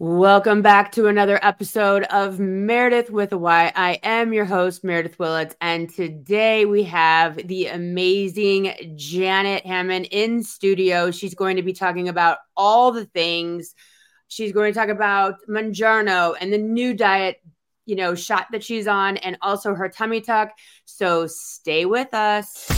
Welcome 0.00 0.60
back 0.60 0.90
to 0.92 1.06
another 1.06 1.38
episode 1.40 2.02
of 2.02 2.40
Meredith 2.40 3.10
with 3.10 3.32
a 3.32 3.38
Y. 3.38 3.72
I 3.76 4.00
am 4.02 4.32
your 4.32 4.44
host, 4.44 4.82
Meredith 4.82 5.20
Willits, 5.20 5.54
and 5.60 5.88
today 5.88 6.64
we 6.64 6.82
have 6.82 7.36
the 7.46 7.68
amazing 7.68 8.96
Janet 8.96 9.64
Hamel 9.64 10.04
in 10.10 10.42
studio. 10.42 11.12
She's 11.12 11.36
going 11.36 11.58
to 11.58 11.62
be 11.62 11.72
talking 11.72 12.08
about 12.08 12.38
all 12.56 12.90
the 12.90 13.04
things. 13.04 13.72
She's 14.26 14.50
going 14.50 14.72
to 14.72 14.78
talk 14.78 14.88
about 14.88 15.36
Mounjaro 15.48 16.34
and 16.40 16.52
the 16.52 16.58
new 16.58 16.94
diet, 16.94 17.40
you 17.86 17.94
know, 17.94 18.16
shot 18.16 18.48
that 18.50 18.64
she's 18.64 18.88
on, 18.88 19.16
and 19.18 19.38
also 19.42 19.76
her 19.76 19.88
tummy 19.88 20.20
tuck. 20.20 20.50
So 20.86 21.28
stay 21.28 21.84
with 21.84 22.12
us. 22.12 22.68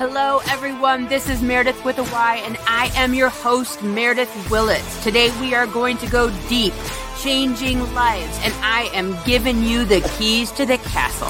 Hello, 0.00 0.40
everyone. 0.48 1.08
This 1.08 1.28
is 1.28 1.42
Meredith 1.42 1.84
with 1.84 1.98
a 1.98 2.04
Y, 2.04 2.42
and 2.46 2.56
I 2.66 2.90
am 2.94 3.12
your 3.12 3.28
host, 3.28 3.82
Meredith 3.82 4.50
Willits. 4.50 5.04
Today, 5.04 5.30
we 5.42 5.52
are 5.54 5.66
going 5.66 5.98
to 5.98 6.06
go 6.06 6.30
deep, 6.48 6.72
changing 7.20 7.80
lives, 7.92 8.40
and 8.42 8.54
I 8.62 8.88
am 8.94 9.14
giving 9.26 9.62
you 9.62 9.84
the 9.84 10.00
keys 10.16 10.52
to 10.52 10.64
the 10.64 10.78
castle. 10.78 11.28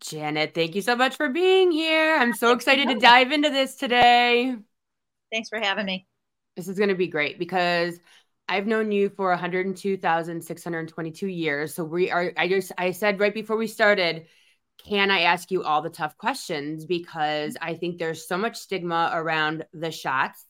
Janet, 0.00 0.54
thank 0.54 0.74
you 0.74 0.80
so 0.80 0.96
much 0.96 1.16
for 1.16 1.28
being 1.28 1.70
here. 1.70 2.16
I'm 2.16 2.32
so 2.32 2.52
excited 2.52 2.88
to 2.88 2.94
dive 2.98 3.30
into 3.30 3.50
this 3.50 3.76
today. 3.76 4.56
Thanks 5.30 5.50
for 5.50 5.60
having 5.60 5.84
me. 5.84 6.06
This 6.56 6.66
is 6.66 6.78
going 6.78 6.88
to 6.88 6.94
be 6.94 7.08
great 7.08 7.38
because 7.38 8.00
I've 8.48 8.66
known 8.66 8.92
you 8.92 9.08
for 9.10 9.30
102,622 9.30 11.26
years. 11.26 11.74
So 11.74 11.84
we 11.84 12.10
are, 12.10 12.32
I 12.36 12.48
just, 12.48 12.72
I 12.78 12.92
said 12.92 13.18
right 13.18 13.34
before 13.34 13.56
we 13.56 13.66
started, 13.66 14.26
can 14.84 15.10
I 15.10 15.22
ask 15.22 15.50
you 15.50 15.64
all 15.64 15.82
the 15.82 15.90
tough 15.90 16.16
questions? 16.16 16.86
Because 16.86 17.56
I 17.60 17.74
think 17.74 17.98
there's 17.98 18.28
so 18.28 18.38
much 18.38 18.56
stigma 18.56 19.10
around 19.12 19.66
the 19.72 19.90
shots 19.90 20.44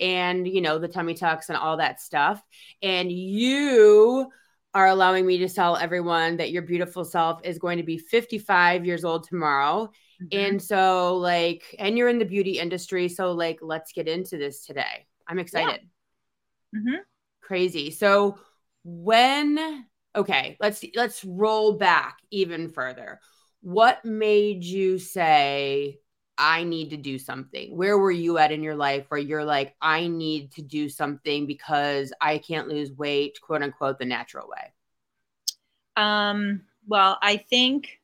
and, 0.00 0.48
you 0.48 0.60
know, 0.60 0.78
the 0.78 0.88
tummy 0.88 1.14
tucks 1.14 1.48
and 1.48 1.56
all 1.56 1.76
that 1.76 2.00
stuff. 2.00 2.42
And 2.82 3.12
you 3.12 4.30
are 4.74 4.88
allowing 4.88 5.24
me 5.24 5.38
to 5.38 5.48
tell 5.48 5.76
everyone 5.76 6.38
that 6.38 6.50
your 6.50 6.62
beautiful 6.62 7.04
self 7.04 7.40
is 7.44 7.58
going 7.58 7.78
to 7.78 7.84
be 7.84 7.98
55 7.98 8.84
years 8.84 9.04
old 9.04 9.28
tomorrow. 9.28 9.92
Mm-hmm. 10.22 10.38
And 10.38 10.62
so, 10.62 11.16
like, 11.16 11.76
and 11.78 11.96
you're 11.96 12.08
in 12.08 12.18
the 12.18 12.24
beauty 12.24 12.58
industry. 12.58 13.08
So, 13.08 13.32
like, 13.32 13.60
let's 13.62 13.92
get 13.92 14.08
into 14.08 14.38
this 14.38 14.66
today. 14.66 15.06
I'm 15.28 15.38
excited. 15.38 15.82
Yeah. 16.72 16.80
Mm-hmm 16.80 16.96
crazy. 17.48 17.90
So 17.90 18.38
when 18.84 19.86
okay, 20.14 20.56
let's 20.60 20.84
let's 20.94 21.24
roll 21.24 21.72
back 21.72 22.18
even 22.30 22.68
further. 22.68 23.20
What 23.62 24.04
made 24.04 24.62
you 24.62 24.98
say 24.98 25.98
I 26.36 26.62
need 26.62 26.90
to 26.90 26.96
do 26.96 27.18
something? 27.18 27.76
Where 27.76 27.98
were 27.98 28.12
you 28.12 28.38
at 28.38 28.52
in 28.52 28.62
your 28.62 28.76
life 28.76 29.06
where 29.08 29.18
you're 29.18 29.44
like 29.44 29.74
I 29.80 30.06
need 30.06 30.52
to 30.52 30.62
do 30.62 30.88
something 30.88 31.46
because 31.46 32.12
I 32.20 32.38
can't 32.38 32.68
lose 32.68 32.92
weight, 32.92 33.40
quote 33.40 33.62
unquote, 33.62 33.98
the 33.98 34.04
natural 34.04 34.48
way? 34.48 34.72
Um, 35.96 36.62
well, 36.86 37.18
I 37.22 37.38
think 37.38 37.98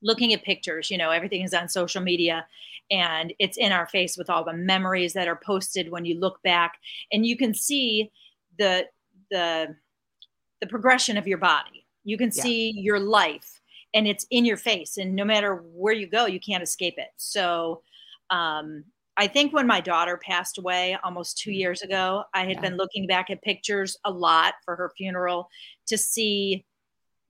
looking 0.00 0.32
at 0.32 0.44
pictures, 0.44 0.90
you 0.90 0.96
know, 0.96 1.10
everything 1.10 1.42
is 1.42 1.52
on 1.52 1.68
social 1.68 2.00
media 2.00 2.46
and 2.90 3.32
it's 3.38 3.58
in 3.58 3.72
our 3.72 3.86
face 3.86 4.16
with 4.16 4.30
all 4.30 4.44
the 4.44 4.54
memories 4.54 5.12
that 5.12 5.28
are 5.28 5.36
posted 5.36 5.90
when 5.90 6.04
you 6.04 6.18
look 6.18 6.42
back 6.42 6.78
and 7.12 7.26
you 7.26 7.36
can 7.36 7.52
see 7.52 8.10
the 8.58 8.86
the 9.30 9.76
the 10.60 10.66
progression 10.66 11.16
of 11.16 11.26
your 11.26 11.38
body. 11.38 11.86
You 12.04 12.16
can 12.16 12.30
yeah. 12.34 12.42
see 12.42 12.70
your 12.70 12.98
life 12.98 13.60
and 13.94 14.06
it's 14.06 14.26
in 14.30 14.44
your 14.44 14.56
face 14.56 14.96
and 14.98 15.14
no 15.14 15.24
matter 15.24 15.56
where 15.74 15.92
you 15.92 16.06
go 16.06 16.26
you 16.26 16.40
can't 16.40 16.62
escape 16.62 16.94
it. 16.98 17.10
So 17.16 17.82
um 18.30 18.84
I 19.16 19.26
think 19.26 19.52
when 19.52 19.66
my 19.66 19.80
daughter 19.80 20.18
passed 20.22 20.56
away 20.56 20.96
almost 21.04 21.38
2 21.38 21.50
mm-hmm. 21.50 21.56
years 21.58 21.82
ago, 21.82 22.24
I 22.32 22.46
had 22.46 22.56
yeah. 22.56 22.60
been 22.60 22.76
looking 22.76 23.06
back 23.06 23.28
at 23.28 23.42
pictures 23.42 23.98
a 24.04 24.10
lot 24.10 24.54
for 24.64 24.76
her 24.76 24.92
funeral 24.96 25.48
to 25.88 25.98
see 25.98 26.64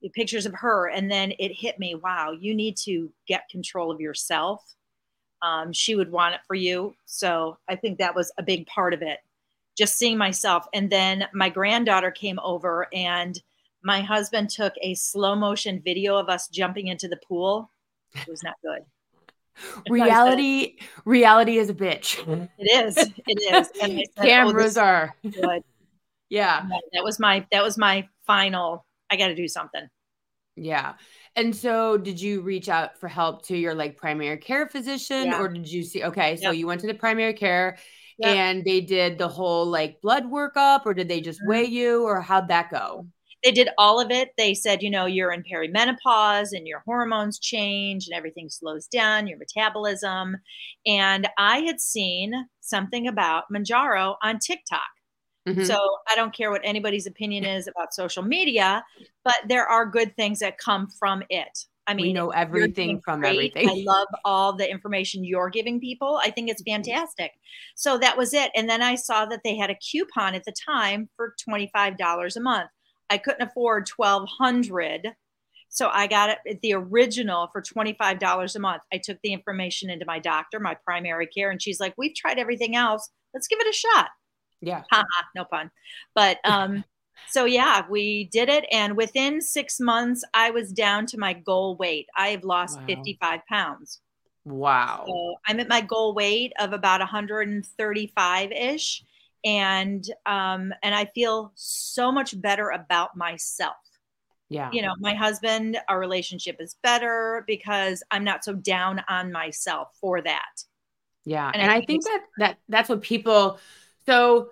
pictures 0.09 0.45
of 0.45 0.53
her 0.53 0.87
and 0.89 1.11
then 1.11 1.31
it 1.37 1.51
hit 1.53 1.77
me 1.77 1.95
wow 1.95 2.31
you 2.31 2.55
need 2.55 2.75
to 2.75 3.11
get 3.27 3.47
control 3.49 3.91
of 3.91 4.01
yourself 4.01 4.63
um, 5.43 5.73
she 5.73 5.95
would 5.95 6.11
want 6.11 6.33
it 6.33 6.41
for 6.47 6.55
you 6.55 6.95
so 7.05 7.57
i 7.69 7.75
think 7.75 7.99
that 7.99 8.15
was 8.15 8.31
a 8.37 8.43
big 8.43 8.65
part 8.65 8.93
of 8.93 9.01
it 9.01 9.19
just 9.81 9.97
seeing 9.97 10.15
myself. 10.15 10.67
And 10.73 10.91
then 10.91 11.25
my 11.33 11.49
granddaughter 11.49 12.11
came 12.11 12.39
over 12.43 12.87
and 12.93 13.41
my 13.83 14.01
husband 14.01 14.51
took 14.51 14.73
a 14.79 14.93
slow 14.93 15.35
motion 15.35 15.81
video 15.83 16.17
of 16.17 16.29
us 16.29 16.47
jumping 16.49 16.85
into 16.85 17.07
the 17.07 17.17
pool. 17.27 17.71
It 18.13 18.27
was 18.27 18.43
not 18.43 18.53
good. 18.63 18.83
reality 19.89 20.77
reality 21.03 21.57
is 21.57 21.71
a 21.71 21.73
bitch. 21.73 22.19
It 22.59 22.85
is. 22.85 22.95
It 23.27 23.53
is. 23.53 23.69
And 23.81 23.93
said, 23.93 24.05
oh, 24.17 24.23
cameras 24.23 24.77
oh, 24.77 24.83
are 24.83 25.15
good. 25.23 25.63
Yeah. 26.29 26.65
That 26.93 27.03
was 27.03 27.19
my 27.19 27.45
that 27.51 27.61
was 27.61 27.77
my 27.77 28.07
final 28.25 28.85
I 29.09 29.17
got 29.17 29.27
to 29.27 29.35
do 29.35 29.49
something. 29.49 29.85
Yeah. 30.55 30.93
And 31.35 31.53
so 31.53 31.97
did 31.97 32.21
you 32.21 32.39
reach 32.39 32.69
out 32.69 32.97
for 32.97 33.09
help 33.09 33.45
to 33.47 33.57
your 33.57 33.73
like 33.73 33.97
primary 33.97 34.37
care 34.37 34.69
physician 34.69 35.25
yeah. 35.25 35.41
or 35.41 35.49
did 35.49 35.69
you 35.69 35.83
see 35.83 36.05
okay, 36.05 36.37
so 36.37 36.51
you 36.51 36.67
went 36.67 36.79
to 36.81 36.87
the 36.87 36.93
primary 36.93 37.33
care 37.33 37.77
and 38.23 38.63
they 38.63 38.81
did 38.81 39.17
the 39.17 39.27
whole 39.27 39.65
like 39.65 40.01
blood 40.01 40.23
workup 40.25 40.85
or 40.85 40.93
did 40.93 41.09
they 41.09 41.21
just 41.21 41.39
weigh 41.45 41.65
mm-hmm. 41.65 41.73
you 41.73 42.03
or 42.03 42.21
how'd 42.21 42.47
that 42.49 42.69
go? 42.69 43.05
They 43.43 43.51
did 43.51 43.69
all 43.77 43.99
of 43.99 44.11
it. 44.11 44.29
They 44.37 44.53
said, 44.53 44.83
you 44.83 44.91
know, 44.91 45.07
you're 45.07 45.31
in 45.31 45.43
perimenopause 45.43 46.49
and 46.51 46.67
your 46.67 46.83
hormones 46.85 47.39
change 47.39 48.07
and 48.07 48.15
everything 48.15 48.49
slows 48.49 48.85
down, 48.85 49.25
your 49.25 49.39
metabolism. 49.39 50.37
And 50.85 51.27
I 51.37 51.59
had 51.61 51.81
seen 51.81 52.33
something 52.59 53.07
about 53.07 53.45
Mounjaro 53.51 54.15
on 54.21 54.37
TikTok. 54.37 54.81
Mm-hmm. 55.47 55.63
So 55.63 55.75
I 56.07 56.15
don't 56.15 56.35
care 56.35 56.51
what 56.51 56.61
anybody's 56.63 57.07
opinion 57.07 57.45
is 57.45 57.67
about 57.67 57.95
social 57.95 58.21
media, 58.21 58.83
but 59.23 59.37
there 59.47 59.67
are 59.67 59.87
good 59.87 60.15
things 60.15 60.39
that 60.39 60.59
come 60.59 60.87
from 60.99 61.23
it. 61.29 61.65
I 61.91 61.93
mean, 61.93 62.07
we 62.07 62.13
know 62.13 62.29
everything 62.29 63.01
from 63.03 63.21
great. 63.21 63.53
everything. 63.53 63.69
I 63.69 63.83
love 63.85 64.07
all 64.25 64.55
the 64.55 64.69
information 64.69 65.23
you're 65.23 65.49
giving 65.49 65.79
people. 65.79 66.19
I 66.23 66.31
think 66.31 66.49
it's 66.49 66.63
fantastic. 66.63 67.31
So 67.75 67.97
that 67.99 68.17
was 68.17 68.33
it. 68.33 68.51
And 68.55 68.69
then 68.69 68.81
I 68.81 68.95
saw 68.95 69.25
that 69.25 69.41
they 69.43 69.57
had 69.57 69.69
a 69.69 69.75
coupon 69.75 70.35
at 70.35 70.43
the 70.45 70.53
time 70.67 71.09
for 71.15 71.35
$25 71.47 72.35
a 72.35 72.39
month. 72.39 72.69
I 73.09 73.17
couldn't 73.17 73.47
afford 73.47 73.89
1200 73.95 75.13
so 75.73 75.87
I 75.89 76.07
got 76.07 76.29
it 76.29 76.39
at 76.49 76.61
the 76.61 76.73
original 76.73 77.47
for 77.53 77.61
$25 77.61 78.55
a 78.55 78.59
month. 78.59 78.81
I 78.91 78.97
took 78.97 79.17
the 79.23 79.31
information 79.31 79.89
into 79.89 80.05
my 80.05 80.19
doctor, 80.19 80.59
my 80.59 80.75
primary 80.85 81.27
care, 81.27 81.49
and 81.49 81.61
she's 81.61 81.79
like, 81.79 81.93
We've 81.97 82.13
tried 82.13 82.37
everything 82.37 82.75
else. 82.75 83.09
Let's 83.33 83.47
give 83.47 83.59
it 83.61 83.67
a 83.67 83.71
shot. 83.71 84.09
Yeah. 84.59 84.83
Haha, 84.91 85.05
no 85.33 85.45
pun. 85.45 85.71
But 86.13 86.39
um, 86.43 86.83
so 87.29 87.45
yeah, 87.45 87.83
we 87.89 88.25
did 88.31 88.49
it. 88.49 88.65
And 88.71 88.97
within 88.97 89.41
six 89.41 89.79
months, 89.79 90.23
I 90.33 90.51
was 90.51 90.71
down 90.71 91.05
to 91.07 91.17
my 91.17 91.33
goal 91.33 91.75
weight. 91.75 92.07
I 92.15 92.29
have 92.29 92.43
lost 92.43 92.79
wow. 92.79 92.85
55 92.87 93.45
pounds. 93.47 94.01
Wow. 94.45 95.03
So 95.07 95.35
I'm 95.45 95.59
at 95.59 95.69
my 95.69 95.81
goal 95.81 96.13
weight 96.13 96.53
of 96.59 96.73
about 96.73 96.99
135 96.99 98.51
ish. 98.51 99.03
And 99.43 100.05
um, 100.25 100.73
and 100.83 100.93
I 100.93 101.05
feel 101.05 101.51
so 101.55 102.11
much 102.11 102.39
better 102.39 102.69
about 102.69 103.15
myself. 103.15 103.75
Yeah. 104.49 104.69
You 104.73 104.81
know, 104.81 104.93
my 104.99 105.13
husband, 105.13 105.77
our 105.87 105.97
relationship 105.97 106.57
is 106.59 106.75
better 106.83 107.43
because 107.47 108.03
I'm 108.11 108.23
not 108.23 108.43
so 108.43 108.53
down 108.53 109.01
on 109.07 109.31
myself 109.31 109.89
for 109.99 110.21
that. 110.21 110.63
Yeah. 111.23 111.49
And, 111.53 111.61
and 111.61 111.71
I, 111.71 111.77
I 111.77 111.85
think 111.85 112.03
that 112.03 112.21
that 112.37 112.57
that's 112.67 112.89
what 112.89 113.01
people 113.01 113.59
so 114.05 114.49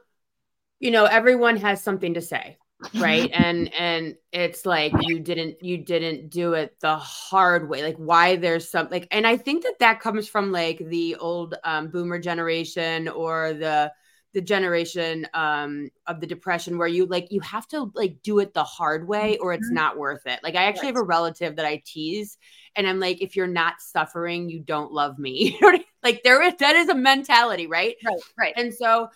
you 0.80 0.92
know 0.92 1.06
everyone 1.06 1.58
has 1.58 1.82
something 1.82 2.14
to 2.14 2.22
say 2.22 2.58
right? 2.96 3.30
And 3.40 3.74
and 3.74 4.16
it's 4.32 4.66
like 4.66 4.94
you 5.02 5.20
didn't 5.20 5.64
you 5.64 5.78
didn't 5.78 6.30
do 6.30 6.54
it 6.54 6.80
the 6.80 6.98
hard 6.98 7.70
way. 7.70 7.84
Like 7.84 7.98
why 7.98 8.36
there's 8.36 8.70
some 8.70 8.88
like 8.90 9.08
and 9.12 9.26
i 9.26 9.38
think 9.38 9.64
that 9.64 9.80
that 9.80 10.00
comes 10.00 10.28
from 10.28 10.52
like 10.52 10.78
the 10.78 11.16
old 11.16 11.56
um, 11.64 11.88
boomer 11.90 12.20
generation 12.20 13.08
or 13.08 13.54
the 13.54 13.92
the 14.34 14.42
generation 14.42 15.26
um 15.34 15.90
of 16.06 16.20
the 16.20 16.28
depression 16.28 16.78
where 16.78 16.88
you 16.88 17.06
like 17.06 17.32
you 17.32 17.40
have 17.42 17.68
to 17.68 17.92
like 17.96 18.22
do 18.22 18.40
it 18.40 18.54
the 18.54 18.64
hard 18.64 19.08
way 19.08 19.38
or 19.38 19.54
it's 19.54 19.68
mm-hmm. 19.68 19.76
not 19.76 19.98
worth 19.98 20.26
it. 20.26 20.40
Like 20.44 20.56
i 20.56 20.66
actually 20.66 20.88
have 20.88 20.98
a 20.98 21.04
relative 21.04 21.56
that 21.56 21.66
i 21.66 21.82
tease 21.86 22.38
and 22.76 22.88
i'm 22.88 23.00
like 23.00 23.22
if 23.22 23.36
you're 23.36 23.48
not 23.48 23.82
suffering 23.82 24.50
you 24.50 24.60
don't 24.60 24.92
love 24.92 25.18
me. 25.18 25.60
Like 26.02 26.24
there 26.24 26.42
is 26.42 26.54
that 26.60 26.78
is 26.78 26.88
a 26.88 26.96
mentality 26.96 27.68
right? 27.68 27.96
Right 28.06 28.20
right. 28.38 28.54
And 28.56 28.74
so 28.74 29.10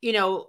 you 0.00 0.12
know 0.12 0.48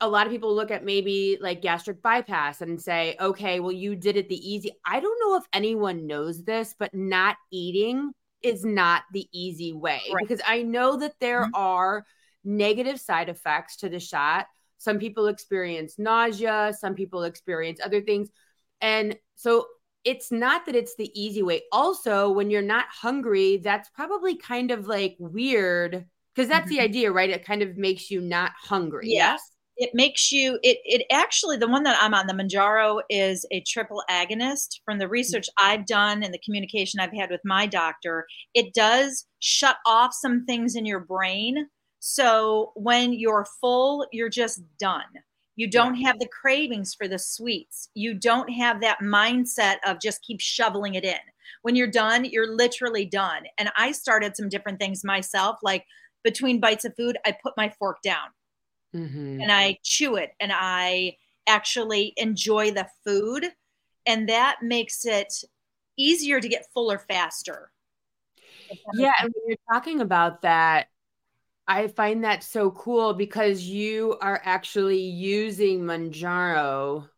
a 0.00 0.08
lot 0.08 0.26
of 0.26 0.32
people 0.32 0.54
look 0.54 0.70
at 0.70 0.84
maybe 0.84 1.38
like 1.40 1.60
gastric 1.60 2.02
bypass 2.02 2.60
and 2.60 2.80
say, 2.80 3.16
okay, 3.20 3.60
well, 3.60 3.72
you 3.72 3.96
did 3.96 4.16
it 4.16 4.28
the 4.28 4.36
easy. 4.36 4.70
I 4.86 5.00
don't 5.00 5.20
know 5.20 5.36
if 5.36 5.44
anyone 5.52 6.06
knows 6.06 6.44
this, 6.44 6.74
but 6.78 6.94
not 6.94 7.36
eating 7.50 8.12
is 8.42 8.64
not 8.64 9.02
the 9.12 9.26
easy 9.32 9.72
way 9.72 10.00
right. 10.12 10.22
because 10.22 10.40
I 10.46 10.62
know 10.62 10.98
that 10.98 11.14
there 11.20 11.42
mm-hmm. 11.42 11.54
are 11.54 12.04
negative 12.44 13.00
side 13.00 13.28
effects 13.28 13.78
to 13.78 13.88
the 13.88 13.98
shot. 13.98 14.46
Some 14.78 15.00
people 15.00 15.26
experience 15.26 15.98
nausea, 15.98 16.72
some 16.78 16.94
people 16.94 17.24
experience 17.24 17.80
other 17.84 18.00
things. 18.00 18.28
And 18.80 19.16
so 19.34 19.66
it's 20.04 20.30
not 20.30 20.66
that 20.66 20.76
it's 20.76 20.94
the 20.94 21.10
easy 21.20 21.42
way. 21.42 21.62
Also, 21.72 22.30
when 22.30 22.50
you're 22.50 22.62
not 22.62 22.86
hungry, 22.88 23.56
that's 23.56 23.90
probably 23.90 24.36
kind 24.36 24.70
of 24.70 24.86
like 24.86 25.16
weird 25.18 26.06
because 26.34 26.48
that's 26.48 26.66
mm-hmm. 26.66 26.76
the 26.76 26.80
idea, 26.80 27.10
right? 27.10 27.30
It 27.30 27.44
kind 27.44 27.62
of 27.62 27.76
makes 27.76 28.12
you 28.12 28.20
not 28.20 28.52
hungry. 28.56 29.08
Yes. 29.08 29.42
It 29.78 29.90
makes 29.94 30.32
you 30.32 30.58
it 30.62 30.78
it 30.84 31.06
actually 31.10 31.56
the 31.56 31.68
one 31.68 31.84
that 31.84 31.98
I'm 32.00 32.14
on 32.14 32.26
the 32.26 32.34
Mounjaro 32.34 33.00
is 33.08 33.46
a 33.50 33.62
triple 33.66 34.02
agonist 34.10 34.80
from 34.84 34.98
the 34.98 35.04
mm-hmm. 35.04 35.12
research 35.12 35.46
I've 35.58 35.86
done 35.86 36.22
and 36.22 36.34
the 36.34 36.40
communication 36.44 37.00
I've 37.00 37.12
had 37.12 37.30
with 37.30 37.40
my 37.44 37.66
doctor. 37.66 38.26
It 38.54 38.74
does 38.74 39.26
shut 39.40 39.76
off 39.86 40.12
some 40.12 40.44
things 40.44 40.74
in 40.74 40.84
your 40.84 41.00
brain. 41.00 41.68
So 42.00 42.72
when 42.74 43.12
you're 43.12 43.46
full, 43.60 44.06
you're 44.12 44.28
just 44.28 44.62
done 44.78 45.04
you 45.58 45.68
don't 45.68 45.96
have 45.96 46.20
the 46.20 46.28
cravings 46.28 46.94
for 46.94 47.08
the 47.08 47.18
sweets. 47.18 47.90
You 47.94 48.14
don't 48.14 48.48
have 48.48 48.80
that 48.80 49.00
mindset 49.02 49.78
of 49.84 50.00
just 50.00 50.22
keep 50.22 50.40
shoveling 50.40 50.94
it 50.94 51.04
in. 51.04 51.18
When 51.62 51.74
you're 51.74 51.90
done, 51.90 52.24
you're 52.24 52.54
literally 52.54 53.04
done. 53.04 53.42
And 53.58 53.68
I 53.76 53.90
started 53.90 54.36
some 54.36 54.48
different 54.48 54.78
things 54.78 55.02
myself, 55.02 55.58
like 55.64 55.84
between 56.22 56.60
bites 56.60 56.84
of 56.84 56.94
food, 56.94 57.18
I 57.26 57.34
put 57.42 57.54
my 57.56 57.70
fork 57.76 57.96
down 58.04 58.28
mm-hmm. 58.94 59.40
and 59.40 59.50
I 59.50 59.78
chew 59.82 60.16
it 60.16 60.30
and 60.40 60.52
I 60.54 61.16
actually 61.46 62.12
enjoy 62.16 62.70
the 62.70 62.86
food. 63.04 63.46
And 64.06 64.28
that 64.28 64.58
makes 64.62 65.04
it 65.04 65.32
easier 65.98 66.40
to 66.40 66.48
get 66.48 66.66
fuller 66.72 66.98
faster. 66.98 67.70
Yeah. 68.94 69.12
And 69.20 69.32
when 69.34 69.48
you're 69.48 69.56
talking 69.70 70.00
about 70.00 70.42
that, 70.42 70.88
I 71.66 71.88
find 71.88 72.24
that 72.24 72.42
so 72.42 72.70
cool 72.70 73.12
because 73.12 73.62
you 73.62 74.16
are 74.22 74.40
actually 74.42 75.02
using 75.02 75.80
Mounjaro 75.80 77.08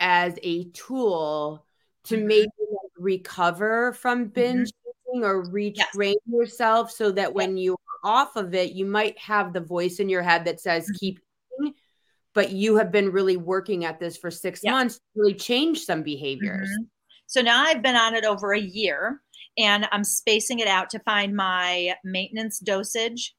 as 0.00 0.36
a 0.42 0.64
tool 0.70 1.64
to 2.04 2.16
mm-hmm. 2.16 2.26
maybe 2.26 2.50
recover 2.98 3.92
from 3.92 4.24
mm-hmm. 4.24 4.32
binge 4.32 4.70
mm-hmm. 5.14 5.24
or 5.24 5.44
retrain 5.46 5.76
yes. 5.76 6.16
yourself 6.26 6.90
so 6.90 7.12
that 7.12 7.32
when 7.32 7.56
you're 7.56 7.76
off 8.04 8.36
of 8.36 8.54
it, 8.54 8.72
you 8.72 8.86
might 8.86 9.18
have 9.18 9.52
the 9.52 9.60
voice 9.60 9.98
in 9.98 10.08
your 10.08 10.22
head 10.22 10.44
that 10.44 10.60
says, 10.60 10.84
mm-hmm. 10.84 10.96
keep 10.98 11.20
eating, 11.60 11.74
but 12.34 12.50
you 12.50 12.76
have 12.76 12.92
been 12.92 13.10
really 13.12 13.36
working 13.36 13.84
at 13.84 13.98
this 13.98 14.16
for 14.16 14.30
six 14.30 14.62
months 14.64 14.96
to 14.96 15.02
really 15.16 15.34
change 15.34 15.84
some 15.84 16.02
behaviors. 16.02 16.68
Mm-hmm. 16.68 16.84
So 17.26 17.42
now 17.42 17.62
I've 17.62 17.82
been 17.82 17.96
on 17.96 18.14
it 18.14 18.24
over 18.24 18.52
a 18.52 18.60
year 18.60 19.20
and 19.58 19.86
I'm 19.92 20.04
spacing 20.04 20.60
it 20.60 20.68
out 20.68 20.88
to 20.90 20.98
find 21.00 21.34
my 21.34 21.94
maintenance 22.04 22.58
dosage. 22.58 23.34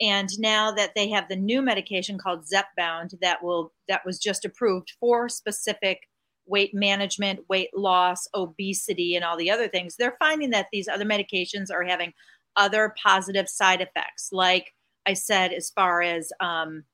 And 0.00 0.28
now 0.38 0.72
that 0.72 0.92
they 0.94 1.10
have 1.10 1.28
the 1.28 1.36
new 1.36 1.62
medication 1.62 2.18
called 2.18 2.46
Zepbound 2.46 3.10
that 3.20 3.42
will 3.42 3.72
that 3.88 4.04
was 4.04 4.18
just 4.18 4.44
approved 4.44 4.92
for 4.98 5.28
specific 5.28 6.00
weight 6.46 6.74
management, 6.74 7.40
weight 7.48 7.70
loss, 7.74 8.26
obesity, 8.34 9.14
and 9.16 9.24
all 9.24 9.36
the 9.36 9.50
other 9.50 9.68
things, 9.68 9.96
they're 9.96 10.16
finding 10.18 10.50
that 10.50 10.66
these 10.72 10.88
other 10.88 11.04
medications 11.04 11.70
are 11.72 11.84
having 11.84 12.12
other 12.56 12.94
positive 13.02 13.48
side 13.48 13.80
effects, 13.80 14.30
like 14.32 14.72
I 15.06 15.14
said, 15.14 15.52
as 15.52 15.70
far 15.70 16.02
as 16.02 16.32
um, 16.40 16.84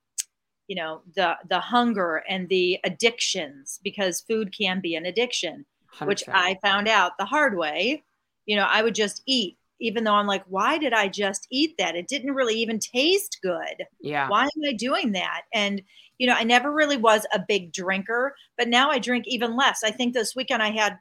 you 0.66 0.76
know, 0.76 1.02
the 1.16 1.36
the 1.48 1.60
hunger 1.60 2.22
and 2.28 2.48
the 2.48 2.78
addictions, 2.84 3.80
because 3.82 4.20
food 4.20 4.54
can 4.56 4.80
be 4.80 4.94
an 4.94 5.06
addiction, 5.06 5.66
100%. 5.98 6.06
which 6.06 6.24
I 6.28 6.56
found 6.62 6.88
out 6.88 7.12
the 7.18 7.24
hard 7.24 7.56
way. 7.56 8.04
You 8.46 8.56
know, 8.56 8.66
I 8.68 8.82
would 8.82 8.94
just 8.94 9.22
eat 9.26 9.58
even 9.80 10.04
though 10.04 10.14
I'm 10.14 10.26
like, 10.26 10.44
why 10.46 10.78
did 10.78 10.92
I 10.92 11.08
just 11.08 11.46
eat 11.50 11.74
that? 11.78 11.96
It 11.96 12.06
didn't 12.06 12.34
really 12.34 12.54
even 12.56 12.78
taste 12.78 13.38
good. 13.42 13.86
Yeah. 14.00 14.28
Why 14.28 14.44
am 14.44 14.68
I 14.68 14.72
doing 14.74 15.12
that? 15.12 15.42
And, 15.52 15.82
you 16.18 16.26
know, 16.26 16.34
I 16.34 16.44
never 16.44 16.70
really 16.70 16.98
was 16.98 17.26
a 17.32 17.40
big 17.46 17.72
drinker, 17.72 18.34
but 18.58 18.68
now 18.68 18.90
I 18.90 18.98
drink 18.98 19.24
even 19.26 19.56
less. 19.56 19.82
I 19.82 19.90
think 19.90 20.12
this 20.12 20.36
weekend 20.36 20.62
I 20.62 20.70
had 20.70 20.98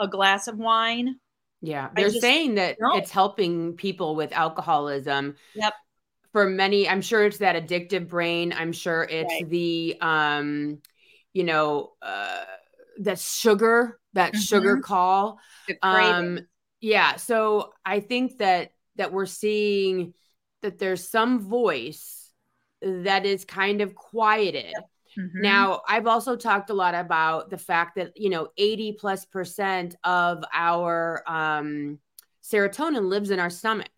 a 0.00 0.08
glass 0.08 0.48
of 0.48 0.56
wine. 0.56 1.16
Yeah. 1.62 1.90
They're 1.94 2.10
saying 2.10 2.56
that 2.56 2.76
don't. 2.78 2.98
it's 2.98 3.10
helping 3.10 3.74
people 3.74 4.14
with 4.14 4.32
alcoholism. 4.32 5.36
Yep. 5.54 5.74
For 6.32 6.48
many, 6.48 6.88
I'm 6.88 7.02
sure 7.02 7.24
it's 7.24 7.38
that 7.38 7.56
addictive 7.56 8.08
brain. 8.08 8.52
I'm 8.52 8.72
sure 8.72 9.04
it's 9.04 9.32
right. 9.32 9.48
the, 9.48 9.96
um, 10.00 10.78
you 11.32 11.44
know, 11.44 11.92
uh, 12.02 12.44
that 13.00 13.18
sugar, 13.18 13.98
that 14.14 14.32
mm-hmm. 14.32 14.40
sugar 14.40 14.80
call. 14.80 15.38
Um, 15.82 16.40
yeah 16.82 17.16
so 17.16 17.72
i 17.86 18.00
think 18.00 18.36
that 18.38 18.72
that 18.96 19.12
we're 19.12 19.24
seeing 19.24 20.12
that 20.60 20.78
there's 20.78 21.08
some 21.08 21.40
voice 21.40 22.30
that 22.82 23.24
is 23.24 23.46
kind 23.46 23.80
of 23.80 23.94
quieted 23.94 24.74
mm-hmm. 25.18 25.40
now 25.40 25.80
i've 25.88 26.06
also 26.06 26.36
talked 26.36 26.70
a 26.70 26.74
lot 26.74 26.94
about 26.94 27.50
the 27.50 27.58
fact 27.58 27.96
that 27.96 28.12
you 28.16 28.30
know 28.30 28.48
80 28.56 28.96
plus 28.98 29.24
percent 29.24 29.96
of 30.04 30.44
our 30.52 31.22
um, 31.26 31.98
serotonin 32.42 33.08
lives 33.08 33.30
in 33.30 33.38
our 33.38 33.50
stomach 33.50 33.88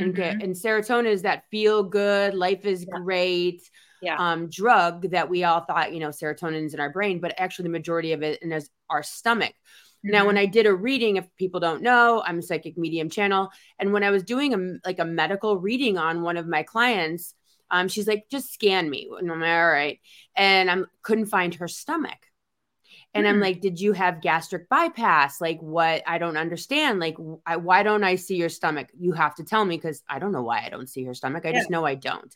mm-hmm. 0.00 0.20
and, 0.20 0.42
and 0.42 0.54
serotonin 0.54 1.06
is 1.06 1.22
that 1.22 1.44
feel 1.50 1.82
good 1.82 2.34
life 2.34 2.64
is 2.64 2.86
yeah. 2.88 2.98
great 2.98 3.62
yeah. 4.00 4.16
um, 4.18 4.48
drug 4.48 5.10
that 5.10 5.28
we 5.28 5.44
all 5.44 5.60
thought 5.60 5.92
you 5.92 6.00
know 6.00 6.10
serotonin 6.10 6.64
is 6.64 6.74
in 6.74 6.80
our 6.80 6.90
brain 6.90 7.20
but 7.20 7.34
actually 7.38 7.64
the 7.64 7.70
majority 7.70 8.12
of 8.12 8.22
it 8.22 8.42
is 8.42 8.70
our 8.90 9.02
stomach 9.02 9.54
Mm-hmm. 10.04 10.12
Now, 10.12 10.26
when 10.26 10.36
mm-hmm. 10.36 10.42
I 10.42 10.46
did 10.46 10.66
a 10.66 10.74
reading, 10.74 11.16
if 11.16 11.26
people 11.36 11.60
don't 11.60 11.82
know, 11.82 12.22
I'm 12.24 12.38
a 12.38 12.42
psychic 12.42 12.78
medium 12.78 13.10
channel. 13.10 13.50
And 13.78 13.92
when 13.92 14.04
I 14.04 14.10
was 14.10 14.22
doing 14.22 14.54
a 14.54 14.86
like 14.86 15.00
a 15.00 15.04
medical 15.04 15.58
reading 15.58 15.98
on 15.98 16.22
one 16.22 16.36
of 16.36 16.46
my 16.46 16.62
clients, 16.62 17.34
um, 17.70 17.88
she's 17.88 18.08
like, 18.08 18.28
just 18.30 18.52
scan 18.52 18.88
me. 18.88 19.08
And 19.18 19.30
I'm 19.30 19.40
like, 19.40 19.50
all 19.50 19.70
right. 19.70 20.00
And 20.36 20.70
I 20.70 20.76
couldn't 21.02 21.26
find 21.26 21.54
her 21.56 21.68
stomach. 21.68 22.18
And 23.14 23.24
mm-hmm. 23.24 23.34
I'm 23.34 23.40
mm. 23.40 23.42
like, 23.42 23.60
did 23.60 23.80
you 23.80 23.92
have 23.94 24.20
gastric 24.20 24.68
bypass? 24.68 25.40
Like, 25.40 25.60
what? 25.60 26.02
I 26.06 26.18
don't 26.18 26.36
understand. 26.36 27.00
Like, 27.00 27.16
I, 27.46 27.56
why 27.56 27.82
don't 27.82 28.04
I 28.04 28.16
see 28.16 28.36
your 28.36 28.50
stomach? 28.50 28.88
You 28.98 29.12
have 29.12 29.34
to 29.36 29.44
tell 29.44 29.64
me 29.64 29.76
because 29.76 30.02
I 30.08 30.18
don't 30.18 30.32
know 30.32 30.42
why 30.42 30.62
I 30.64 30.68
don't 30.68 30.88
see 30.88 31.04
her 31.04 31.14
stomach. 31.14 31.46
I 31.46 31.50
yeah. 31.50 31.58
just 31.58 31.70
know 31.70 31.86
I 31.86 31.94
don't. 31.94 32.34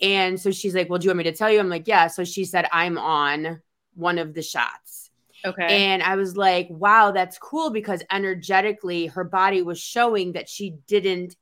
And 0.00 0.40
so 0.40 0.50
she's 0.50 0.74
like, 0.74 0.90
well, 0.90 0.98
do 0.98 1.04
you 1.04 1.10
want 1.10 1.18
me 1.18 1.24
to 1.24 1.32
tell 1.32 1.50
you? 1.50 1.60
I'm 1.60 1.68
like, 1.68 1.86
yeah. 1.86 2.08
So 2.08 2.24
she 2.24 2.44
said, 2.44 2.66
I'm 2.72 2.98
on 2.98 3.60
one 3.94 4.18
of 4.18 4.34
the 4.34 4.42
shots. 4.42 5.10
Okay. 5.44 5.86
And 5.86 6.02
I 6.02 6.16
was 6.16 6.36
like, 6.36 6.66
wow, 6.70 7.12
that's 7.12 7.38
cool 7.38 7.70
because 7.70 8.02
energetically 8.10 9.06
her 9.06 9.24
body 9.24 9.62
was 9.62 9.80
showing 9.80 10.32
that 10.32 10.48
she 10.48 10.76
didn't 10.86 11.36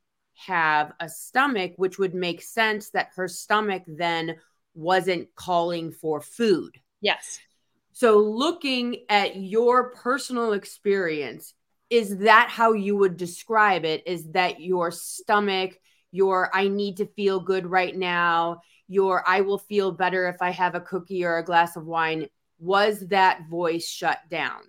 have 0.46 0.92
a 1.00 1.08
stomach, 1.08 1.72
which 1.76 1.98
would 1.98 2.14
make 2.14 2.42
sense 2.42 2.90
that 2.90 3.10
her 3.16 3.28
stomach 3.28 3.82
then 3.86 4.36
wasn't 4.74 5.34
calling 5.34 5.90
for 5.90 6.20
food. 6.20 6.80
Yes. 7.00 7.40
So, 7.92 8.18
looking 8.18 9.04
at 9.08 9.36
your 9.36 9.90
personal 9.90 10.52
experience, 10.52 11.54
is 11.90 12.18
that 12.18 12.48
how 12.50 12.72
you 12.72 12.96
would 12.96 13.16
describe 13.16 13.84
it? 13.84 14.02
Is 14.06 14.30
that 14.32 14.60
your 14.60 14.90
stomach, 14.90 15.78
your 16.12 16.54
I 16.54 16.68
need 16.68 16.98
to 16.98 17.06
feel 17.06 17.40
good 17.40 17.66
right 17.66 17.96
now, 17.96 18.60
your 18.86 19.26
I 19.26 19.40
will 19.40 19.58
feel 19.58 19.92
better 19.92 20.28
if 20.28 20.40
I 20.40 20.50
have 20.50 20.74
a 20.74 20.80
cookie 20.80 21.24
or 21.24 21.38
a 21.38 21.44
glass 21.44 21.76
of 21.76 21.86
wine 21.86 22.28
was 22.58 23.00
that 23.08 23.48
voice 23.48 23.88
shut 23.88 24.18
down? 24.28 24.62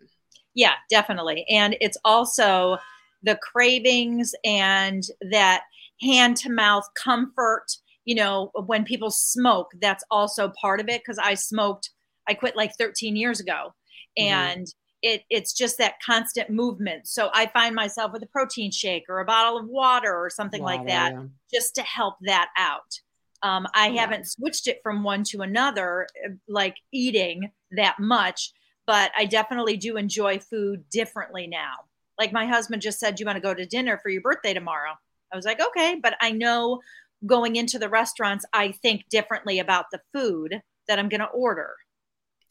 Yeah, 0.53 0.73
definitely. 0.89 1.45
And 1.49 1.75
it's 1.81 1.97
also 2.03 2.77
the 3.23 3.37
cravings 3.37 4.33
and 4.43 5.03
that 5.31 5.63
hand 6.01 6.37
to 6.37 6.51
mouth 6.51 6.87
comfort. 6.95 7.65
You 8.05 8.15
know, 8.15 8.51
when 8.65 8.85
people 8.85 9.11
smoke, 9.11 9.71
that's 9.81 10.03
also 10.09 10.51
part 10.61 10.79
of 10.79 10.89
it 10.89 11.01
because 11.01 11.19
I 11.19 11.35
smoked, 11.35 11.91
I 12.27 12.33
quit 12.33 12.55
like 12.55 12.71
13 12.77 13.15
years 13.15 13.39
ago. 13.39 13.73
Mm-hmm. 14.17 14.33
And 14.33 14.65
mm-hmm. 14.65 14.69
it, 15.03 15.23
it's 15.29 15.53
just 15.53 15.77
that 15.77 15.95
constant 16.03 16.49
movement. 16.49 17.07
So 17.07 17.29
I 17.33 17.47
find 17.47 17.75
myself 17.75 18.11
with 18.11 18.23
a 18.23 18.27
protein 18.27 18.71
shake 18.71 19.03
or 19.09 19.19
a 19.19 19.25
bottle 19.25 19.59
of 19.59 19.67
water 19.67 20.13
or 20.13 20.29
something 20.29 20.63
water, 20.63 20.77
like 20.77 20.87
that 20.87 21.13
yeah. 21.13 21.25
just 21.53 21.75
to 21.75 21.81
help 21.83 22.15
that 22.21 22.49
out. 22.57 22.99
Um, 23.41 23.67
I 23.73 23.89
yeah. 23.89 24.01
haven't 24.01 24.27
switched 24.27 24.67
it 24.67 24.79
from 24.83 25.03
one 25.03 25.23
to 25.25 25.41
another, 25.41 26.07
uh, 26.25 26.31
like 26.47 26.75
eating 26.91 27.51
that 27.71 27.97
much, 27.99 28.51
but 28.85 29.11
I 29.17 29.25
definitely 29.25 29.77
do 29.77 29.97
enjoy 29.97 30.39
food 30.39 30.83
differently 30.89 31.47
now. 31.47 31.75
Like 32.19 32.33
my 32.33 32.45
husband 32.45 32.81
just 32.81 32.99
said, 32.99 33.19
you 33.19 33.25
want 33.25 33.37
to 33.37 33.41
go 33.41 33.53
to 33.53 33.65
dinner 33.65 33.97
for 34.01 34.09
your 34.09 34.21
birthday 34.21 34.53
tomorrow? 34.53 34.91
I 35.31 35.35
was 35.35 35.45
like, 35.45 35.59
Okay, 35.61 35.99
but 36.01 36.15
I 36.21 36.31
know 36.31 36.81
going 37.25 37.55
into 37.55 37.79
the 37.79 37.89
restaurants, 37.89 38.45
I 38.53 38.71
think 38.71 39.09
differently 39.09 39.59
about 39.59 39.85
the 39.91 40.01
food 40.13 40.61
that 40.87 40.99
I'm 40.99 41.09
going 41.09 41.21
to 41.21 41.27
order. 41.27 41.71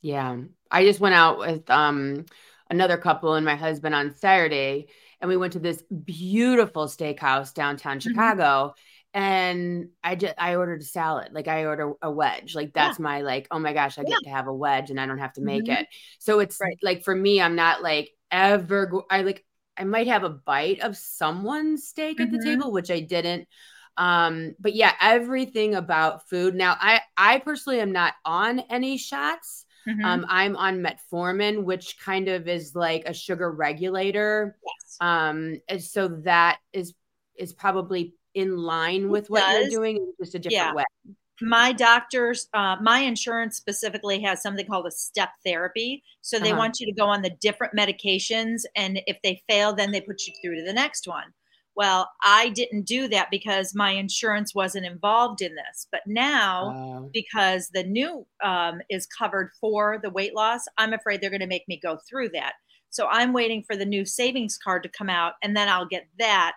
Yeah. 0.01 0.37
I 0.71 0.85
just 0.85 1.01
went 1.01 1.15
out 1.15 1.39
with 1.39 1.69
um, 1.71 2.27
another 2.71 2.97
couple 2.97 3.35
and 3.35 3.45
my 3.45 3.57
husband 3.57 3.95
on 3.95 4.15
Saturday, 4.15 4.89
and 5.21 5.29
we 5.29 5.37
went 5.37 5.55
to 5.55 5.59
this 5.59 5.83
beautiful 5.83 6.87
steakhouse 6.87 7.53
downtown 7.55 7.99
mm-hmm. 7.99 8.11
Chicago 8.11 8.75
and 9.15 9.89
I 10.05 10.15
just 10.15 10.35
I 10.39 10.57
ordered 10.57 10.83
a 10.83 10.85
salad. 10.85 11.33
Like 11.33 11.49
I 11.49 11.65
order 11.65 11.95
a 12.03 12.11
wedge. 12.11 12.55
Like 12.55 12.73
that's 12.73 12.99
yeah. 12.99 13.03
my 13.03 13.21
like, 13.23 13.49
oh 13.51 13.59
my 13.59 13.73
gosh, 13.73 13.99
I 13.99 14.03
get 14.03 14.19
yeah. 14.23 14.31
to 14.31 14.37
have 14.37 14.47
a 14.49 14.53
wedge 14.53 14.91
and 14.91 15.01
I 15.01 15.07
don't 15.07 15.19
have 15.19 15.33
to 15.35 15.41
make 15.41 15.65
mm-hmm. 15.65 15.83
it. 15.83 15.89
So 16.19 16.41
it's 16.41 16.61
right. 16.61 16.79
like 16.83 17.05
for 17.05 17.15
me, 17.15 17.41
I'm 17.41 17.57
not 17.57 17.83
like 17.83 18.11
ever 18.31 18.87
go- 18.87 19.07
I 19.11 19.23
like 19.23 19.45
I 19.79 19.85
might 19.85 20.09
have 20.09 20.25
a 20.25 20.31
bite 20.31 20.81
of 20.81 20.97
someone's 20.97 21.87
steak 21.87 22.19
mm-hmm. 22.19 22.23
at 22.23 22.31
the 22.31 22.39
mm-hmm. 22.39 22.61
table, 22.61 22.73
which 22.73 22.91
I 22.91 23.01
didn't. 23.01 23.49
Um, 23.97 24.55
but 24.61 24.75
yeah, 24.75 24.93
everything 25.01 25.75
about 25.75 26.29
food. 26.29 26.55
Now 26.55 26.77
I 26.79 27.01
I 27.17 27.39
personally 27.39 27.81
am 27.81 27.93
not 27.93 28.15
on 28.25 28.61
any 28.61 28.97
shots. 28.97 29.67
Mm-hmm. 29.89 30.05
Um, 30.05 30.27
I'm 30.29 30.57
on 30.57 30.85
metformin, 30.85 31.65
which 31.65 31.99
kind 31.99 32.29
of 32.29 32.47
is 32.47 32.75
like 32.75 33.05
a 33.07 33.15
sugar 33.15 33.51
regulator. 33.51 34.57
Yes. 34.65 34.97
Um, 35.01 35.61
and 35.69 35.83
so 35.83 36.09
that 36.25 36.59
is 36.73 36.95
is 37.37 37.53
probably 37.53 38.15
in 38.35 38.57
line 38.57 39.09
with 39.09 39.31
what 39.31 39.51
you're 39.53 39.71
doing, 39.71 40.13
just 40.21 40.35
a 40.35 40.39
different 40.39 40.53
yeah. 40.53 40.75
way. 40.75 40.85
My 41.41 41.73
doctors, 41.73 42.49
uh, 42.53 42.77
my 42.83 43.01
insurance 43.01 43.57
specifically 43.57 44.21
has 44.23 44.43
something 44.43 44.67
called 44.67 44.87
a 44.87 44.91
step 44.91 45.31
therapy. 45.45 46.03
So 46.21 46.39
they 46.39 46.51
uh-huh. 46.51 46.59
want 46.59 46.81
you 46.81 46.87
to 46.87 46.93
go 46.93 47.07
on 47.07 47.23
the 47.23 47.37
different 47.41 47.75
medications, 47.75 48.63
and 48.77 49.01
if 49.07 49.19
they 49.23 49.43
fail, 49.49 49.73
then 49.75 49.93
they 49.93 50.01
put 50.01 50.27
you 50.27 50.33
through 50.43 50.57
to 50.57 50.65
the 50.65 50.73
next 50.73 51.07
one. 51.07 51.33
Well, 51.77 52.11
I 52.25 52.49
didn't 52.49 52.87
do 52.87 53.07
that 53.07 53.31
because 53.31 53.73
my 53.73 53.93
insurance 53.93 54.53
wasn't 54.53 54.85
involved 54.85 55.43
in 55.43 55.55
this. 55.55 55.87
But 55.93 56.01
now, 56.09 57.05
uh, 57.07 57.09
because 57.13 57.69
the 57.69 57.85
new 57.85 58.27
um, 58.43 58.81
is 58.91 59.07
covered 59.07 59.53
for 59.61 60.01
the 60.03 60.11
weight 60.11 60.35
loss, 60.35 60.65
I'm 60.77 60.93
afraid 60.93 61.21
they're 61.21 61.31
going 61.31 61.39
to 61.39 61.47
make 61.47 61.69
me 61.69 61.79
go 61.81 62.01
through 62.09 62.31
that. 62.31 62.55
So 62.91 63.07
I'm 63.07 63.33
waiting 63.33 63.63
for 63.63 63.77
the 63.77 63.85
new 63.85 64.05
savings 64.05 64.59
card 64.59 64.83
to 64.83 64.89
come 64.89 65.09
out, 65.09 65.35
and 65.41 65.57
then 65.57 65.69
I'll 65.69 65.87
get 65.87 66.09
that, 66.19 66.55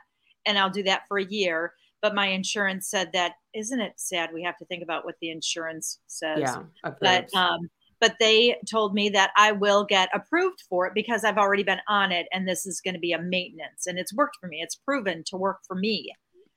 and 0.48 0.58
I'll 0.58 0.72
do 0.72 0.84
that 0.84 1.04
for 1.08 1.20
a 1.20 1.26
year. 1.26 1.74
But 2.02 2.16
my 2.16 2.28
insurance 2.28 2.90
said 2.90 3.12
that 3.14 3.34
isn't 3.54 3.80
it 3.80 3.94
sad? 3.98 4.32
We 4.34 4.44
have 4.44 4.58
to 4.58 4.66
think 4.66 4.84
about 4.84 5.06
what 5.06 5.16
the 5.22 5.30
insurance 5.30 6.00
says. 6.08 6.40
Yeah, 6.40 6.64
but 7.00 7.34
um, 7.36 7.70
but 8.02 8.16
they 8.20 8.58
told 8.70 8.94
me 8.94 9.10
that 9.10 9.32
I 9.38 9.52
will 9.52 9.86
get 9.86 10.10
approved 10.14 10.64
for 10.68 10.88
it 10.88 10.94
because 10.96 11.24
I've 11.24 11.38
already 11.38 11.64
been 11.64 11.80
on 11.88 12.12
it 12.12 12.28
and 12.34 12.48
this 12.48 12.66
is 12.66 12.82
going 12.82 12.96
to 12.96 13.00
be 13.00 13.14
a 13.14 13.22
maintenance 13.22 13.86
and 13.86 14.00
it's 14.00 14.14
worked 14.14 14.38
for 14.42 14.48
me. 14.48 14.60
It's 14.62 14.76
proven 14.76 15.24
to 15.28 15.38
work 15.38 15.60
for 15.68 15.76
me. 15.76 16.12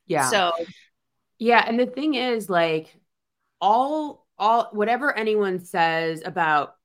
Yeah. 0.07 0.27
So 0.29 0.51
yeah, 1.37 1.63
and 1.67 1.79
the 1.79 1.85
thing 1.85 2.15
is 2.15 2.49
like 2.49 2.95
all 3.61 4.25
all 4.37 4.69
whatever 4.73 5.15
anyone 5.15 5.63
says 5.63 6.21
about 6.25 6.75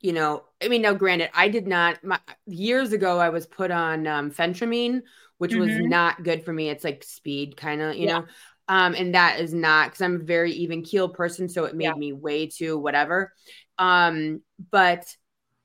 you 0.00 0.12
know, 0.12 0.44
I 0.62 0.68
mean, 0.68 0.82
now 0.82 0.92
granted, 0.92 1.30
I 1.34 1.48
did 1.48 1.66
not 1.66 2.02
my, 2.04 2.20
years 2.46 2.92
ago 2.92 3.18
I 3.18 3.28
was 3.28 3.46
put 3.46 3.70
on 3.70 4.06
um 4.06 4.30
phentermine, 4.30 5.02
which 5.38 5.52
mm-hmm. 5.52 5.60
was 5.60 5.78
not 5.78 6.22
good 6.22 6.44
for 6.44 6.52
me. 6.52 6.68
It's 6.68 6.84
like 6.84 7.04
speed 7.04 7.56
kind 7.56 7.82
of, 7.82 7.96
you 7.96 8.06
yeah. 8.06 8.18
know. 8.18 8.26
Um, 8.68 8.94
and 8.94 9.14
that 9.14 9.40
is 9.40 9.54
not 9.54 9.88
because 9.88 10.02
I'm 10.02 10.16
a 10.16 10.24
very 10.24 10.52
even 10.52 10.82
keel 10.82 11.08
person, 11.08 11.48
so 11.48 11.64
it 11.64 11.76
made 11.76 11.84
yeah. 11.84 11.94
me 11.94 12.12
way 12.12 12.48
too 12.48 12.78
whatever. 12.78 13.32
Um, 13.78 14.42
but 14.70 15.06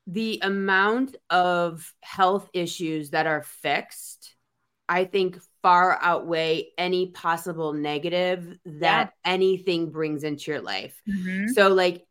the 0.08 0.40
amount 0.44 1.16
of 1.30 1.94
health 2.02 2.50
issues 2.54 3.12
that 3.12 3.28
are 3.28 3.44
fixed, 3.44 4.36
I 4.88 5.06
think 5.06 5.40
far 5.62 5.98
outweigh 6.02 6.68
any 6.78 7.12
possible 7.12 7.74
negative 7.74 8.58
that 8.66 9.14
yeah. 9.26 9.32
anything 9.32 9.90
brings 9.90 10.24
into 10.24 10.52
your 10.52 10.62
life. 10.62 11.00
Mm-hmm. 11.10 11.54
So, 11.54 11.70
like, 11.70 12.06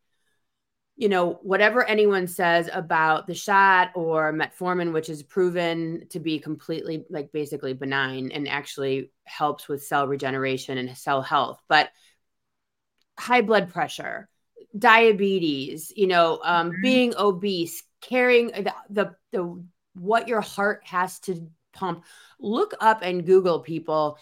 you 1.01 1.09
know, 1.09 1.39
whatever 1.41 1.83
anyone 1.83 2.27
says 2.27 2.69
about 2.71 3.25
the 3.25 3.33
shot 3.33 3.89
or 3.95 4.31
metformin, 4.31 4.93
which 4.93 5.09
is 5.09 5.23
proven 5.23 6.05
to 6.09 6.19
be 6.19 6.37
completely, 6.37 7.05
like, 7.09 7.31
basically 7.31 7.73
benign 7.73 8.29
and 8.31 8.47
actually 8.47 9.11
helps 9.23 9.67
with 9.67 9.83
cell 9.83 10.07
regeneration 10.07 10.77
and 10.77 10.95
cell 10.95 11.23
health, 11.23 11.59
but 11.67 11.89
high 13.17 13.41
blood 13.41 13.73
pressure, 13.73 14.29
diabetes, 14.77 15.91
you 15.95 16.05
know, 16.05 16.39
um, 16.43 16.69
mm-hmm. 16.69 16.81
being 16.83 17.15
obese, 17.17 17.81
carrying 18.01 18.49
the, 18.49 18.73
the, 18.91 19.15
the 19.31 19.65
what 19.95 20.27
your 20.27 20.41
heart 20.41 20.83
has 20.85 21.19
to 21.21 21.49
pump. 21.73 22.03
Look 22.39 22.75
up 22.79 22.99
and 23.01 23.25
Google 23.25 23.61
people 23.61 24.19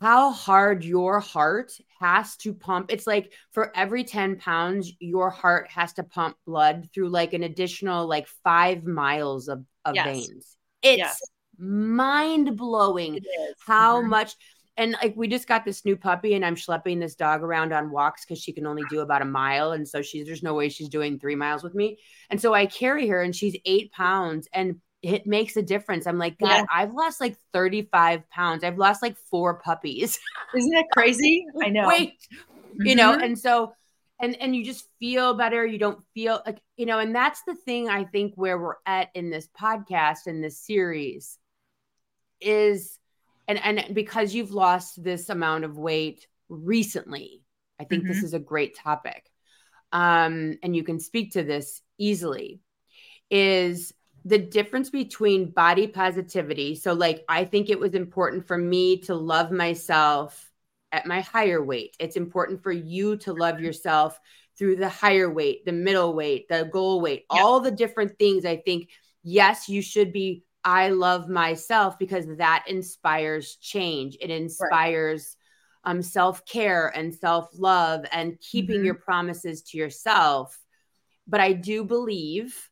how 0.00 0.30
hard 0.30 0.84
your 0.84 1.20
heart 1.20 1.72
has 2.00 2.36
to 2.38 2.54
pump. 2.54 2.92
It's 2.92 3.06
like 3.06 3.32
for 3.50 3.76
every 3.76 4.04
10 4.04 4.36
pounds, 4.36 4.92
your 5.00 5.30
heart 5.30 5.68
has 5.70 5.92
to 5.94 6.04
pump 6.04 6.36
blood 6.46 6.88
through 6.94 7.08
like 7.08 7.32
an 7.32 7.42
additional 7.42 8.06
like 8.06 8.28
five 8.44 8.84
miles 8.84 9.48
of, 9.48 9.64
of 9.84 9.94
yes. 9.94 10.06
veins. 10.06 10.56
It's 10.82 10.98
yes. 10.98 11.20
mind 11.58 12.56
blowing 12.56 13.18
how 13.66 14.00
mm-hmm. 14.00 14.10
much 14.10 14.36
and 14.76 14.96
like 15.02 15.12
we 15.16 15.26
just 15.26 15.48
got 15.48 15.64
this 15.64 15.84
new 15.84 15.96
puppy 15.96 16.34
and 16.34 16.44
i'm 16.44 16.54
schlepping 16.54 17.00
this 17.00 17.16
dog 17.16 17.42
around 17.42 17.72
on 17.72 17.90
walks 17.90 18.24
because 18.24 18.40
she 18.40 18.52
can 18.52 18.64
only 18.64 18.84
do 18.88 19.00
about 19.00 19.22
a 19.22 19.24
mile 19.24 19.72
and 19.72 19.86
so 19.86 20.00
she's 20.00 20.24
there's 20.24 20.42
no 20.42 20.54
way 20.54 20.68
she's 20.68 20.88
doing 20.88 21.18
three 21.18 21.34
miles 21.34 21.64
with 21.64 21.74
me 21.74 21.98
and 22.30 22.40
so 22.40 22.54
i 22.54 22.64
carry 22.64 23.08
her 23.08 23.20
and 23.20 23.34
she's 23.34 23.56
eight 23.64 23.90
pounds 23.92 24.48
and 24.52 24.76
it 25.02 25.26
makes 25.26 25.56
a 25.56 25.62
difference 25.62 26.06
i'm 26.06 26.18
like 26.18 26.38
god 26.38 26.48
yeah. 26.48 26.64
i've 26.72 26.92
lost 26.92 27.20
like 27.20 27.36
35 27.52 28.28
pounds 28.30 28.64
i've 28.64 28.78
lost 28.78 29.02
like 29.02 29.16
four 29.30 29.54
puppies 29.60 30.18
isn't 30.56 30.72
that 30.72 30.86
crazy 30.92 31.44
i 31.62 31.68
know 31.68 31.86
wait 31.86 32.14
mm-hmm. 32.32 32.86
you 32.86 32.94
know 32.94 33.14
and 33.14 33.38
so 33.38 33.72
and 34.20 34.36
and 34.40 34.54
you 34.56 34.64
just 34.64 34.88
feel 34.98 35.34
better 35.34 35.64
you 35.64 35.78
don't 35.78 36.02
feel 36.14 36.42
like 36.44 36.60
you 36.76 36.86
know 36.86 36.98
and 36.98 37.14
that's 37.14 37.42
the 37.46 37.54
thing 37.54 37.88
i 37.88 38.04
think 38.04 38.32
where 38.34 38.58
we're 38.58 38.74
at 38.86 39.08
in 39.14 39.30
this 39.30 39.48
podcast 39.60 40.26
in 40.26 40.40
this 40.40 40.58
series 40.58 41.38
is 42.40 42.98
and 43.46 43.58
and 43.62 43.94
because 43.94 44.34
you've 44.34 44.52
lost 44.52 45.02
this 45.02 45.28
amount 45.28 45.64
of 45.64 45.78
weight 45.78 46.26
recently 46.48 47.42
i 47.80 47.84
think 47.84 48.02
mm-hmm. 48.02 48.12
this 48.12 48.22
is 48.22 48.34
a 48.34 48.38
great 48.38 48.76
topic 48.76 49.30
um 49.92 50.58
and 50.62 50.74
you 50.74 50.82
can 50.82 50.98
speak 50.98 51.32
to 51.32 51.42
this 51.42 51.80
easily 51.98 52.60
is 53.30 53.92
the 54.24 54.38
difference 54.38 54.90
between 54.90 55.50
body 55.50 55.86
positivity 55.86 56.74
so 56.74 56.92
like 56.92 57.24
i 57.28 57.44
think 57.44 57.70
it 57.70 57.78
was 57.78 57.94
important 57.94 58.46
for 58.46 58.58
me 58.58 58.98
to 58.98 59.14
love 59.14 59.50
myself 59.50 60.50
at 60.92 61.06
my 61.06 61.20
higher 61.20 61.62
weight 61.62 61.96
it's 61.98 62.16
important 62.16 62.62
for 62.62 62.72
you 62.72 63.16
to 63.16 63.32
love 63.32 63.60
yourself 63.60 64.18
through 64.58 64.76
the 64.76 64.88
higher 64.88 65.30
weight 65.30 65.64
the 65.64 65.72
middle 65.72 66.14
weight 66.14 66.48
the 66.48 66.68
goal 66.72 67.00
weight 67.00 67.24
yep. 67.32 67.42
all 67.42 67.60
the 67.60 67.70
different 67.70 68.18
things 68.18 68.44
i 68.44 68.56
think 68.56 68.88
yes 69.22 69.68
you 69.68 69.80
should 69.80 70.12
be 70.12 70.44
I 70.64 70.90
love 70.90 71.28
myself 71.28 71.98
because 71.98 72.26
that 72.36 72.64
inspires 72.68 73.56
change. 73.56 74.16
It 74.20 74.30
inspires 74.30 75.36
right. 75.84 75.92
um, 75.92 76.02
self 76.02 76.44
care 76.44 76.88
and 76.88 77.14
self 77.14 77.48
love 77.54 78.04
and 78.12 78.38
keeping 78.40 78.76
mm-hmm. 78.76 78.84
your 78.84 78.94
promises 78.94 79.62
to 79.62 79.78
yourself. 79.78 80.58
But 81.26 81.40
I 81.40 81.52
do 81.52 81.84
believe 81.84 82.68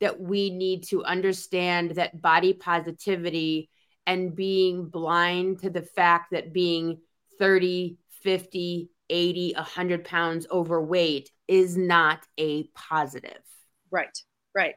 that 0.00 0.20
we 0.20 0.50
need 0.50 0.84
to 0.84 1.04
understand 1.04 1.92
that 1.92 2.20
body 2.20 2.52
positivity 2.52 3.68
and 4.06 4.34
being 4.34 4.86
blind 4.86 5.60
to 5.60 5.70
the 5.70 5.82
fact 5.82 6.32
that 6.32 6.52
being 6.52 6.98
30, 7.38 7.98
50, 8.22 8.90
80, 9.10 9.52
100 9.54 10.04
pounds 10.04 10.46
overweight 10.50 11.30
is 11.46 11.76
not 11.76 12.26
a 12.38 12.64
positive. 12.74 13.42
Right, 13.90 14.16
right 14.54 14.74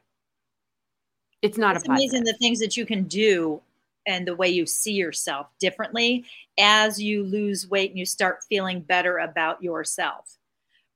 it's 1.42 1.58
not 1.58 1.76
a 1.76 1.80
positive. 1.80 1.92
it's 1.94 2.14
amazing 2.14 2.24
the 2.24 2.38
things 2.38 2.60
that 2.60 2.76
you 2.76 2.86
can 2.86 3.04
do 3.04 3.60
and 4.06 4.26
the 4.26 4.34
way 4.34 4.48
you 4.48 4.64
see 4.64 4.92
yourself 4.92 5.48
differently 5.58 6.24
as 6.58 7.02
you 7.02 7.24
lose 7.24 7.68
weight 7.68 7.90
and 7.90 7.98
you 7.98 8.06
start 8.06 8.38
feeling 8.48 8.80
better 8.80 9.18
about 9.18 9.62
yourself. 9.62 10.38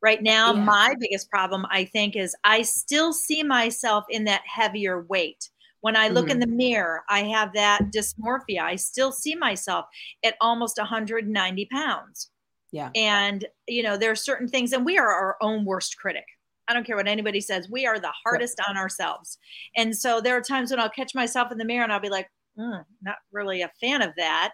Right 0.06 0.22
now, 0.22 0.54
yeah. 0.54 0.60
my 0.60 0.94
biggest 1.00 1.28
problem, 1.28 1.66
I 1.68 1.84
think, 1.84 2.14
is 2.14 2.36
I 2.44 2.62
still 2.62 3.12
see 3.12 3.42
myself 3.42 4.04
in 4.08 4.22
that 4.26 4.42
heavier 4.46 5.02
weight. 5.02 5.50
When 5.80 5.96
I 5.96 6.06
look 6.06 6.26
mm-hmm. 6.26 6.30
in 6.30 6.38
the 6.38 6.46
mirror, 6.46 7.02
I 7.08 7.24
have 7.24 7.52
that 7.54 7.90
dysmorphia. 7.92 8.60
I 8.60 8.76
still 8.76 9.10
see 9.10 9.34
myself 9.34 9.86
at 10.24 10.36
almost 10.40 10.78
190 10.78 11.68
pounds. 11.72 12.30
Yeah. 12.70 12.90
And, 12.94 13.46
you 13.66 13.82
know, 13.82 13.96
there 13.96 14.12
are 14.12 14.14
certain 14.14 14.46
things, 14.46 14.72
and 14.72 14.86
we 14.86 14.96
are 14.96 15.10
our 15.10 15.36
own 15.40 15.64
worst 15.64 15.98
critic. 15.98 16.26
I 16.68 16.72
don't 16.72 16.86
care 16.86 16.94
what 16.94 17.08
anybody 17.08 17.40
says. 17.40 17.68
We 17.68 17.84
are 17.84 17.98
the 17.98 18.12
hardest 18.24 18.60
on 18.68 18.76
ourselves. 18.76 19.38
And 19.76 19.96
so 19.96 20.20
there 20.20 20.36
are 20.36 20.40
times 20.40 20.70
when 20.70 20.78
I'll 20.78 20.88
catch 20.88 21.16
myself 21.16 21.50
in 21.50 21.58
the 21.58 21.64
mirror 21.64 21.82
and 21.82 21.92
I'll 21.92 21.98
be 21.98 22.10
like, 22.10 22.28
mm, 22.56 22.84
not 23.02 23.16
really 23.32 23.62
a 23.62 23.72
fan 23.80 24.02
of 24.02 24.12
that, 24.18 24.52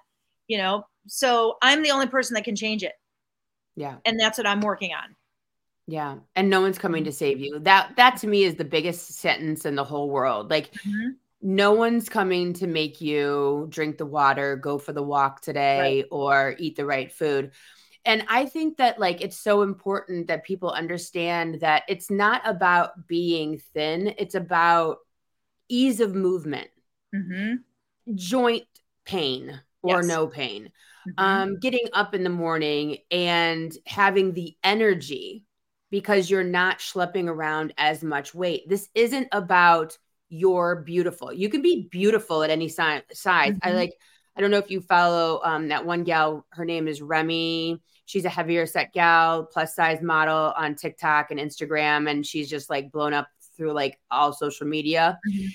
you 0.48 0.56
know? 0.56 0.86
So 1.08 1.58
I'm 1.60 1.82
the 1.82 1.90
only 1.90 2.06
person 2.06 2.32
that 2.36 2.44
can 2.44 2.56
change 2.56 2.82
it. 2.82 2.94
Yeah. 3.76 3.96
And 4.06 4.18
that's 4.18 4.38
what 4.38 4.46
I'm 4.46 4.62
working 4.62 4.92
on. 4.94 5.14
Yeah. 5.86 6.16
And 6.36 6.48
no 6.48 6.60
one's 6.60 6.78
coming 6.78 7.04
to 7.04 7.12
save 7.12 7.40
you. 7.40 7.58
That 7.60 7.96
that 7.96 8.18
to 8.18 8.26
me 8.26 8.44
is 8.44 8.54
the 8.54 8.64
biggest 8.64 9.14
sentence 9.14 9.64
in 9.64 9.74
the 9.74 9.84
whole 9.84 10.10
world. 10.10 10.50
Like 10.50 10.72
mm-hmm. 10.72 11.10
no 11.42 11.72
one's 11.72 12.08
coming 12.08 12.52
to 12.54 12.66
make 12.66 13.00
you 13.00 13.66
drink 13.68 13.98
the 13.98 14.06
water, 14.06 14.56
go 14.56 14.78
for 14.78 14.92
the 14.92 15.02
walk 15.02 15.40
today 15.40 15.80
right. 15.80 16.04
or 16.10 16.54
eat 16.58 16.76
the 16.76 16.86
right 16.86 17.12
food 17.12 17.52
and 18.04 18.24
I 18.28 18.46
think 18.46 18.78
that 18.78 18.98
like 18.98 19.20
it's 19.20 19.36
so 19.36 19.62
important 19.62 20.26
that 20.26 20.44
people 20.44 20.70
understand 20.70 21.60
that 21.60 21.84
it's 21.88 22.10
not 22.10 22.42
about 22.44 23.06
being 23.06 23.58
thin, 23.74 24.14
it's 24.18 24.34
about 24.34 24.98
ease 25.68 26.00
of 26.00 26.14
movement, 26.14 26.68
mm-hmm. 27.14 27.54
joint 28.14 28.66
pain 29.04 29.60
or 29.82 29.96
yes. 29.96 30.06
no 30.06 30.26
pain, 30.26 30.70
mm-hmm. 31.08 31.24
um, 31.24 31.58
getting 31.60 31.86
up 31.92 32.14
in 32.14 32.24
the 32.24 32.30
morning 32.30 32.98
and 33.10 33.76
having 33.86 34.32
the 34.32 34.56
energy 34.64 35.44
because 35.92 36.30
you're 36.30 36.42
not 36.42 36.78
schlepping 36.78 37.28
around 37.28 37.74
as 37.76 38.02
much 38.02 38.34
weight. 38.34 38.66
This 38.66 38.88
isn't 38.94 39.28
about 39.30 39.98
you're 40.30 40.76
beautiful. 40.86 41.30
You 41.30 41.50
can 41.50 41.60
be 41.60 41.86
beautiful 41.90 42.42
at 42.42 42.48
any 42.48 42.68
si- 42.68 43.02
size. 43.12 43.52
Mm-hmm. 43.52 43.68
I 43.68 43.72
like 43.72 43.92
I 44.34 44.40
don't 44.40 44.50
know 44.50 44.58
if 44.58 44.70
you 44.70 44.80
follow 44.80 45.42
um, 45.44 45.68
that 45.68 45.84
one 45.84 46.04
gal. 46.04 46.46
Her 46.52 46.64
name 46.64 46.88
is 46.88 47.02
Remy. 47.02 47.82
She's 48.06 48.24
a 48.24 48.30
heavier 48.30 48.64
set 48.64 48.94
gal, 48.94 49.44
plus 49.44 49.76
size 49.76 50.00
model 50.00 50.54
on 50.56 50.74
TikTok 50.74 51.30
and 51.30 51.38
Instagram, 51.38 52.10
and 52.10 52.26
she's 52.26 52.48
just 52.48 52.70
like 52.70 52.90
blown 52.90 53.12
up 53.12 53.28
through 53.58 53.72
like 53.72 54.00
all 54.10 54.32
social 54.32 54.66
media. 54.66 55.18
Mm-hmm. 55.28 55.48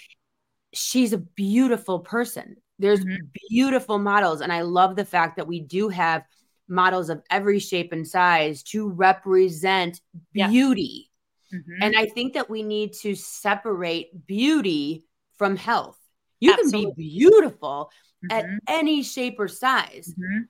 She's 0.74 1.14
a 1.14 1.18
beautiful 1.18 2.02
person. 2.02 2.58
There's 2.78 3.04
mm-hmm. 3.04 3.26
beautiful 3.50 3.98
models, 3.98 4.42
and 4.42 4.54
I 4.54 4.62
love 4.62 4.96
the 4.96 5.06
fact 5.06 5.38
that 5.38 5.48
we 5.48 5.62
do 5.62 5.90
have 5.90 6.22
models 6.68 7.10
of 7.10 7.22
every 7.30 7.60
shape 7.60 7.92
and 7.92 8.08
size 8.08 8.64
to 8.64 8.90
represent 8.90 10.02
beauty. 10.34 11.10
Yeah. 11.52 11.60
Mm-hmm. 11.60 11.84
And 11.84 11.96
I 11.98 12.08
think 12.08 12.34
that 12.34 12.50
we 12.50 12.64
need 12.64 12.94
to 13.02 13.16
separate 13.16 14.28
beauty 14.28 15.06
from 15.38 15.56
health. 15.56 15.98
You 16.40 16.54
Absolutely. 16.54 16.82
can 16.82 16.94
be 16.98 17.20
beautiful 17.20 17.92
mm-hmm. 18.26 18.38
at 18.38 18.46
any 18.68 19.04
shape 19.04 19.40
or 19.40 19.48
size. 19.48 20.14
Mm-hmm. 20.14 20.44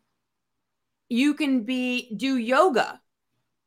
You 1.09 1.33
can 1.35 1.63
be 1.63 2.15
do 2.15 2.37
yoga 2.37 2.99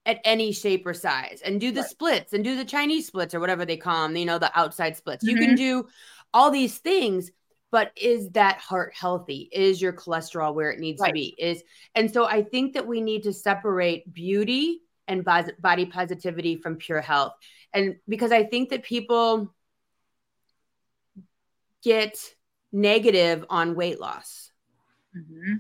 at 0.07 0.21
any 0.25 0.53
shape 0.53 0.87
or 0.87 0.95
size 0.95 1.41
and 1.45 1.61
do 1.61 1.71
the 1.71 1.83
right. 1.83 1.91
splits 1.91 2.33
and 2.33 2.43
do 2.43 2.57
the 2.57 2.65
Chinese 2.65 3.07
splits 3.07 3.35
or 3.35 3.41
whatever 3.41 3.65
they 3.65 3.77
call 3.77 4.09
them, 4.09 4.17
you 4.17 4.25
know, 4.25 4.39
the 4.39 4.59
outside 4.59 4.97
splits. 4.97 5.25
You 5.25 5.37
can 5.37 5.51
mm-hmm. 5.51 5.57
do 5.57 5.89
all 6.35 6.51
these 6.51 6.79
things 6.79 7.31
but 7.71 7.93
is 7.97 8.31
that 8.31 8.59
heart 8.59 8.93
healthy 8.95 9.49
is 9.53 9.81
your 9.81 9.93
cholesterol 9.93 10.55
where 10.55 10.71
it 10.71 10.79
needs 10.79 11.01
right. 11.01 11.09
to 11.09 11.13
be 11.13 11.35
is 11.39 11.63
and 11.95 12.13
so 12.13 12.25
i 12.25 12.43
think 12.43 12.75
that 12.75 12.87
we 12.87 13.01
need 13.01 13.23
to 13.23 13.33
separate 13.33 14.13
beauty 14.13 14.81
and 15.09 15.25
body 15.25 15.87
positivity 15.87 16.57
from 16.57 16.77
pure 16.77 17.01
health 17.01 17.33
and 17.73 17.97
because 18.09 18.33
i 18.33 18.45
think 18.45 18.71
that 18.71 18.83
people 18.83 19.53
get 21.83 22.35
negative 22.73 23.45
on 23.51 23.75
weight 23.75 24.01
loss 24.01 24.53
mm-hmm. 25.17 25.55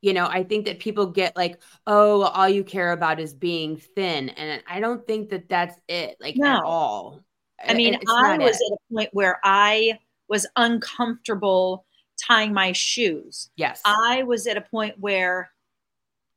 you 0.00 0.12
know 0.12 0.26
i 0.26 0.42
think 0.42 0.66
that 0.66 0.80
people 0.80 1.06
get 1.06 1.36
like 1.36 1.60
oh 1.86 2.22
all 2.22 2.48
you 2.48 2.64
care 2.64 2.92
about 2.92 3.20
is 3.20 3.34
being 3.34 3.76
thin 3.76 4.28
and 4.30 4.62
i 4.68 4.80
don't 4.80 5.06
think 5.06 5.28
that 5.28 5.48
that's 5.48 5.78
it 5.88 6.16
like 6.20 6.36
no. 6.36 6.56
at 6.56 6.64
all 6.64 7.20
i 7.64 7.74
mean 7.74 7.96
i 8.08 8.38
was 8.38 8.56
it. 8.56 8.72
at 8.72 8.74
a 8.74 8.94
point 8.94 9.10
where 9.12 9.38
i 9.44 9.96
was 10.28 10.46
uncomfortable 10.56 11.84
tying 12.22 12.52
my 12.52 12.72
shoes. 12.72 13.50
Yes. 13.56 13.82
I 13.84 14.22
was 14.22 14.46
at 14.46 14.56
a 14.56 14.62
point 14.62 14.98
where 14.98 15.50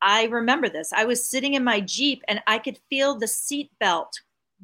I 0.01 0.25
remember 0.25 0.69
this. 0.69 0.93
I 0.93 1.05
was 1.05 1.29
sitting 1.29 1.53
in 1.53 1.63
my 1.63 1.81
Jeep 1.81 2.23
and 2.27 2.41
I 2.47 2.59
could 2.59 2.79
feel 2.89 3.15
the 3.15 3.27
seat 3.27 3.71
belt 3.79 4.21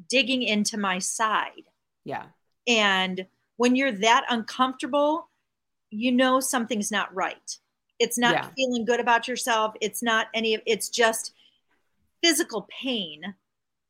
digging 0.08 0.42
into 0.42 0.78
my 0.78 0.98
side. 0.98 1.64
Yeah. 2.04 2.24
And 2.66 3.26
when 3.56 3.76
you're 3.76 3.92
that 3.92 4.24
uncomfortable, 4.28 5.28
you 5.90 6.12
know 6.12 6.40
something's 6.40 6.90
not 6.90 7.14
right. 7.14 7.58
It's 7.98 8.18
not 8.18 8.34
yeah. 8.34 8.48
feeling 8.56 8.84
good 8.84 9.00
about 9.00 9.28
yourself. 9.28 9.74
It's 9.80 10.02
not 10.02 10.28
any 10.34 10.54
of 10.54 10.60
it's 10.66 10.88
just 10.88 11.32
physical 12.22 12.68
pain 12.68 13.34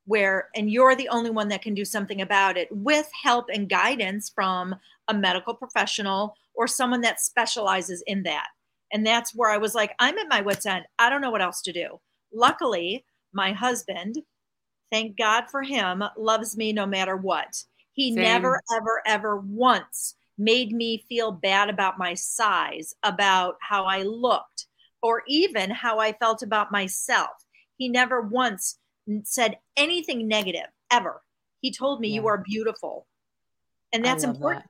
where 0.07 0.49
and 0.55 0.71
you're 0.71 0.97
the 0.97 1.09
only 1.09 1.31
one 1.31 1.49
that 1.49 1.63
can 1.63 1.75
do 1.75 1.85
something 1.85 2.23
about 2.23 2.57
it 2.57 2.69
with 2.71 3.09
help 3.23 3.47
and 3.53 3.69
guidance 3.69 4.31
from 4.35 4.75
a 5.09 5.15
medical 5.15 5.55
professional 5.55 6.35
or 6.55 6.67
someone 6.67 7.03
that 7.03 7.21
specializes 7.21 8.03
in 8.07 8.23
that. 8.23 8.47
And 8.93 9.05
that's 9.07 9.35
where 9.35 9.51
i 9.51 9.59
was 9.59 9.75
like 9.75 9.95
i'm 9.99 10.17
at 10.17 10.29
my 10.29 10.41
wits 10.41 10.65
end. 10.65 10.87
I 10.99 11.11
don't 11.11 11.21
know 11.21 11.31
what 11.31 11.43
else 11.43 11.61
to 11.63 11.73
do. 11.73 12.01
Luckily 12.33 13.05
my 13.33 13.53
husband 13.53 14.17
thank 14.91 15.19
god 15.19 15.45
for 15.51 15.63
him 15.63 16.03
loves 16.17 16.57
me 16.57 16.73
no 16.73 16.87
matter 16.87 17.17
what. 17.17 17.63
He 17.93 18.15
Same. 18.15 18.23
never 18.23 18.63
ever 18.75 19.03
ever 19.07 19.37
once 19.39 20.15
made 20.39 20.71
me 20.71 21.05
feel 21.09 21.33
bad 21.33 21.69
about 21.69 21.99
my 21.99 22.15
size 22.15 22.95
about 23.03 23.57
how 23.61 23.85
i 23.85 24.03
looked 24.03 24.67
or 25.03 25.23
even 25.27 25.71
how 25.71 25.99
i 25.99 26.13
felt 26.13 26.43
about 26.43 26.71
myself. 26.71 27.31
He 27.77 27.89
never 27.89 28.21
once 28.21 28.79
said 29.25 29.59
anything 29.77 30.29
negative 30.29 30.67
ever. 30.91 31.23
He 31.61 31.73
told 31.73 32.01
me 32.01 32.09
yeah. 32.09 32.17
you 32.17 32.27
are 32.29 32.39
beautiful. 32.39 33.07
And 33.93 34.05
that's 34.05 34.25
I 34.25 34.29
important. 34.31 34.65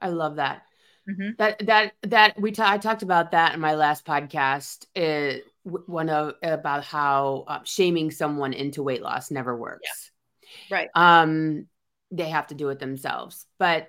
That. 0.00 0.06
I 0.06 0.10
love 0.10 0.36
that. 0.36 0.62
Mm-hmm. 1.08 1.30
That 1.38 1.66
that 1.66 1.92
that 2.02 2.40
we 2.40 2.50
ta- 2.52 2.70
I 2.70 2.78
talked 2.78 3.02
about 3.02 3.30
that 3.30 3.54
in 3.54 3.60
my 3.60 3.74
last 3.74 4.04
podcast. 4.04 4.86
Uh, 4.96 5.38
one 5.62 6.08
of 6.08 6.34
about 6.42 6.84
how 6.84 7.44
uh, 7.46 7.60
shaming 7.64 8.10
someone 8.10 8.52
into 8.52 8.82
weight 8.82 9.02
loss 9.02 9.30
never 9.30 9.56
works. 9.56 10.10
Yeah. 10.70 10.76
Right. 10.76 10.88
Um, 10.94 11.66
they 12.10 12.28
have 12.28 12.48
to 12.48 12.54
do 12.54 12.68
it 12.70 12.78
themselves. 12.78 13.46
But 13.58 13.88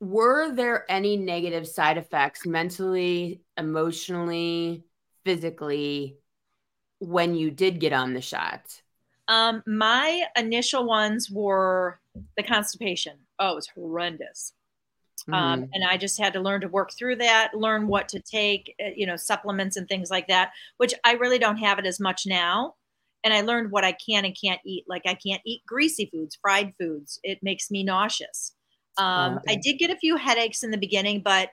were 0.00 0.54
there 0.54 0.84
any 0.88 1.16
negative 1.16 1.66
side 1.66 1.98
effects 1.98 2.46
mentally, 2.46 3.42
emotionally, 3.56 4.84
physically 5.24 6.18
when 7.00 7.34
you 7.34 7.50
did 7.50 7.80
get 7.80 7.92
on 7.92 8.14
the 8.14 8.20
shot? 8.20 8.82
Um, 9.28 9.62
my 9.66 10.24
initial 10.36 10.84
ones 10.84 11.30
were 11.30 12.00
the 12.36 12.42
constipation. 12.42 13.16
Oh, 13.38 13.52
it 13.52 13.56
was 13.56 13.68
horrendous. 13.68 14.52
Um, 15.28 15.34
mm-hmm. 15.34 15.62
Um, 15.64 15.70
and 15.74 15.84
I 15.84 15.96
just 15.96 16.18
had 16.18 16.32
to 16.32 16.40
learn 16.40 16.62
to 16.62 16.68
work 16.68 16.92
through 16.96 17.16
that, 17.16 17.52
learn 17.54 17.88
what 17.88 18.08
to 18.10 18.20
take, 18.20 18.74
uh, 18.82 18.90
you 18.96 19.06
know, 19.06 19.16
supplements 19.16 19.76
and 19.76 19.88
things 19.88 20.10
like 20.10 20.28
that, 20.28 20.52
which 20.78 20.94
I 21.04 21.12
really 21.12 21.38
don't 21.38 21.58
have 21.58 21.78
it 21.78 21.86
as 21.86 22.00
much 22.00 22.22
now. 22.26 22.74
And 23.24 23.34
I 23.34 23.42
learned 23.42 23.72
what 23.72 23.84
I 23.84 23.92
can 23.92 24.24
and 24.24 24.36
can't 24.40 24.60
eat. 24.64 24.84
Like 24.88 25.02
I 25.06 25.14
can't 25.14 25.42
eat 25.44 25.66
greasy 25.66 26.08
foods, 26.12 26.38
fried 26.40 26.72
foods. 26.78 27.18
It 27.22 27.40
makes 27.42 27.70
me 27.70 27.82
nauseous. 27.82 28.54
Um, 28.96 29.38
okay. 29.38 29.54
I 29.54 29.56
did 29.56 29.78
get 29.78 29.90
a 29.90 29.96
few 29.96 30.16
headaches 30.16 30.62
in 30.62 30.70
the 30.70 30.78
beginning, 30.78 31.20
but 31.20 31.50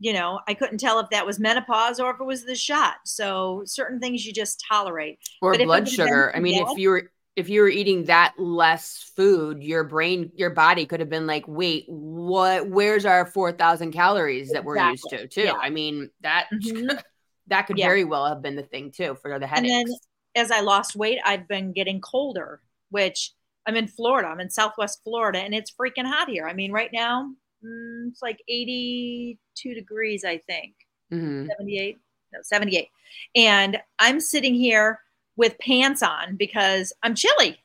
you 0.00 0.12
know, 0.12 0.40
I 0.46 0.54
couldn't 0.54 0.78
tell 0.78 1.00
if 1.00 1.10
that 1.10 1.26
was 1.26 1.40
menopause 1.40 1.98
or 1.98 2.10
if 2.10 2.20
it 2.20 2.24
was 2.24 2.44
the 2.44 2.54
shot. 2.54 2.96
So 3.04 3.62
certain 3.64 3.98
things 4.00 4.24
you 4.24 4.32
just 4.32 4.64
tolerate. 4.68 5.18
Or 5.42 5.52
but 5.52 5.64
blood 5.64 5.88
sugar. 5.88 6.34
I 6.34 6.40
mean, 6.40 6.64
if 6.66 6.78
you 6.78 6.90
were 6.90 7.10
if 7.36 7.48
you 7.48 7.60
were 7.60 7.68
eating 7.68 8.04
that 8.04 8.34
less 8.36 9.12
food, 9.14 9.62
your 9.62 9.84
brain, 9.84 10.32
your 10.34 10.50
body 10.50 10.86
could 10.86 10.98
have 11.00 11.08
been 11.08 11.26
like, 11.26 11.46
wait, 11.46 11.84
what 11.88 12.68
where's 12.68 13.04
our 13.04 13.26
four 13.26 13.52
thousand 13.52 13.92
calories 13.92 14.50
that 14.50 14.64
we're 14.64 14.78
used 14.90 15.06
to 15.10 15.26
too? 15.26 15.42
Yeah. 15.42 15.54
I 15.54 15.70
mean, 15.70 16.10
that 16.20 16.48
mm-hmm. 16.52 16.96
that 17.48 17.62
could 17.62 17.78
yeah. 17.78 17.86
very 17.86 18.04
well 18.04 18.26
have 18.26 18.42
been 18.42 18.56
the 18.56 18.62
thing 18.62 18.92
too 18.92 19.16
for 19.20 19.38
the 19.38 19.46
headaches. 19.46 19.72
And 19.72 19.88
then 19.88 19.96
as 20.34 20.50
I 20.50 20.60
lost 20.60 20.94
weight, 20.96 21.18
I've 21.24 21.48
been 21.48 21.72
getting 21.72 22.00
colder, 22.00 22.60
which 22.90 23.32
I'm 23.66 23.76
in 23.76 23.88
Florida. 23.88 24.28
I'm 24.28 24.40
in 24.40 24.50
Southwest 24.50 25.00
Florida 25.02 25.40
and 25.40 25.54
it's 25.54 25.72
freaking 25.72 26.06
hot 26.06 26.28
here. 26.28 26.46
I 26.46 26.54
mean, 26.54 26.72
right 26.72 26.90
now 26.92 27.30
mm, 27.68 28.08
it's 28.08 28.22
like 28.22 28.42
82 28.48 29.74
degrees, 29.74 30.24
I 30.24 30.38
think. 30.38 30.74
Mm-hmm. 31.12 31.48
78, 31.58 31.98
no, 32.32 32.38
78. 32.42 32.88
And 33.34 33.78
I'm 33.98 34.20
sitting 34.20 34.54
here 34.54 35.00
with 35.36 35.58
pants 35.58 36.02
on 36.02 36.36
because 36.36 36.92
I'm 37.02 37.14
chilly. 37.14 37.58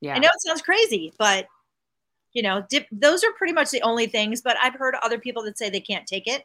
Yeah. 0.00 0.14
I 0.14 0.18
know 0.18 0.28
it 0.28 0.40
sounds 0.40 0.62
crazy, 0.62 1.12
but 1.18 1.46
you 2.32 2.42
know, 2.42 2.64
dip, 2.68 2.86
those 2.92 3.24
are 3.24 3.32
pretty 3.32 3.52
much 3.52 3.70
the 3.70 3.82
only 3.82 4.06
things. 4.06 4.42
But 4.42 4.56
I've 4.62 4.74
heard 4.74 4.94
other 5.02 5.18
people 5.18 5.42
that 5.44 5.58
say 5.58 5.70
they 5.70 5.80
can't 5.80 6.06
take 6.06 6.26
it. 6.26 6.44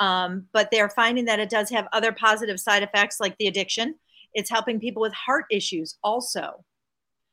Um, 0.00 0.46
but 0.52 0.70
they're 0.70 0.88
finding 0.88 1.26
that 1.26 1.38
it 1.38 1.50
does 1.50 1.70
have 1.70 1.86
other 1.92 2.12
positive 2.12 2.58
side 2.58 2.82
effects 2.82 3.20
like 3.20 3.36
the 3.38 3.46
addiction. 3.46 3.96
It's 4.32 4.50
helping 4.50 4.80
people 4.80 5.02
with 5.02 5.12
heart 5.12 5.44
issues 5.50 5.96
also. 6.02 6.64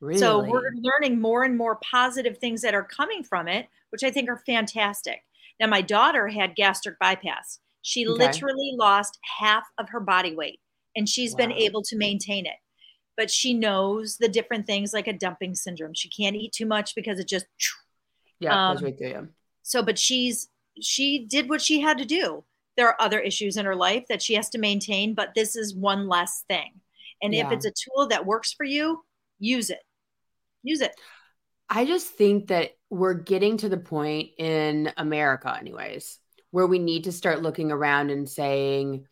Really? 0.01 0.19
So 0.19 0.43
we're 0.43 0.71
learning 0.73 1.21
more 1.21 1.43
and 1.43 1.55
more 1.55 1.75
positive 1.75 2.39
things 2.39 2.61
that 2.63 2.73
are 2.73 2.83
coming 2.83 3.23
from 3.23 3.47
it, 3.47 3.69
which 3.91 4.03
I 4.03 4.09
think 4.09 4.29
are 4.29 4.41
fantastic. 4.45 5.23
Now, 5.59 5.67
my 5.67 5.81
daughter 5.81 6.27
had 6.27 6.55
gastric 6.55 6.97
bypass. 6.99 7.59
She 7.83 8.07
okay. 8.07 8.25
literally 8.25 8.73
lost 8.75 9.19
half 9.39 9.63
of 9.77 9.89
her 9.89 9.99
body 9.99 10.35
weight 10.35 10.59
and 10.95 11.07
she's 11.07 11.33
wow. 11.33 11.37
been 11.37 11.51
able 11.51 11.83
to 11.83 11.95
maintain 11.95 12.47
it. 12.47 12.57
But 13.15 13.29
she 13.29 13.53
knows 13.53 14.17
the 14.17 14.27
different 14.27 14.65
things 14.65 14.91
like 14.91 15.07
a 15.07 15.13
dumping 15.13 15.53
syndrome. 15.53 15.93
She 15.93 16.09
can't 16.09 16.35
eat 16.35 16.51
too 16.51 16.65
much 16.65 16.95
because 16.95 17.19
it 17.19 17.27
just 17.27 17.45
yeah, 18.39 18.69
um, 18.69 18.77
right 18.77 18.99
you. 18.99 19.29
So, 19.61 19.83
but 19.83 19.99
she's 19.99 20.49
she 20.81 21.19
did 21.19 21.47
what 21.47 21.61
she 21.61 21.81
had 21.81 21.99
to 21.99 22.05
do. 22.05 22.43
There 22.75 22.87
are 22.87 22.99
other 22.99 23.19
issues 23.19 23.57
in 23.57 23.65
her 23.65 23.75
life 23.75 24.05
that 24.09 24.23
she 24.23 24.33
has 24.33 24.49
to 24.49 24.57
maintain, 24.57 25.13
but 25.13 25.35
this 25.35 25.55
is 25.55 25.75
one 25.75 26.07
less 26.07 26.43
thing. 26.47 26.79
And 27.21 27.35
yeah. 27.35 27.45
if 27.45 27.51
it's 27.51 27.65
a 27.65 27.71
tool 27.71 28.07
that 28.07 28.25
works 28.25 28.53
for 28.53 28.63
you, 28.63 29.03
use 29.37 29.69
it 29.69 29.81
use 30.63 30.81
it. 30.81 30.93
I 31.69 31.85
just 31.85 32.07
think 32.07 32.47
that 32.47 32.71
we're 32.89 33.13
getting 33.13 33.57
to 33.57 33.69
the 33.69 33.77
point 33.77 34.31
in 34.37 34.91
America, 34.97 35.55
anyways, 35.57 36.19
where 36.51 36.67
we 36.67 36.79
need 36.79 37.05
to 37.05 37.11
start 37.11 37.41
looking 37.41 37.71
around 37.71 38.09
and 38.09 38.29
saying, 38.29 39.07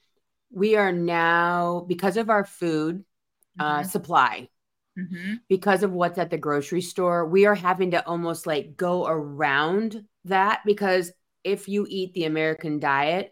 we 0.51 0.75
are 0.75 0.91
now, 0.91 1.85
because 1.87 2.17
of 2.17 2.29
our 2.29 2.43
food 2.43 3.05
uh, 3.59 3.79
mm-hmm. 3.79 3.87
supply, 3.87 4.49
mm-hmm. 4.97 5.35
because 5.47 5.83
of 5.83 5.93
what's 5.93 6.17
at 6.17 6.29
the 6.29 6.37
grocery 6.37 6.81
store, 6.81 7.25
we 7.25 7.45
are 7.45 7.55
having 7.55 7.91
to 7.91 8.05
almost 8.05 8.45
like 8.45 8.75
go 8.75 9.07
around 9.07 10.03
that 10.25 10.61
because 10.65 11.11
if 11.43 11.69
you 11.69 11.85
eat 11.87 12.13
the 12.13 12.25
American 12.25 12.79
diet, 12.79 13.31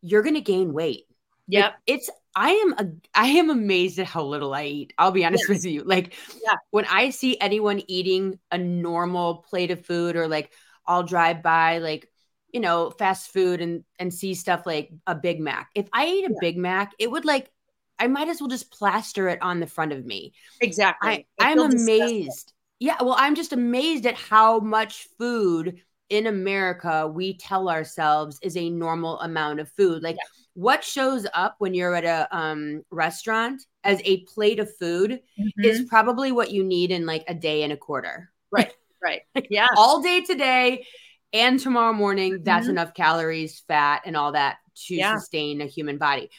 you're 0.00 0.22
going 0.22 0.34
to 0.34 0.40
gain 0.40 0.72
weight. 0.72 1.06
Yep. 1.48 1.74
it's 1.86 2.08
I 2.36 2.50
am 2.50 2.72
a, 2.72 2.92
I 3.14 3.28
am 3.28 3.50
amazed 3.50 3.98
at 3.98 4.06
how 4.06 4.24
little 4.24 4.54
I 4.54 4.64
eat. 4.64 4.92
I'll 4.98 5.12
be 5.12 5.24
honest 5.24 5.44
yes. 5.44 5.48
with 5.48 5.64
you. 5.64 5.84
Like 5.84 6.14
yeah. 6.44 6.56
when 6.70 6.84
I 6.86 7.10
see 7.10 7.38
anyone 7.40 7.82
eating 7.86 8.38
a 8.50 8.58
normal 8.58 9.36
plate 9.48 9.70
of 9.70 9.84
food 9.86 10.16
or 10.16 10.28
like 10.28 10.52
I'll 10.86 11.04
drive 11.04 11.42
by 11.42 11.78
like 11.78 12.10
you 12.54 12.60
know, 12.60 12.90
fast 12.90 13.32
food 13.32 13.60
and 13.60 13.82
and 13.98 14.14
see 14.14 14.32
stuff 14.32 14.64
like 14.64 14.90
a 15.08 15.14
Big 15.16 15.40
Mac. 15.40 15.70
If 15.74 15.88
I 15.92 16.04
ate 16.04 16.24
a 16.24 16.32
yeah. 16.32 16.38
Big 16.40 16.56
Mac, 16.56 16.92
it 17.00 17.10
would 17.10 17.24
like 17.24 17.50
I 17.98 18.06
might 18.06 18.28
as 18.28 18.40
well 18.40 18.48
just 18.48 18.70
plaster 18.70 19.28
it 19.28 19.42
on 19.42 19.58
the 19.58 19.66
front 19.66 19.92
of 19.92 20.06
me. 20.06 20.34
Exactly. 20.60 21.26
I, 21.40 21.50
I'm 21.50 21.58
amazed. 21.58 22.28
Disgusting. 22.28 22.54
Yeah, 22.80 23.02
well, 23.02 23.16
I'm 23.18 23.34
just 23.34 23.52
amazed 23.52 24.06
at 24.06 24.14
how 24.14 24.60
much 24.60 25.08
food 25.18 25.80
in 26.10 26.26
America 26.26 27.06
we 27.06 27.36
tell 27.36 27.68
ourselves 27.68 28.38
is 28.42 28.56
a 28.56 28.70
normal 28.70 29.18
amount 29.20 29.60
of 29.60 29.70
food. 29.70 30.02
Like 30.02 30.16
yeah. 30.16 30.28
what 30.54 30.84
shows 30.84 31.26
up 31.34 31.56
when 31.58 31.74
you're 31.74 31.94
at 31.94 32.04
a 32.04 32.36
um, 32.36 32.82
restaurant 32.90 33.62
as 33.82 34.00
a 34.04 34.24
plate 34.24 34.58
of 34.58 34.74
food 34.76 35.20
mm-hmm. 35.38 35.64
is 35.64 35.82
probably 35.88 36.32
what 36.32 36.50
you 36.50 36.64
need 36.64 36.90
in 36.90 37.06
like 37.06 37.24
a 37.28 37.34
day 37.34 37.62
and 37.62 37.72
a 37.72 37.76
quarter. 37.76 38.30
Right. 38.50 38.72
Right. 39.04 39.20
yeah. 39.50 39.66
All 39.76 40.00
day 40.00 40.22
today 40.22 40.86
and 41.34 41.60
tomorrow 41.60 41.92
morning, 41.92 42.42
that's 42.42 42.62
mm-hmm. 42.62 42.70
enough 42.70 42.94
calories, 42.94 43.62
fat, 43.68 44.00
and 44.06 44.16
all 44.16 44.32
that 44.32 44.56
to 44.86 44.94
yeah. 44.94 45.16
sustain 45.16 45.60
a 45.60 45.66
human 45.66 45.98
body. 45.98 46.30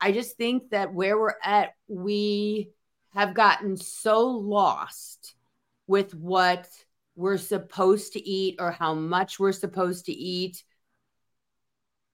I 0.00 0.12
just 0.12 0.36
think 0.36 0.68
that 0.68 0.92
where 0.92 1.18
we're 1.18 1.32
at, 1.42 1.70
we 1.88 2.72
have 3.14 3.32
gotten 3.32 3.76
so 3.76 4.26
lost 4.26 5.34
with 5.86 6.14
what 6.14 6.68
we're 7.20 7.36
supposed 7.36 8.14
to 8.14 8.28
eat 8.28 8.56
or 8.58 8.70
how 8.70 8.94
much 8.94 9.38
we're 9.38 9.52
supposed 9.52 10.06
to 10.06 10.12
eat 10.12 10.64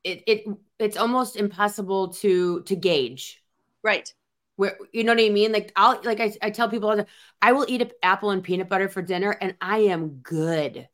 it 0.02 0.22
it 0.26 0.44
it's 0.78 0.96
almost 0.96 1.36
impossible 1.36 2.08
to 2.08 2.62
to 2.62 2.74
gauge. 2.74 3.42
Right. 3.82 4.12
Where 4.56 4.76
you 4.92 5.04
know 5.04 5.14
what 5.14 5.24
i 5.24 5.28
mean? 5.28 5.52
Like 5.52 5.72
i'll 5.76 6.00
like 6.02 6.20
i, 6.20 6.32
I 6.42 6.50
tell 6.50 6.68
people 6.68 7.04
i 7.40 7.52
will 7.52 7.66
eat 7.68 7.82
an 7.82 7.92
apple 8.02 8.30
and 8.30 8.42
peanut 8.42 8.68
butter 8.68 8.88
for 8.88 9.00
dinner 9.00 9.30
and 9.40 9.54
i 9.60 9.78
am 9.78 10.08
good. 10.22 10.88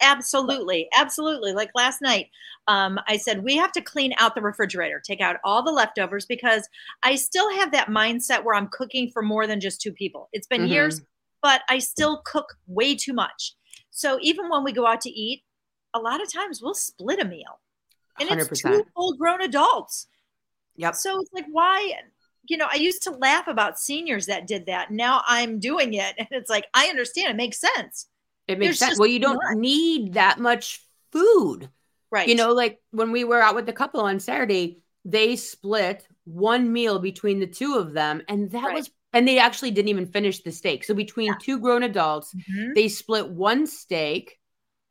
Absolutely. 0.00 0.88
Absolutely. 0.94 1.52
Like 1.52 1.70
last 1.74 2.02
night 2.02 2.26
um, 2.68 3.00
i 3.08 3.16
said 3.16 3.42
we 3.42 3.56
have 3.56 3.72
to 3.72 3.80
clean 3.80 4.12
out 4.18 4.34
the 4.34 4.42
refrigerator 4.42 5.00
take 5.04 5.20
out 5.20 5.36
all 5.44 5.62
the 5.62 5.72
leftovers 5.72 6.26
because 6.26 6.68
i 7.04 7.14
still 7.14 7.50
have 7.54 7.70
that 7.72 7.88
mindset 7.88 8.42
where 8.44 8.56
i'm 8.56 8.68
cooking 8.68 9.10
for 9.12 9.22
more 9.22 9.46
than 9.46 9.60
just 9.60 9.80
two 9.80 9.92
people. 9.92 10.28
It's 10.32 10.46
been 10.46 10.62
mm-hmm. 10.62 10.72
years 10.72 11.00
but 11.46 11.62
I 11.68 11.78
still 11.78 12.22
cook 12.24 12.56
way 12.66 12.96
too 12.96 13.12
much. 13.12 13.54
So 13.92 14.18
even 14.20 14.48
when 14.48 14.64
we 14.64 14.72
go 14.72 14.84
out 14.84 15.02
to 15.02 15.10
eat, 15.10 15.44
a 15.94 16.00
lot 16.00 16.20
of 16.20 16.32
times 16.32 16.60
we'll 16.60 16.74
split 16.74 17.20
a 17.20 17.24
meal. 17.24 17.60
And 18.18 18.28
100%. 18.28 18.50
it's 18.50 18.62
two 18.62 18.84
full 18.96 19.16
grown 19.16 19.40
adults. 19.40 20.08
Yep. 20.74 20.96
So 20.96 21.20
it's 21.20 21.32
like, 21.32 21.44
why? 21.52 21.92
You 22.48 22.56
know, 22.56 22.66
I 22.68 22.78
used 22.78 23.04
to 23.04 23.12
laugh 23.12 23.46
about 23.46 23.78
seniors 23.78 24.26
that 24.26 24.48
did 24.48 24.66
that. 24.66 24.90
Now 24.90 25.22
I'm 25.24 25.60
doing 25.60 25.94
it. 25.94 26.14
And 26.18 26.26
it's 26.32 26.50
like, 26.50 26.66
I 26.74 26.86
understand. 26.86 27.30
It 27.30 27.36
makes 27.36 27.60
sense. 27.60 28.08
It 28.48 28.58
makes 28.58 28.66
There's 28.66 28.78
sense. 28.80 28.98
Well, 28.98 29.08
you 29.08 29.20
don't 29.20 29.36
much. 29.36 29.56
need 29.56 30.14
that 30.14 30.40
much 30.40 30.84
food. 31.12 31.70
Right. 32.10 32.26
You 32.26 32.34
know, 32.34 32.54
like 32.54 32.80
when 32.90 33.12
we 33.12 33.22
were 33.22 33.40
out 33.40 33.54
with 33.54 33.66
the 33.66 33.72
couple 33.72 34.00
on 34.00 34.18
Saturday, 34.18 34.80
they 35.04 35.36
split 35.36 36.08
one 36.24 36.72
meal 36.72 36.98
between 36.98 37.38
the 37.38 37.46
two 37.46 37.76
of 37.76 37.92
them. 37.92 38.22
And 38.28 38.50
that 38.50 38.64
right. 38.64 38.74
was 38.74 38.90
and 39.16 39.26
they 39.26 39.38
actually 39.38 39.70
didn't 39.70 39.88
even 39.88 40.04
finish 40.04 40.42
the 40.42 40.52
steak. 40.52 40.84
So 40.84 40.92
between 40.92 41.28
yeah. 41.28 41.38
two 41.40 41.58
grown 41.58 41.82
adults, 41.82 42.34
mm-hmm. 42.34 42.74
they 42.74 42.88
split 42.88 43.30
one 43.30 43.66
steak 43.66 44.38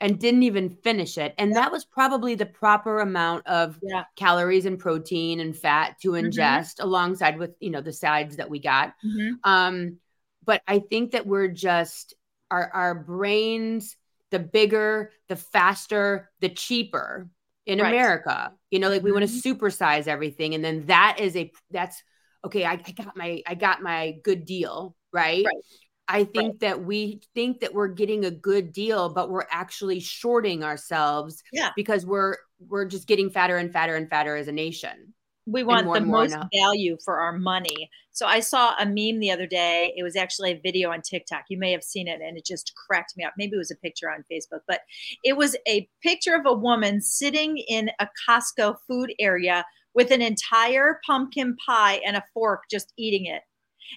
and 0.01 0.17
didn't 0.17 0.41
even 0.41 0.71
finish 0.71 1.19
it. 1.19 1.35
And 1.37 1.51
yeah. 1.51 1.59
that 1.59 1.71
was 1.71 1.85
probably 1.85 2.33
the 2.33 2.47
proper 2.47 3.01
amount 3.01 3.45
of 3.45 3.77
yeah. 3.83 4.05
calories 4.15 4.65
and 4.65 4.79
protein 4.79 5.39
and 5.39 5.55
fat 5.55 5.97
to 6.01 6.13
mm-hmm. 6.13 6.25
ingest 6.25 6.77
mm-hmm. 6.77 6.87
alongside 6.87 7.37
with, 7.37 7.51
you 7.59 7.69
know, 7.69 7.81
the 7.81 7.93
sides 7.93 8.37
that 8.37 8.49
we 8.49 8.57
got. 8.57 8.95
Mm-hmm. 9.05 9.33
Um, 9.43 9.97
but 10.43 10.63
I 10.67 10.79
think 10.79 11.11
that 11.11 11.27
we're 11.27 11.47
just 11.47 12.15
our 12.49 12.67
our 12.73 12.95
brains, 12.95 13.95
the 14.31 14.39
bigger, 14.39 15.11
the 15.29 15.35
faster, 15.35 16.31
the 16.39 16.49
cheaper 16.49 17.29
in 17.67 17.77
right. 17.77 17.93
America. 17.93 18.53
You 18.71 18.79
know, 18.79 18.89
like 18.89 19.03
we 19.03 19.11
want 19.11 19.29
to 19.29 19.31
mm-hmm. 19.31 19.63
supersize 19.63 20.07
everything. 20.07 20.55
And 20.55 20.65
then 20.65 20.87
that 20.87 21.17
is 21.19 21.35
a 21.35 21.51
that's 21.69 22.01
okay, 22.45 22.65
I, 22.65 22.73
I 22.73 22.91
got 22.91 23.17
my 23.17 23.41
I 23.47 23.55
got 23.55 23.81
my 23.81 24.15
good 24.23 24.45
deal, 24.45 24.95
right? 25.11 25.45
right. 25.45 25.63
I 26.07 26.23
think 26.23 26.35
right. 26.53 26.59
that 26.61 26.83
we 26.83 27.21
think 27.33 27.61
that 27.61 27.73
we're 27.73 27.87
getting 27.87 28.25
a 28.25 28.31
good 28.31 28.71
deal, 28.71 29.09
but 29.09 29.29
we're 29.29 29.47
actually 29.49 29.99
shorting 29.99 30.63
ourselves 30.63 31.41
yeah. 31.51 31.71
because 31.75 32.05
we're 32.05 32.37
we're 32.59 32.85
just 32.85 33.07
getting 33.07 33.29
fatter 33.29 33.57
and 33.57 33.73
fatter 33.73 33.95
and 33.95 34.09
fatter 34.09 34.35
as 34.35 34.47
a 34.47 34.51
nation. 34.51 35.13
We 35.47 35.63
want 35.63 35.91
the 35.93 36.01
most 36.01 36.35
value 36.55 36.97
for 37.05 37.19
our 37.19 37.37
money. 37.37 37.89
So 38.11 38.25
I 38.25 38.39
saw 38.39 38.73
a 38.79 38.85
meme 38.85 39.19
the 39.19 39.29
other 39.29 39.45
day. 39.45 39.93
It 39.95 40.01
was 40.01 40.15
actually 40.15 40.51
a 40.51 40.59
video 40.59 40.89
on 40.89 41.01
TikTok. 41.03 41.43
You 41.49 41.59
may 41.59 41.71
have 41.71 41.83
seen 41.83 42.07
it 42.07 42.19
and 42.19 42.35
it 42.35 42.45
just 42.45 42.73
cracked 42.75 43.13
me 43.15 43.23
up. 43.23 43.33
Maybe 43.37 43.53
it 43.53 43.59
was 43.59 43.69
a 43.69 43.75
picture 43.75 44.09
on 44.09 44.23
Facebook, 44.31 44.61
but 44.67 44.79
it 45.23 45.37
was 45.37 45.55
a 45.67 45.87
picture 46.01 46.33
of 46.33 46.47
a 46.47 46.53
woman 46.53 46.99
sitting 46.99 47.57
in 47.57 47.91
a 47.99 48.07
Costco 48.27 48.77
food 48.87 49.13
area 49.19 49.63
with 49.95 50.11
an 50.11 50.21
entire 50.21 50.99
pumpkin 51.05 51.55
pie 51.65 52.01
and 52.05 52.17
a 52.17 52.23
fork 52.33 52.63
just 52.69 52.93
eating 52.97 53.25
it. 53.25 53.41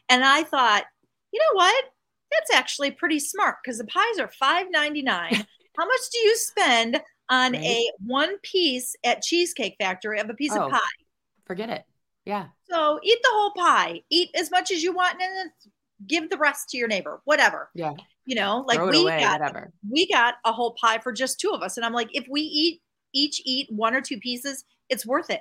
And 0.09 0.25
I 0.25 0.45
thought, 0.45 0.85
you 1.33 1.41
know 1.41 1.57
what? 1.57 1.85
That's 2.31 2.55
actually 2.55 2.93
pretty 2.93 3.19
smart 3.19 3.57
because 3.63 3.79
the 3.79 3.87
pies 3.87 4.19
are 4.19 4.31
$5.99. 4.43 5.07
How 5.79 5.87
much 5.87 6.01
do 6.13 6.19
you 6.19 6.37
spend 6.37 7.01
on 7.29 7.53
right. 7.53 7.63
a 7.63 7.91
one 8.05 8.39
piece 8.43 8.97
at 9.05 9.23
Cheesecake 9.23 9.77
Factory 9.81 10.19
of 10.21 10.31
a 10.31 10.35
piece 10.35 10.53
oh, 10.55 10.67
of 10.67 10.73
pie? 10.73 10.81
Forget 11.47 11.71
it. 11.71 11.85
Yeah. 12.25 12.47
So 12.71 13.01
eat 13.03 13.19
the 13.23 13.31
whole 13.33 13.53
pie. 13.53 14.03
Eat 14.11 14.31
as 14.35 14.51
much 14.51 14.71
as 14.71 14.83
you 14.83 14.93
want 14.93 15.21
and 15.21 15.37
then 15.37 15.53
give 16.07 16.31
the 16.31 16.37
rest 16.37 16.69
to 16.71 16.77
your 16.77 16.89
neighbor. 16.89 17.21
Whatever. 17.25 17.71
Yeah. 17.75 17.95
You 18.27 18.35
know, 18.35 18.65
like 18.69 18.81
we 18.81 19.03
away, 19.03 19.21
got 19.21 19.41
whatever. 19.41 19.73
we 19.91 20.07
got 20.09 20.35
a 20.45 20.53
whole 20.53 20.77
pie 20.79 20.99
for 20.99 21.13
just 21.13 21.41
two 21.41 21.51
of 21.51 21.63
us. 21.63 21.77
And 21.77 21.87
I'm 21.87 21.95
like, 21.95 22.11
if 22.13 22.27
we 22.29 22.43
eat 22.43 22.83
each 23.15 23.41
eat 23.47 23.69
one 23.71 23.95
or 23.95 24.03
two 24.03 24.19
pieces, 24.19 24.65
it's 24.91 25.07
worth 25.07 25.31
it. 25.31 25.41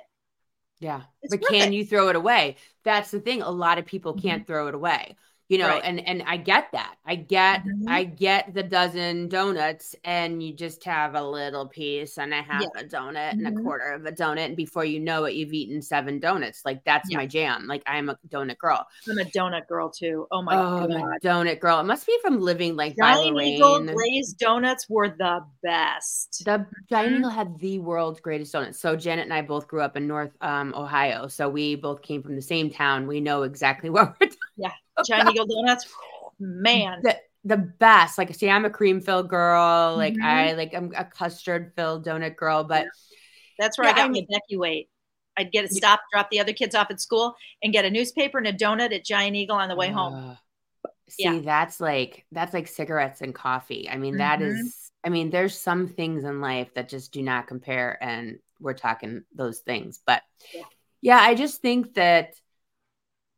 Yeah. 0.80 1.02
It's 1.22 1.34
but 1.34 1.46
can 1.48 1.72
you 1.72 1.84
throw 1.84 2.08
it 2.08 2.16
away? 2.16 2.56
That's 2.84 3.10
the 3.10 3.20
thing. 3.20 3.42
A 3.42 3.50
lot 3.50 3.78
of 3.78 3.86
people 3.86 4.14
can't 4.14 4.42
mm-hmm. 4.42 4.52
throw 4.52 4.68
it 4.68 4.74
away 4.74 5.16
you 5.48 5.56
know 5.56 5.68
right. 5.68 5.82
and 5.84 6.06
and 6.06 6.22
i 6.26 6.36
get 6.36 6.68
that 6.72 6.96
i 7.06 7.14
get 7.14 7.64
mm-hmm. 7.64 7.88
i 7.88 8.04
get 8.04 8.52
the 8.54 8.62
dozen 8.62 9.28
donuts 9.28 9.96
and 10.04 10.42
you 10.42 10.52
just 10.52 10.84
have 10.84 11.14
a 11.14 11.22
little 11.22 11.66
piece 11.66 12.18
and 12.18 12.32
a 12.34 12.42
half 12.42 12.62
yeah. 12.62 12.80
a 12.80 12.84
donut 12.84 13.14
mm-hmm. 13.14 13.38
and 13.38 13.46
a 13.46 13.50
mm-hmm. 13.50 13.64
quarter 13.64 13.92
of 13.92 14.04
a 14.04 14.12
donut 14.12 14.44
and 14.44 14.56
before 14.56 14.84
you 14.84 15.00
know 15.00 15.24
it 15.24 15.34
you've 15.34 15.52
eaten 15.52 15.80
seven 15.80 16.20
donuts 16.20 16.62
like 16.64 16.84
that's 16.84 17.10
yeah. 17.10 17.16
my 17.16 17.26
jam 17.26 17.66
like 17.66 17.82
i'm 17.86 18.10
a 18.10 18.18
donut 18.28 18.58
girl 18.58 18.86
i'm 19.08 19.18
a 19.18 19.24
donut 19.24 19.66
girl 19.66 19.90
too 19.90 20.26
oh 20.30 20.42
my 20.42 20.54
oh, 20.54 20.86
god 20.86 21.18
donut 21.22 21.58
girl 21.60 21.80
it 21.80 21.84
must 21.84 22.06
be 22.06 22.16
from 22.20 22.40
living 22.40 22.76
like 22.76 22.94
giant 22.96 23.40
eagle 23.40 23.82
glazed 23.82 24.38
donuts 24.38 24.86
were 24.88 25.08
the 25.08 25.40
best 25.62 26.44
the 26.44 26.66
giant 26.90 27.08
mm-hmm. 27.08 27.18
eagle 27.20 27.30
had 27.30 27.58
the 27.58 27.78
world's 27.78 28.20
greatest 28.20 28.52
donuts 28.52 28.78
so 28.78 28.94
janet 28.94 29.24
and 29.24 29.32
i 29.32 29.40
both 29.40 29.66
grew 29.66 29.80
up 29.80 29.96
in 29.96 30.06
north 30.06 30.32
um, 30.42 30.74
ohio 30.76 31.26
so 31.26 31.48
we 31.48 31.74
both 31.74 32.02
came 32.02 32.22
from 32.22 32.36
the 32.36 32.42
same 32.42 32.68
town 32.68 33.06
we 33.06 33.20
know 33.20 33.44
exactly 33.44 33.88
what 33.98 34.14
we're 34.20 34.26
talking 34.26 34.47
yeah 34.58 34.72
Giant 35.06 35.30
Eagle 35.30 35.46
donuts, 35.46 35.86
man. 36.38 37.00
The, 37.02 37.18
the 37.44 37.56
best. 37.56 38.18
Like, 38.18 38.34
see, 38.34 38.50
I'm 38.50 38.64
a 38.64 38.70
cream 38.70 39.00
filled 39.00 39.28
girl. 39.28 39.94
Like, 39.96 40.14
mm-hmm. 40.14 40.24
I 40.24 40.52
like 40.52 40.74
I'm 40.74 40.92
a 40.96 41.04
custard 41.04 41.72
filled 41.76 42.04
donut 42.04 42.36
girl. 42.36 42.64
But 42.64 42.86
that's 43.58 43.78
where 43.78 43.86
yeah, 43.86 43.94
I 43.94 43.96
got 43.96 44.06
I 44.06 44.08
my 44.08 44.26
Becky 44.30 44.56
weight. 44.56 44.88
I'd 45.36 45.52
get 45.52 45.64
a 45.64 45.68
stop, 45.68 46.00
drop 46.12 46.30
the 46.30 46.40
other 46.40 46.52
kids 46.52 46.74
off 46.74 46.90
at 46.90 47.00
school, 47.00 47.34
and 47.62 47.72
get 47.72 47.84
a 47.84 47.90
newspaper 47.90 48.38
and 48.38 48.46
a 48.48 48.52
donut 48.52 48.92
at 48.92 49.04
Giant 49.04 49.36
Eagle 49.36 49.56
on 49.56 49.68
the 49.68 49.76
way 49.76 49.90
uh, 49.90 49.92
home. 49.92 50.38
See, 51.08 51.24
yeah. 51.24 51.40
that's 51.42 51.80
like 51.80 52.26
that's 52.32 52.52
like 52.52 52.66
cigarettes 52.66 53.20
and 53.20 53.34
coffee. 53.34 53.88
I 53.88 53.96
mean, 53.96 54.14
mm-hmm. 54.14 54.18
that 54.18 54.42
is. 54.42 54.90
I 55.04 55.10
mean, 55.10 55.30
there's 55.30 55.56
some 55.56 55.86
things 55.86 56.24
in 56.24 56.40
life 56.40 56.74
that 56.74 56.88
just 56.88 57.12
do 57.12 57.22
not 57.22 57.46
compare, 57.46 58.02
and 58.02 58.40
we're 58.60 58.74
talking 58.74 59.22
those 59.32 59.60
things. 59.60 60.00
But 60.04 60.22
yeah, 60.52 60.62
yeah 61.00 61.18
I 61.18 61.36
just 61.36 61.62
think 61.62 61.94
that 61.94 62.34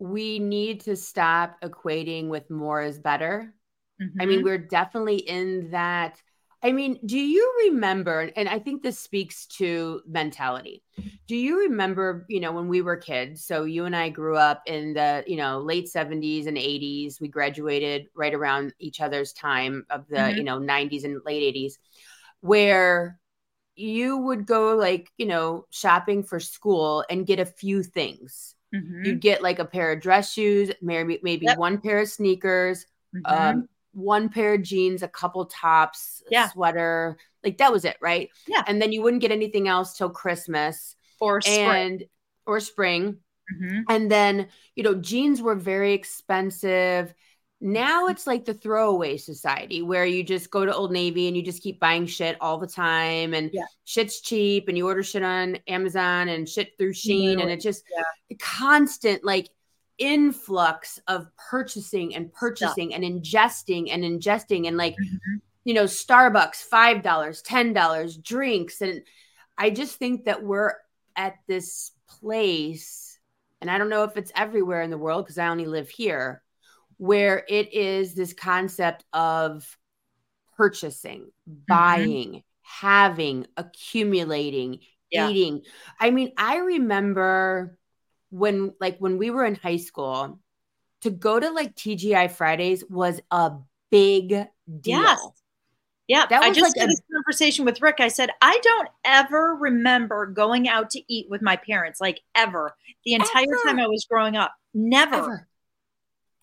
we 0.01 0.39
need 0.39 0.81
to 0.81 0.97
stop 0.97 1.61
equating 1.63 2.29
with 2.29 2.51
more 2.51 2.83
is 2.83 2.99
better. 2.99 3.55
Mm-hmm. 4.03 4.21
I 4.21 4.27
mean, 4.27 4.39
mm-hmm. 4.39 4.45
we're 4.47 4.59
definitely 4.59 5.19
in 5.19 5.71
that. 5.71 6.21
I 6.63 6.73
mean, 6.73 6.99
do 7.07 7.19
you 7.19 7.69
remember? 7.69 8.31
And 8.37 8.49
I 8.49 8.59
think 8.59 8.83
this 8.83 8.99
speaks 8.99 9.47
to 9.59 10.03
mentality. 10.07 10.83
Do 11.27 11.37
you 11.37 11.61
remember, 11.61 12.27
you 12.29 12.41
know, 12.41 12.53
when 12.53 12.69
we 12.69 12.83
were 12.83 12.97
kids? 12.97 13.45
So 13.45 13.65
you 13.65 13.87
and 13.87 13.97
I 13.97 14.11
grew 14.11 14.37
up 14.37 14.63
in 14.67 14.93
the, 14.93 15.25
you 15.27 15.37
know, 15.37 15.61
late 15.61 15.89
70s 15.95 16.47
and 16.47 16.59
80s. 16.59 17.21
We 17.21 17.29
graduated 17.29 18.09
right 18.15 18.35
around 18.35 18.75
each 18.79 19.01
other's 19.01 19.33
time 19.33 19.87
of 19.89 20.07
the, 20.09 20.17
mm-hmm. 20.17 20.37
you 20.37 20.45
know, 20.45 20.59
90s 20.59 21.05
and 21.05 21.21
late 21.25 21.55
80s, 21.55 21.75
where 22.41 23.19
you 23.75 24.19
would 24.19 24.45
go 24.45 24.77
like, 24.77 25.11
you 25.17 25.27
know, 25.27 25.67
shopping 25.71 26.23
for 26.23 26.41
school 26.41 27.05
and 27.09 27.27
get 27.27 27.41
a 27.41 27.47
few 27.47 27.83
things 27.83 28.55
Mm-hmm. 28.75 29.05
You'd 29.05 29.21
get 29.21 29.43
like 29.43 29.59
a 29.59 29.65
pair 29.65 29.93
of 29.93 30.01
dress 30.01 30.33
shoes, 30.33 30.71
maybe 30.81 31.19
maybe 31.23 31.47
yep. 31.47 31.59
one 31.59 31.81
pair 31.81 32.01
of 32.01 32.09
sneakers, 32.09 32.87
mm-hmm. 33.15 33.27
um, 33.27 33.69
one 33.93 34.29
pair 34.29 34.55
of 34.55 34.63
jeans, 34.63 35.03
a 35.03 35.09
couple 35.09 35.45
tops, 35.47 36.23
yeah. 36.31 36.49
sweater. 36.49 37.19
Like 37.43 37.59
that 37.59 37.73
was 37.73 37.85
it, 37.85 37.97
right? 38.01 38.31
Yeah. 38.47 38.63
And 38.67 38.81
then 38.81 38.93
you 38.93 39.03
wouldn't 39.03 39.23
get 39.23 39.33
anything 39.33 39.67
else 39.67 39.97
till 39.97 40.11
Christmas 40.11 40.95
or 41.21 41.41
spring. 41.41 41.61
and 41.61 42.05
or 42.47 42.61
spring. 42.61 43.17
Mm-hmm. 43.53 43.81
And 43.89 44.11
then, 44.11 44.49
you 44.77 44.83
know, 44.83 44.95
jeans 44.95 45.43
were 45.43 45.57
very 45.57 45.93
expensive 45.93 47.13
Now 47.61 48.07
it's 48.07 48.27
like 48.27 48.47
the 48.47 48.55
throwaway 48.55 49.19
society 49.19 49.83
where 49.83 50.07
you 50.07 50.23
just 50.23 50.51
go 50.51 50.65
to 50.65 50.75
Old 50.75 50.93
Navy 50.93 51.29
and 51.29 51.37
you 51.37 51.43
just 51.43 51.63
keep 51.63 51.79
buying 51.79 52.07
shit 52.07 52.39
all 52.41 52.57
the 52.57 52.67
time 52.67 53.35
and 53.35 53.51
Yeah. 53.53 53.65
shit's 53.85 54.21
cheap 54.23 54.69
and 54.69 54.79
you 54.79 54.87
order 54.87 55.03
shit 55.03 55.23
on 55.23 55.57
Amazon 55.67 56.29
and 56.31 56.49
shit 56.49 56.79
through 56.79 56.95
Shein 56.95 57.41
and 57.41 57.51
it's 57.51 57.63
just 57.65 57.85
Yeah. 57.95 58.37
constant 58.39 59.25
like 59.25 59.51
influx 59.99 60.99
of 61.07 61.27
purchasing 61.37 62.15
and 62.15 62.33
purchasing 62.33 62.95
and 62.95 63.05
ingesting 63.05 63.91
and 63.91 64.03
ingesting 64.03 64.67
and 64.67 64.79
like 64.79 64.97
Mhm. 64.97 65.43
you 65.65 65.75
know 65.75 65.85
Starbucks 65.85 66.67
$5, 66.67 67.43
$10 67.43 68.17
drinks 68.17 68.81
and 68.81 69.03
I 69.59 69.69
just 69.69 69.97
think 69.99 70.25
that 70.25 70.43
we're 70.43 70.73
at 71.15 71.35
this 71.47 71.91
place 72.09 73.19
and 73.61 73.71
I 73.71 73.77
don't 73.77 73.91
know 73.91 74.05
if 74.05 74.17
it's 74.17 74.33
everywhere 74.35 74.81
in 74.81 74.89
the 74.89 74.97
world 74.97 75.27
because 75.27 75.37
I 75.37 75.49
only 75.49 75.67
live 75.67 75.91
here 75.91 76.43
where 77.01 77.43
it 77.49 77.73
is 77.73 78.13
this 78.13 78.35
concept 78.35 79.07
of 79.15 79.67
purchasing, 80.59 81.31
mm-hmm. 81.49 81.61
buying, 81.67 82.43
having, 82.61 83.47
accumulating, 83.57 84.81
Yeah. 85.11 85.31
eating. 85.31 85.63
I 85.99 86.11
mean, 86.11 86.33
I 86.37 86.59
remember 86.59 87.79
when 88.29 88.75
like 88.81 88.99
when 88.99 89.17
we 89.17 89.31
were 89.31 89.47
in 89.47 89.55
high 89.55 89.79
school 89.79 90.41
to 91.01 91.11
go 91.11 91.41
to 91.41 91.51
like 91.53 91.75
TGI 91.75 92.31
Fridays 92.31 92.85
was 92.91 93.19
a 93.31 93.53
big 93.91 94.29
deal. 94.29 94.49
Yes. 94.85 95.27
Yeah, 96.07 96.27
That 96.29 96.43
I 96.43 96.49
was 96.49 96.59
just 96.59 96.77
like 96.77 96.81
had 96.83 96.91
a- 96.91 96.93
this 96.93 97.01
conversation 97.15 97.65
with 97.65 97.81
Rick. 97.81 98.01
I 98.01 98.09
said, 98.09 98.29
I 98.43 98.59
don't 98.63 98.89
ever 99.07 99.57
remember 99.59 100.27
going 100.27 100.69
out 100.69 100.91
to 100.91 101.03
eat 101.11 101.31
with 101.31 101.41
my 101.41 101.57
parents, 101.57 101.99
like 101.99 102.21
ever, 102.35 102.77
the 103.07 103.15
entire 103.15 103.45
Ever. 103.45 103.63
time 103.65 103.79
I 103.79 103.87
was 103.87 104.05
growing 104.11 104.37
up. 104.37 104.53
Never. 104.75 105.15
Ever. 105.15 105.49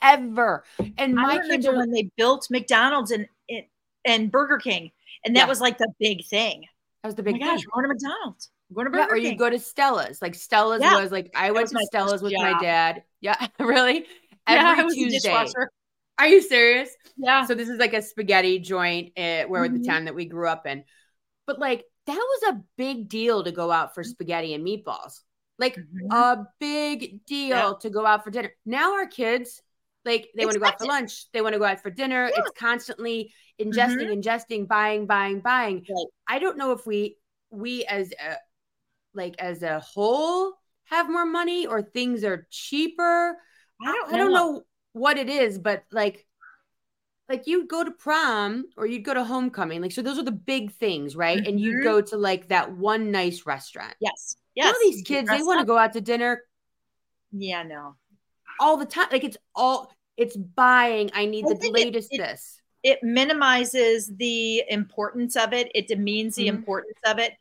Ever. 0.01 0.63
And 0.97 1.15
my 1.15 1.39
kids 1.49 1.65
are 1.65 1.75
when 1.75 1.91
they 1.91 2.09
built 2.17 2.47
McDonald's 2.49 3.11
and 3.11 3.27
and, 4.05 4.31
Burger 4.31 4.57
King, 4.57 4.91
and 5.25 5.35
that 5.35 5.41
Yeah. 5.41 5.47
was 5.47 5.59
like 5.59 5.77
the 5.77 5.91
big 5.99 6.25
thing. 6.25 6.65
that 7.03 7.09
was 7.09 7.15
the 7.15 7.21
Oh 7.21 7.25
my 7.25 7.31
big 7.33 7.41
gosh, 7.41 7.59
thing. 7.59 7.65
going 7.73 7.83
to 7.83 7.89
McDonald's. 7.93 8.51
Going 8.73 8.91
to 8.91 8.97
Yeah, 8.97 9.05
or 9.09 9.15
King. 9.15 9.25
you 9.33 9.37
go 9.37 9.49
to 9.49 9.59
Stella's. 9.59 10.21
Like 10.21 10.35
Stella's 10.35 10.81
Yeah. 10.81 10.99
was 11.01 11.11
like 11.11 11.31
I 11.35 11.51
went 11.51 11.69
to 11.69 11.79
Stella's 11.85 12.21
with 12.21 12.33
my 12.33 12.59
dad. 12.61 13.03
Yeah, 13.21 13.47
really? 13.59 14.05
Every 14.45 14.93
Tuesday. 14.93 15.47
Are 16.19 16.27
you 16.27 16.41
serious? 16.41 16.89
Yeah. 17.17 17.45
So 17.45 17.53
this 17.55 17.67
is 17.69 17.77
like 17.79 17.93
a 17.93 18.01
spaghetti 18.01 18.59
joint 18.59 19.11
uh, 19.17 19.43
where 19.45 19.67
Mhm. 19.67 19.79
the 19.79 19.87
town 19.87 20.05
that 20.05 20.15
we 20.15 20.25
grew 20.25 20.47
up 20.47 20.65
in. 20.67 20.83
But 21.45 21.59
like 21.59 21.85
that 22.05 22.15
was 22.15 22.53
a 22.55 22.61
big 22.77 23.09
deal 23.09 23.43
to 23.43 23.51
go 23.51 23.71
out 23.71 23.93
for 23.93 24.03
spaghetti 24.03 24.53
and 24.53 24.65
meatballs. 24.65 25.21
Like 25.59 25.75
Mhm. 25.75 26.11
a 26.11 26.47
big 26.59 27.25
deal 27.25 27.49
Yeah. 27.71 27.73
to 27.81 27.89
go 27.89 28.05
out 28.05 28.23
for 28.23 28.31
dinner. 28.31 28.53
Now 28.65 28.93
our 28.93 29.07
kids 29.07 29.61
like 30.07 30.29
they 30.35 30.45
want 30.45 30.53
to 30.53 30.59
go 30.59 30.65
out 30.65 30.79
for 30.79 30.85
lunch, 30.87 31.31
they 31.33 31.41
want 31.41 31.53
to 31.53 31.59
go 31.59 31.65
out 31.65 31.81
for 31.81 31.91
dinner. 31.91 32.25
Yeah. 32.25 32.31
Mm-hmm. 32.31 32.47
It's 32.47 32.59
constantly 32.59 33.33
ingesting, 33.61 34.09
ingesting, 34.15 34.67
buying, 34.67 35.05
buying, 35.05 35.41
buying. 35.41 35.85
Right. 35.89 36.05
I 36.27 36.39
don't 36.39 36.57
know 36.57 36.71
if 36.71 36.85
we 36.87 37.17
we 37.51 37.85
as 37.85 38.11
a 38.11 38.35
like 39.13 39.35
as 39.39 39.61
a 39.63 39.79
whole 39.79 40.53
have 40.85 41.09
more 41.09 41.25
money 41.25 41.67
or 41.67 41.81
things 41.81 42.23
are 42.23 42.47
cheaper. 42.49 43.37
I 43.85 43.91
don't, 43.91 44.13
I 44.13 44.17
don't 44.17 44.33
know 44.33 44.63
what 44.93 45.17
it 45.17 45.29
is, 45.29 45.59
but 45.59 45.83
like 45.91 46.25
like 47.29 47.45
you'd 47.45 47.67
go 47.67 47.83
to 47.83 47.91
prom 47.91 48.65
or 48.77 48.85
you'd 48.85 49.03
go 49.03 49.13
to 49.13 49.23
homecoming. 49.23 49.81
Like 49.81 49.91
so 49.91 50.01
those 50.01 50.17
are 50.17 50.23
the 50.23 50.31
big 50.31 50.71
things, 50.71 51.15
right? 51.15 51.45
And 51.45 51.59
you'd 51.59 51.81
Mhm. 51.81 51.83
go 51.83 52.01
to 52.01 52.17
like 52.17 52.47
that 52.47 52.71
one 52.71 53.11
nice 53.11 53.45
restaurant. 53.45 53.95
Yes. 53.99 54.37
Yes. 54.55 54.75
these 54.81 55.03
kids, 55.03 55.29
they 55.29 55.43
want 55.43 55.59
to 55.59 55.65
go 55.65 55.77
out 55.77 55.93
to 55.93 56.01
dinner 56.01 56.41
Yeah, 57.31 57.63
no. 57.63 57.95
all 58.59 58.77
the 58.77 58.85
time. 58.85 59.09
Like 59.11 59.23
it's 59.23 59.37
all 59.53 59.91
it's 60.17 60.35
buying. 60.35 61.09
I 61.13 61.25
need 61.25 61.45
I 61.45 61.49
the 61.49 61.55
think 61.55 61.77
it- 61.77 61.83
latest 61.85 62.13
it- 62.13 62.17
this. 62.17 62.61
it 62.83 63.01
minimizes 63.03 64.07
the 64.17 64.63
importance 64.69 65.35
of 65.35 65.53
it 65.53 65.71
it 65.75 65.87
demeans 65.87 66.35
the 66.35 66.45
Mhm. 66.47 66.55
importance 66.57 66.99
of 67.05 67.19
it 67.19 67.33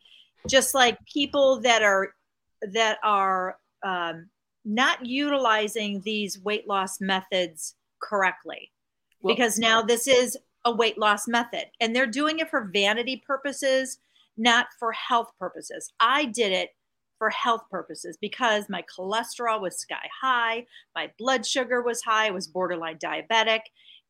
just 0.48 0.74
like 0.74 0.98
people 1.06 1.60
that 1.60 1.82
are 1.82 2.14
that 2.62 2.98
are 3.02 3.58
um, 3.82 4.28
not 4.64 5.04
utilizing 5.04 6.00
these 6.02 6.38
weight 6.40 6.66
loss 6.66 7.00
methods 7.00 7.76
correctly 8.00 8.72
Well- 9.20 9.34
because 9.34 9.58
now 9.58 9.82
this 9.82 10.06
is 10.08 10.36
a 10.64 10.72
weight 10.74 10.98
loss 10.98 11.28
method 11.28 11.66
and 11.80 11.94
they're 11.94 12.06
doing 12.06 12.38
it 12.40 12.50
for 12.50 12.64
vanity 12.72 13.16
purposes 13.26 13.98
not 14.36 14.66
for 14.78 14.92
health 14.92 15.30
purposes 15.38 15.92
i 16.00 16.24
did 16.24 16.52
it 16.52 16.74
for 17.18 17.31
health 17.31 17.62
purposes 17.70 18.16
because 18.20 18.68
my 18.68 18.83
cholesterol 18.83 19.61
was 19.61 19.79
sky 19.79 20.09
high 20.20 20.64
my 20.94 21.11
blood 21.18 21.44
sugar 21.46 21.83
was 21.83 22.02
high 22.02 22.26
i 22.26 22.31
was 22.31 22.46
borderline 22.46 22.98
diabetic 22.98 23.61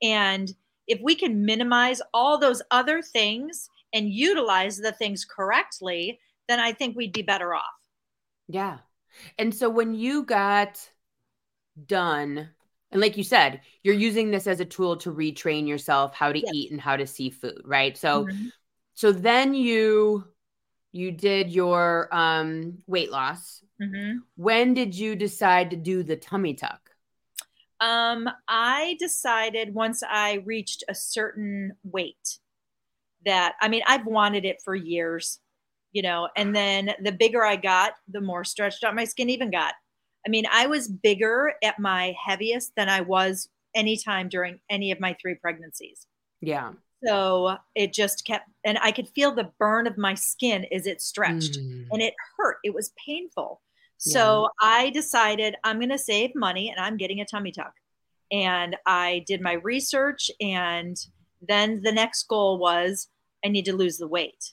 and 0.03 0.55
if 0.87 1.01
we 1.03 1.15
can 1.15 1.45
minimize 1.45 2.01
all 2.15 2.39
those 2.39 2.63
other 2.71 3.03
things 3.03 3.69
and 3.93 4.09
utilize 4.11 4.77
the 4.79 4.93
things 4.93 5.25
correctly, 5.25 6.19
then 6.49 6.61
I 6.61 6.73
think 6.73 6.97
we'd 6.97 7.13
be 7.13 7.23
better 7.23 7.55
off. 7.55 7.65
Yeah. 8.49 8.79
And 9.39 9.55
so 9.55 9.71
when 9.71 9.95
you 9.95 10.25
got 10.25 10.91
done, 11.87 12.49
and 12.91 13.01
like 13.01 13.17
you 13.17 13.25
said, 13.25 13.61
you're 13.83 13.95
using 13.95 14.31
this 14.31 14.47
as 14.47 14.61
a 14.61 14.65
tool 14.65 14.97
to 14.99 15.13
retrain 15.13 15.69
yourself 15.69 16.15
how 16.15 16.33
to 16.33 16.39
Yes. 16.41 16.55
eat 16.55 16.71
and 16.71 16.81
how 16.81 16.97
to 16.97 17.07
see 17.07 17.31
food, 17.31 17.61
right? 17.65 17.97
So 17.97 18.27
Mhm. 18.27 18.51
so 18.95 19.13
then 19.13 19.55
you 19.55 20.25
you 20.97 21.13
did 21.13 21.51
your 21.51 22.09
um 22.15 22.79
weight 22.87 23.11
loss. 23.11 23.63
Mhm. 23.81 24.23
When 24.37 24.75
did 24.75 24.95
you 24.95 25.17
decide 25.17 25.71
to 25.71 25.77
do 25.77 26.03
the 26.03 26.17
tummy 26.17 26.55
tuck? 26.55 26.91
Um, 27.81 28.29
I 28.49 28.97
decided 28.99 29.75
once 29.75 30.03
I 30.03 30.43
reached 30.47 30.83
a 30.89 30.95
certain 30.95 31.73
weight 31.85 32.39
that 33.25 33.55
I 33.61 33.69
mean, 33.69 33.83
I've 33.87 34.07
wanted 34.07 34.45
it 34.45 34.63
for 34.65 34.75
years, 34.75 35.41
you 35.93 36.03
know, 36.03 36.29
and 36.37 36.55
then 36.55 36.93
the 37.03 37.13
bigger 37.13 37.45
I 37.45 37.57
got, 37.57 37.95
the 38.09 38.21
more 38.21 38.45
stretched 38.45 38.85
out 38.85 38.95
my 38.95 39.05
skin 39.05 39.31
even 39.31 39.51
got. 39.51 39.75
I 40.27 40.31
mean, 40.31 40.45
I 40.51 40.67
was 40.67 40.89
bigger 40.89 41.53
at 41.63 41.79
my 41.79 42.15
heaviest 42.25 42.73
than 42.77 42.89
I 42.89 43.03
was 43.03 43.49
anytime 43.75 44.29
during 44.29 44.59
any 44.71 44.91
of 44.91 45.01
my 45.01 45.17
three 45.21 45.35
pregnancies. 45.35 46.07
Yeah. 46.41 46.73
So 47.05 47.57
it 47.75 47.93
just 47.93 48.25
kept, 48.25 48.49
and 48.65 48.79
I 48.83 48.91
could 48.91 49.09
feel 49.09 49.35
the 49.35 49.51
burn 49.59 49.87
of 49.87 49.99
my 49.99 50.15
skin 50.15 50.67
as 50.73 50.87
it 50.87 51.03
stretched. 51.03 51.59
Mm. 51.59 51.87
and 51.91 52.03
it 52.03 52.15
hurt. 52.37 52.59
It 52.65 52.75
was 52.75 52.93
painful. 53.05 53.61
So 53.99 54.49
I 54.61 54.91
decided 54.91 55.57
I'm 55.65 55.79
going 55.79 55.89
to 55.89 55.99
save 55.99 56.35
money 56.35 56.71
and 56.71 56.79
I'm 56.79 56.97
getting 56.97 57.21
a 57.21 57.25
tummy 57.25 57.51
tuck. 57.51 57.73
And 58.31 58.77
I 58.85 59.25
did 59.27 59.41
my 59.41 59.55
research. 59.55 60.31
And 60.41 60.97
then 61.41 61.83
the 61.83 61.93
next 61.93 62.25
goal 62.25 62.59
was 62.59 63.09
I 63.45 63.49
need 63.49 63.65
to 63.67 63.77
lose 63.77 63.99
the 63.99 64.09
weight. 64.09 64.53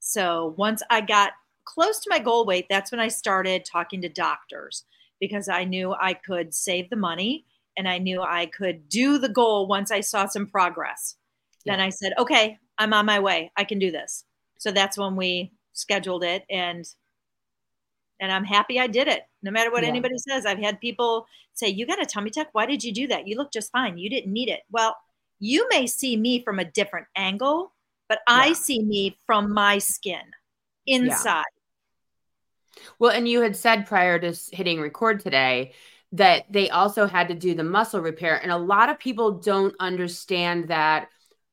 So 0.00 0.54
once 0.56 0.82
I 0.90 1.00
got 1.00 1.32
close 1.64 2.00
to 2.00 2.10
my 2.10 2.18
goal 2.18 2.44
weight, 2.44 2.66
that's 2.68 2.90
when 2.90 3.00
I 3.00 3.08
started 3.08 3.64
talking 3.64 4.02
to 4.02 4.08
doctors 4.08 4.84
because 5.20 5.48
I 5.48 5.64
knew 5.64 5.94
I 5.94 6.14
could 6.14 6.52
save 6.54 6.90
the 6.90 6.96
money 6.96 7.46
and 7.76 7.88
I 7.88 7.98
knew 7.98 8.20
I 8.20 8.46
could 8.46 8.88
do 8.88 9.18
the 9.18 9.28
goal 9.28 9.66
once 9.66 9.90
I 9.90 10.00
saw 10.00 10.26
some 10.26 10.46
progress. 10.46 11.16
Then 11.64 11.78
Yeah. 11.78 11.86
I 11.86 11.90
said, 11.90 12.12
okay, 12.18 12.58
I'm 12.78 12.92
on 12.92 13.06
my 13.06 13.20
way. 13.20 13.52
I 13.56 13.64
can 13.64 13.78
do 13.78 13.90
this. 13.90 14.24
So 14.58 14.70
that's 14.70 14.98
when 14.98 15.16
we 15.16 15.52
scheduled 15.72 16.24
it 16.24 16.44
and 16.50 16.84
and 18.20 18.30
I'm 18.30 18.44
happy 18.44 18.78
I 18.78 18.86
did 18.86 19.08
it. 19.08 19.24
No 19.42 19.50
matter 19.50 19.72
what 19.72 19.82
Yeah. 19.82 19.88
anybody 19.88 20.16
says, 20.16 20.46
I've 20.46 20.60
had 20.60 20.80
people 20.80 21.26
say, 21.54 21.68
"You 21.68 21.86
got 21.86 22.00
a 22.00 22.06
tummy 22.06 22.30
tuck? 22.30 22.50
Why 22.52 22.66
did 22.66 22.84
you 22.84 22.92
do 22.92 23.08
that? 23.08 23.26
You 23.26 23.36
look 23.36 23.52
just 23.52 23.72
fine. 23.72 23.98
You 23.98 24.08
didn't 24.08 24.32
need 24.32 24.48
it." 24.48 24.62
Well, 24.70 24.96
you 25.40 25.68
may 25.70 25.88
see 25.88 26.16
me 26.16 26.40
from 26.44 26.60
a 26.60 26.64
different 26.64 27.08
angle, 27.16 27.72
but 28.08 28.20
I 28.28 28.52
see 28.52 28.80
me 28.80 29.18
from 29.26 29.52
my 29.52 29.78
skin 29.78 30.22
inside. 30.86 31.44
Well, 33.00 33.10
and 33.10 33.26
you 33.26 33.40
had 33.40 33.56
said 33.56 33.86
prior 33.86 34.20
to 34.20 34.32
hitting 34.52 34.80
record 34.80 35.18
today 35.18 35.72
that 36.12 36.44
they 36.50 36.70
also 36.70 37.06
had 37.06 37.28
to 37.28 37.34
do 37.34 37.54
the 37.54 37.64
muscle 37.64 38.00
repair. 38.00 38.36
And 38.40 38.52
a 38.52 38.56
lot 38.56 38.88
of 38.88 38.98
people 39.00 39.40
don't 39.40 39.74
understand 39.80 40.68
that 40.68 41.08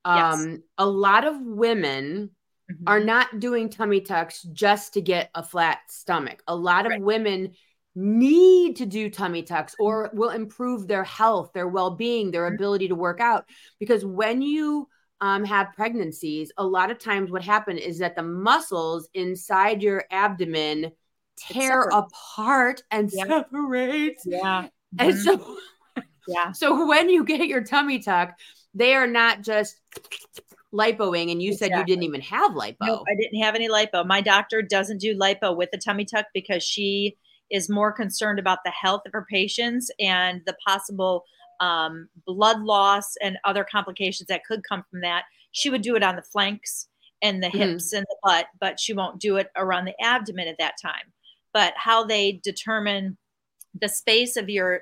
Yes. 0.05 0.33
um, 0.33 0.63
a 0.77 0.85
lot 0.85 1.25
of 1.25 1.35
women 1.41 2.31
Mhm. 2.71 2.83
are 2.88 2.99
not 2.99 3.39
doing 3.39 3.69
tummy 3.69 4.01
tucks 4.01 4.43
just 4.43 4.93
to 4.93 5.01
get 5.01 5.29
a 5.35 5.43
flat 5.43 5.79
stomach. 5.89 6.41
A 6.47 6.55
lot 6.55 6.85
of 6.85 6.91
Right. 6.91 7.01
women 7.01 7.53
need 7.95 8.77
to 8.77 8.85
do 8.85 9.09
tummy 9.09 9.43
tucks 9.43 9.75
or 9.79 10.09
will 10.13 10.29
improve 10.29 10.88
their 10.88 11.03
health, 11.03 11.51
their 11.53 11.67
well 11.67 11.91
being, 11.91 12.31
their 12.31 12.49
Mhm. 12.49 12.55
ability 12.55 12.88
to 12.89 12.95
work 12.95 13.19
out. 13.19 13.45
Because 13.79 14.05
when 14.05 14.41
you 14.41 14.88
um, 15.21 15.43
have 15.43 15.73
pregnancies, 15.75 16.49
a 16.57 16.65
lot 16.65 16.91
of 16.91 16.97
times 16.97 17.29
what 17.29 17.43
happens 17.43 17.81
is 17.81 17.97
that 17.99 18.15
the 18.15 18.23
muscles 18.23 19.09
inside 19.13 19.83
your 19.83 20.05
abdomen 20.09 20.93
tear 21.35 21.89
apart 21.89 22.83
and 22.89 23.12
Yeah. 23.12 23.25
separate. 23.25 24.15
yeah. 24.25 24.69
And 24.97 25.13
Mhm. 25.13 25.17
so, 25.17 25.57
yeah. 26.25 26.51
so 26.53 26.88
when 26.88 27.09
you 27.09 27.25
get 27.25 27.47
your 27.47 27.65
tummy 27.65 27.99
tuck, 27.99 28.39
they 28.73 28.95
are 28.95 29.08
not 29.08 29.41
just 29.41 29.79
lipoing. 30.73 31.32
And 31.32 31.41
you 31.41 31.53
said 31.53 31.71
you 31.71 31.84
didn't 31.84 32.03
even 32.03 32.21
have 32.21 32.51
lipo. 32.51 32.75
Nope, 32.82 33.03
I 33.10 33.15
didn't 33.19 33.41
have 33.41 33.55
any 33.55 33.67
lipo. 33.67 34.05
My 34.05 34.21
doctor 34.21 34.62
doesn't 34.62 34.99
do 34.99 35.17
lipo 35.17 35.55
with 35.55 35.71
the 35.71 35.77
tummy 35.77 36.05
tuck 36.05 36.25
because 36.34 36.63
she 36.63 37.17
is 37.49 37.69
more 37.69 37.91
concerned 37.91 38.39
about 38.39 38.60
the 38.63 38.71
health 38.71 39.01
of 39.05 39.12
her 39.13 39.25
patients 39.29 39.89
and 39.99 40.41
the 40.45 40.55
possible 40.65 41.23
um, 41.60 42.08
blood 42.25 42.62
loss 42.62 43.15
and 43.21 43.38
other 43.43 43.65
complications 43.69 44.27
that 44.27 44.45
could 44.45 44.63
come 44.67 44.84
from 44.89 45.01
that. 45.01 45.23
She 45.51 45.69
would 45.69 45.82
do 45.82 45.95
it 45.95 46.03
on 46.03 46.15
the 46.15 46.21
flanks 46.21 46.88
and 47.21 47.43
the 47.43 47.47
mm-hmm. 47.47 47.58
hips 47.58 47.91
and 47.91 48.05
the 48.08 48.15
butt, 48.23 48.47
but 48.60 48.79
she 48.79 48.93
won't 48.93 49.19
do 49.19 49.38
it 49.38 49.49
around 49.58 49.86
the 49.86 49.99
abdomen 50.01 50.47
at 50.47 50.58
that 50.60 50.75
time. 50.82 51.12
But 51.53 51.73
how 51.75 52.05
they 52.05 52.39
determine 52.43 53.17
the 53.79 53.89
space 53.89 54.38
of 54.38 54.49
your, 54.49 54.82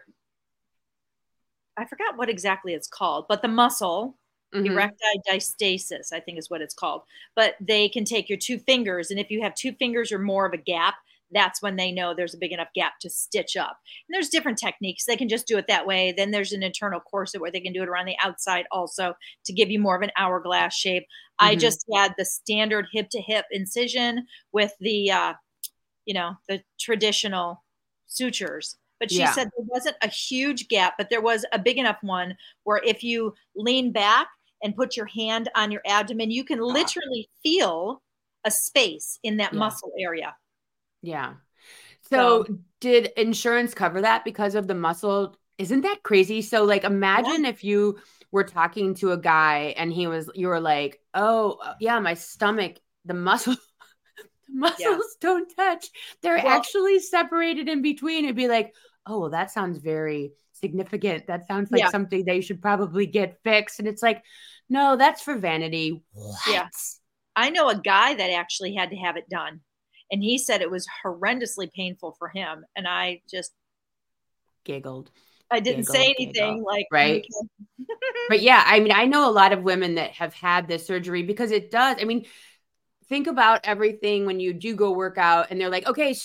I 1.77 1.85
forgot 1.85 2.17
what 2.17 2.29
exactly 2.29 2.73
it's 2.73 2.87
called, 2.87 3.25
but 3.29 3.41
the 3.41 3.47
muscle, 3.47 4.17
mm-hmm. 4.53 4.75
erecti 4.75 4.93
diastasis, 5.29 6.11
I 6.11 6.19
think 6.19 6.39
is 6.39 6.49
what 6.49 6.61
it's 6.61 6.73
called. 6.73 7.03
But 7.35 7.55
they 7.61 7.87
can 7.89 8.03
take 8.03 8.29
your 8.29 8.39
two 8.39 8.59
fingers, 8.59 9.11
and 9.11 9.19
if 9.19 9.29
you 9.29 9.41
have 9.43 9.53
two 9.55 9.73
fingers 9.73 10.11
or 10.11 10.19
more 10.19 10.45
of 10.45 10.53
a 10.53 10.57
gap, 10.57 10.95
that's 11.31 11.61
when 11.61 11.75
they 11.75 11.91
know 11.91 12.13
there's 12.13 12.33
a 12.33 12.37
big 12.39 12.53
enough 12.53 12.69
gap 12.73 12.99
to 13.01 13.09
stitch 13.09 13.57
up. 13.57 13.77
And 14.07 14.15
there's 14.15 14.29
different 14.29 14.57
techniques. 14.57 15.05
They 15.05 15.17
can 15.17 15.29
just 15.29 15.45
do 15.47 15.57
it 15.57 15.67
that 15.67 15.85
way. 15.85 16.13
Then 16.15 16.31
there's 16.31 16.53
an 16.53 16.63
internal 16.63 16.99
corset 16.99 17.41
where 17.41 17.51
they 17.51 17.59
can 17.59 17.73
do 17.73 17.83
it 17.83 17.89
around 17.89 18.05
the 18.05 18.15
outside 18.23 18.65
also 18.71 19.13
to 19.45 19.53
give 19.53 19.69
you 19.69 19.79
more 19.79 19.95
of 19.95 20.01
an 20.01 20.11
hourglass 20.17 20.73
shape. 20.73 21.03
Mm-hmm. 21.03 21.47
I 21.47 21.55
just 21.55 21.85
had 21.93 22.13
the 22.17 22.25
standard 22.25 22.87
hip 22.93 23.09
to 23.11 23.21
hip 23.21 23.45
incision 23.51 24.25
with 24.51 24.71
the, 24.79 25.11
uh, 25.11 25.33
you 26.05 26.13
know, 26.13 26.37
the 26.47 26.63
traditional 26.79 27.63
sutures. 28.05 28.77
But 28.99 29.12
she 29.12 29.19
yeah. 29.19 29.31
said 29.31 29.49
there 29.55 29.65
wasn't 29.67 29.97
a 30.01 30.07
huge 30.07 30.67
gap, 30.67 30.95
but 30.97 31.10
there 31.10 31.21
was 31.21 31.45
a 31.53 31.60
big 31.60 31.77
enough 31.77 31.97
one 32.01 32.36
where 32.63 32.81
if 32.83 33.03
you 33.03 33.33
lean 33.55 33.91
back 33.91 34.27
and 34.63 34.75
put 34.75 34.97
your 34.97 35.05
hand 35.05 35.49
on 35.55 35.71
your 35.71 35.81
abdomen, 35.86 36.31
you 36.31 36.43
can 36.43 36.60
ah. 36.60 36.65
literally 36.65 37.29
feel 37.43 38.01
a 38.43 38.51
space 38.51 39.19
in 39.23 39.38
that 39.38 39.53
yeah. 39.53 39.60
muscle 39.60 39.91
area. 39.99 40.36
Yeah. 41.01 41.33
So, 42.10 42.45
so, 42.47 42.57
did 42.79 43.12
insurance 43.17 43.73
cover 43.73 44.01
that 44.01 44.23
because 44.23 44.55
of 44.55 44.67
the 44.67 44.75
muscle? 44.75 45.36
Isn't 45.57 45.81
that 45.81 46.03
crazy? 46.03 46.41
So 46.41 46.63
like 46.63 46.83
imagine 46.83 47.43
yeah. 47.43 47.49
if 47.49 47.63
you 47.63 47.99
were 48.31 48.43
talking 48.43 48.93
to 48.95 49.12
a 49.12 49.17
guy 49.17 49.73
and 49.77 49.91
he 49.91 50.07
was 50.07 50.29
you 50.36 50.47
were 50.47 50.60
like, 50.60 51.01
"Oh, 51.13 51.57
yeah, 51.79 51.99
my 51.99 52.13
stomach, 52.13 52.77
the 53.05 53.13
muscle 53.13 53.55
the 54.17 54.53
muscles 54.53 54.79
yeah. 54.79 54.97
don't 55.19 55.53
touch. 55.55 55.88
They're 56.21 56.38
well, 56.38 56.47
actually 56.47 56.99
separated 56.99 57.67
in 57.67 57.81
between." 57.81 58.25
It'd 58.25 58.36
be 58.36 58.47
like, 58.47 58.73
"Oh, 59.08 59.20
well 59.22 59.30
that 59.30 59.52
sounds 59.52 59.80
very 59.80 60.34
significant. 60.54 61.28
That 61.28 61.48
sounds 61.48 61.72
like 61.72 61.82
yeah. 61.82 61.89
something 61.89 62.26
they 62.26 62.41
should 62.41 62.62
probably 62.62 63.06
get 63.06 63.39
fixed." 63.43 63.80
And 63.80 63.88
it's 63.88 64.04
like, 64.04 64.24
"No, 64.70 64.96
that's 64.96 65.22
for 65.22 65.36
vanity." 65.38 66.04
What? 66.13 66.38
Yeah. 66.50 66.67
I 67.36 67.52
know 67.52 67.70
a 67.70 67.80
guy 67.80 68.15
that 68.15 68.32
actually 68.32 68.74
had 68.74 68.89
to 68.89 68.96
have 68.98 69.15
it 69.15 69.30
done 69.30 69.62
and 70.12 70.24
he 70.24 70.38
said 70.38 70.62
it 70.62 70.72
was 70.72 70.88
horrendously 71.04 71.72
painful 71.74 72.15
for 72.17 72.30
him 72.30 72.65
and 72.76 72.88
i 72.88 73.22
just 73.30 73.52
giggled 74.63 75.12
i 75.52 75.60
didn't 75.60 75.82
giggled, 75.82 75.96
say 75.96 76.06
anything 76.20 76.34
giggled. 76.34 76.63
like 76.63 76.86
right 76.91 77.26
but 78.30 78.41
yeah 78.41 78.63
i 78.65 78.80
mean 78.80 78.91
i 78.91 79.06
know 79.06 79.30
a 79.30 79.32
lot 79.32 79.54
of 79.54 79.63
women 79.63 79.96
that 79.96 80.12
have 80.12 80.34
had 80.34 80.67
this 80.67 80.86
surgery 80.86 81.24
because 81.24 81.52
it 81.52 81.72
does 81.72 81.98
i 82.00 82.06
mean 82.06 82.26
think 83.10 83.28
about 83.28 83.62
everything 83.63 84.26
when 84.26 84.39
you 84.39 84.54
do 84.54 84.76
go 84.76 84.91
work 84.91 85.17
out 85.17 85.48
and 85.50 85.60
they're 85.60 85.70
like 85.70 85.88
okay 85.88 86.15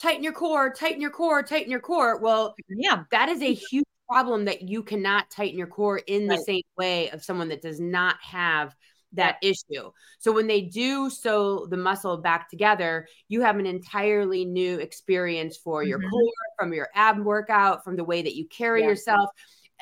tighten 0.00 0.22
your 0.22 0.32
core 0.32 0.72
tighten 0.72 1.00
your 1.00 1.10
core 1.10 1.42
tighten 1.42 1.70
your 1.70 1.80
core 1.80 2.18
well 2.18 2.54
yeah 2.68 3.04
that 3.10 3.28
is 3.28 3.42
a 3.42 3.52
huge 3.52 3.84
problem 4.08 4.44
that 4.46 4.62
you 4.62 4.82
cannot 4.82 5.30
tighten 5.30 5.56
your 5.56 5.68
core 5.68 5.98
in 5.98 6.26
right. 6.26 6.36
the 6.36 6.44
same 6.44 6.62
way 6.76 7.10
of 7.10 7.22
someone 7.22 7.48
that 7.48 7.62
does 7.62 7.78
not 7.78 8.16
have 8.20 8.74
that 9.12 9.36
yeah. 9.42 9.50
issue. 9.50 9.90
So 10.18 10.32
when 10.32 10.46
they 10.46 10.62
do 10.62 11.10
sew 11.10 11.66
the 11.66 11.76
muscle 11.76 12.16
back 12.16 12.48
together, 12.48 13.06
you 13.28 13.42
have 13.42 13.58
an 13.58 13.66
entirely 13.66 14.44
new 14.44 14.78
experience 14.78 15.56
for 15.56 15.82
your 15.82 15.98
mm-hmm. 15.98 16.10
core, 16.10 16.32
from 16.58 16.72
your 16.72 16.88
ab 16.94 17.18
workout, 17.18 17.84
from 17.84 17.96
the 17.96 18.04
way 18.04 18.22
that 18.22 18.36
you 18.36 18.46
carry 18.48 18.82
yeah. 18.82 18.88
yourself. 18.88 19.30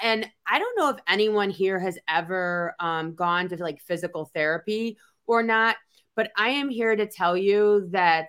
And 0.03 0.29
I 0.47 0.59
don't 0.59 0.79
know 0.79 0.90
if 0.90 1.01
anyone 1.09 1.51
here 1.51 1.79
has 1.79 1.99
ever 2.09 2.75
um, 2.79 3.14
gone 3.14 3.49
to 3.49 3.57
like 3.57 3.81
physical 3.81 4.31
therapy 4.33 4.97
or 5.27 5.42
not, 5.42 5.77
but 6.18 6.31
I 6.37 6.50
am 6.50 6.68
here 6.68 6.94
to 6.94 7.07
tell 7.07 7.37
you 7.37 7.88
that 7.92 8.26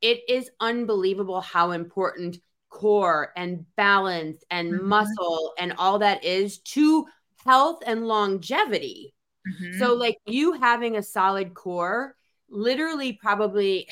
it 0.00 0.20
is 0.28 0.50
unbelievable 0.60 1.40
how 1.40 1.70
important 1.70 2.36
core 2.68 3.32
and 3.36 3.64
balance 3.76 4.44
and 4.50 4.72
mm-hmm. 4.72 4.88
muscle 4.88 5.54
and 5.58 5.72
all 5.78 6.00
that 6.00 6.22
is 6.22 6.58
to 6.58 7.06
health 7.44 7.82
and 7.86 8.06
longevity 8.06 9.14
Mm-hmm. 9.46 9.78
So, 9.78 9.94
like 9.94 10.18
you 10.26 10.52
having 10.52 10.96
a 10.96 11.02
solid 11.02 11.54
core 11.54 12.16
literally 12.48 13.14
probably 13.14 13.88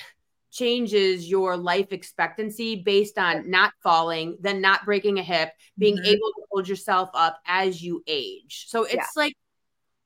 changes 0.51 1.29
your 1.29 1.57
life 1.57 1.93
expectancy 1.93 2.77
based 2.77 3.19
on 3.19 3.51
not 3.51 3.73
falling, 3.83 4.37
then 4.41 4.61
not 4.61 4.85
breaking 4.85 5.19
a 5.19 5.23
hip, 5.23 5.51
being 5.79 5.97
mm-hmm. 5.97 6.07
able 6.07 6.29
to 6.29 6.43
hold 6.51 6.69
yourself 6.69 7.11
up 7.15 7.41
as 7.47 7.83
you 7.83 8.03
age. 8.07 8.67
So, 8.69 8.85
it's 8.85 8.95
yeah. 8.95 9.05
like 9.17 9.37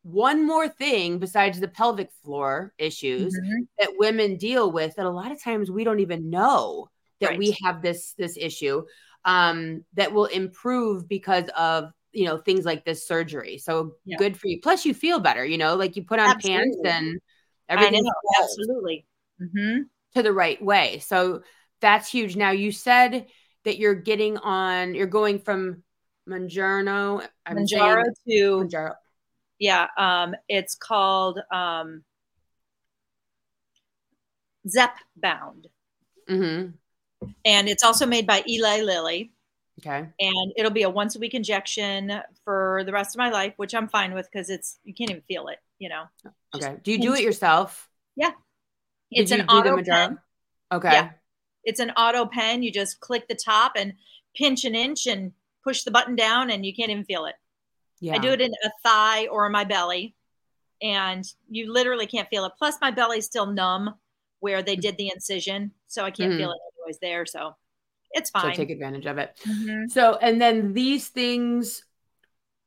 one 0.06 0.46
more 0.46 0.68
thing 0.68 1.18
besides 1.18 1.58
the 1.58 1.66
pelvic 1.66 2.10
floor 2.22 2.72
issues 2.78 3.36
mm-hmm. 3.36 3.62
that 3.76 3.90
women 3.98 4.36
deal 4.36 4.70
with 4.70 4.94
that 4.94 5.04
a 5.04 5.10
lot 5.10 5.32
of 5.32 5.42
times 5.42 5.68
we 5.68 5.82
don't 5.82 5.98
even 5.98 6.30
know 6.30 6.88
that 7.20 7.30
right. 7.30 7.38
we 7.40 7.56
have 7.64 7.82
this 7.82 8.12
this 8.16 8.36
issue 8.36 8.84
um, 9.24 9.84
that 9.94 10.12
will 10.12 10.26
improve 10.26 11.08
because 11.08 11.48
of 11.56 11.90
you 12.12 12.24
know 12.24 12.38
things 12.38 12.64
like 12.64 12.84
this 12.84 13.04
surgery 13.04 13.58
so 13.58 13.96
yeah. 14.04 14.16
good 14.16 14.36
for 14.36 14.46
you 14.46 14.60
plus 14.60 14.86
you 14.86 14.94
feel 14.94 15.18
better 15.18 15.44
you 15.44 15.58
know 15.58 15.74
like 15.74 15.96
you 15.96 16.04
put 16.04 16.20
on 16.20 16.28
absolutely. 16.28 16.56
pants 16.56 16.78
and 16.84 17.20
everything 17.68 18.08
absolutely 18.40 19.04
mm-hmm. 19.42 19.82
to 20.14 20.22
the 20.22 20.32
right 20.32 20.62
way 20.62 21.00
so 21.00 21.42
that's 21.80 22.08
huge 22.08 22.36
now 22.36 22.52
you 22.52 22.70
said 22.70 23.26
that 23.64 23.76
you're 23.76 23.94
getting 23.96 24.36
on 24.38 24.94
you're 24.94 25.08
going 25.08 25.40
from 25.40 25.82
Mounjaro 26.28 27.26
Mounjaro 27.48 28.04
to. 28.28 28.68
Yeah 29.58 29.86
um 29.96 30.34
it's 30.48 30.74
called 30.74 31.40
um 31.52 32.02
Zepbound 34.66 35.66
mm-hmm. 36.28 36.70
and 37.44 37.68
it's 37.68 37.84
also 37.84 38.06
made 38.06 38.26
by 38.26 38.42
Eli 38.48 38.82
Lilly 38.82 39.32
Okay. 39.80 40.08
And 40.18 40.52
it'll 40.56 40.70
be 40.70 40.84
a 40.84 40.90
once 40.90 41.16
a 41.16 41.18
week 41.18 41.34
injection 41.34 42.20
for 42.44 42.82
the 42.86 42.92
rest 42.92 43.14
of 43.14 43.18
my 43.18 43.30
life, 43.30 43.52
which 43.56 43.74
I'm 43.74 43.88
fine 43.88 44.14
with 44.14 44.28
because 44.30 44.48
it's 44.48 44.78
you 44.84 44.94
can't 44.94 45.10
even 45.10 45.22
feel 45.28 45.48
it, 45.48 45.58
you 45.78 45.88
know. 45.88 46.04
Okay. 46.54 46.76
Do 46.82 46.92
you 46.92 46.98
do 46.98 47.14
it 47.14 47.22
yourself? 47.22 47.88
Yeah. 48.16 48.30
It's 49.10 49.32
an 49.32 49.42
auto 49.48 49.82
pen. 49.82 50.18
Okay. 50.72 50.92
Yeah. 50.92 51.10
It's 51.64 51.80
an 51.80 51.90
auto 51.90 52.26
pen. 52.26 52.62
You 52.62 52.72
just 52.72 53.00
click 53.00 53.28
the 53.28 53.34
top 53.34 53.72
and 53.76 53.94
pinch 54.34 54.64
an 54.64 54.74
inch 54.74 55.06
and 55.06 55.32
push 55.62 55.82
the 55.82 55.90
button 55.90 56.16
down 56.16 56.50
and 56.50 56.64
you 56.64 56.74
can't 56.74 56.90
even 56.90 57.04
feel 57.04 57.26
it. 57.26 57.34
Yeah. 58.00 58.14
I 58.14 58.18
do 58.18 58.28
it 58.28 58.40
in 58.40 58.50
a 58.64 58.70
thigh 58.84 59.26
or 59.26 59.48
my 59.48 59.64
belly 59.64 60.14
and 60.82 61.24
you 61.48 61.72
literally 61.72 62.06
can't 62.06 62.28
feel 62.28 62.44
it. 62.44 62.52
Plus 62.58 62.76
my 62.80 62.90
belly's 62.90 63.26
still 63.26 63.46
numb 63.46 63.94
where 64.40 64.62
they 64.62 64.76
did 64.76 64.96
the 64.96 65.10
incision. 65.12 65.72
So 65.86 66.04
I 66.04 66.10
can't 66.10 66.32
mm-hmm. 66.32 66.40
feel 66.40 66.50
it 66.50 66.58
anyways 66.76 66.98
there. 67.00 67.26
So 67.26 67.54
it's 68.12 68.30
fine. 68.30 68.54
So 68.54 68.56
take 68.56 68.70
advantage 68.70 69.06
of 69.06 69.18
it. 69.18 69.38
Mm-hmm. 69.46 69.88
So, 69.88 70.18
and 70.20 70.40
then 70.40 70.72
these 70.72 71.08
things 71.08 71.82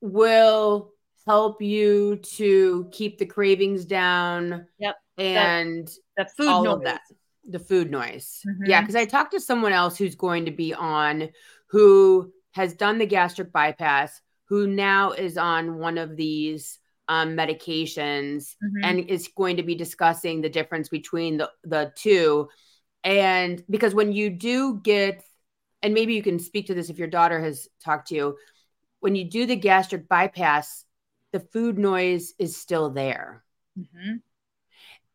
will 0.02 0.92
help 1.28 1.62
you 1.62 2.18
to 2.18 2.90
keep 2.92 3.18
the 3.18 3.26
cravings 3.26 3.86
down. 3.86 4.66
Yep. 4.80 4.96
And 5.18 5.88
the, 6.18 6.24
the 6.24 6.30
food 6.38 6.64
noise. 6.64 6.84
That, 6.84 7.02
the 7.48 7.60
food 7.60 7.92
noise. 7.92 8.42
Mm-hmm. 8.48 8.66
Yeah. 8.66 8.86
Cause 8.86 8.96
I 8.96 9.06
talked 9.06 9.34
to 9.34 9.40
someone 9.40 9.74
else 9.74 9.98
who's 9.98 10.16
going 10.16 10.46
to 10.46 10.52
be 10.52 10.74
on 10.74 11.30
who 11.68 12.32
has 12.52 12.74
done 12.74 12.98
the 12.98 13.06
gastric 13.06 13.52
bypass, 13.52 14.22
who 14.50 14.68
now 14.68 15.12
is 15.12 15.38
on 15.38 15.78
one 15.78 15.98
of 15.98 16.16
these 16.16 16.80
um, 17.08 17.36
medications 17.36 18.56
mm-hmm. 18.64 18.84
and 18.84 19.00
is 19.10 19.30
going 19.36 19.58
to 19.58 19.64
be 19.64 19.76
discussing 19.76 20.42
the 20.42 20.50
difference 20.50 20.90
between 20.90 21.38
the, 21.38 21.50
the 21.64 21.92
two. 21.96 22.50
And 23.04 23.64
because 23.70 23.96
when 23.96 24.12
you 24.12 24.30
do 24.30 24.80
get 24.84 25.24
and 25.82 25.94
maybe 25.94 26.14
you 26.14 26.24
can 26.24 26.40
speak 26.40 26.68
to 26.68 26.74
this 26.74 26.90
if 26.90 26.98
your 26.98 27.08
daughter 27.08 27.40
has 27.40 27.68
talked 27.84 28.10
to 28.10 28.16
you 28.16 28.38
when 29.00 29.16
you 29.16 29.30
do 29.30 29.46
the 29.46 29.56
gastric 29.56 30.08
bypass 30.08 30.86
the 31.32 31.40
food 31.40 31.78
noise 31.78 32.34
is 32.40 32.58
still 32.58 32.90
there 32.90 33.44
mm-hmm. 33.78 34.16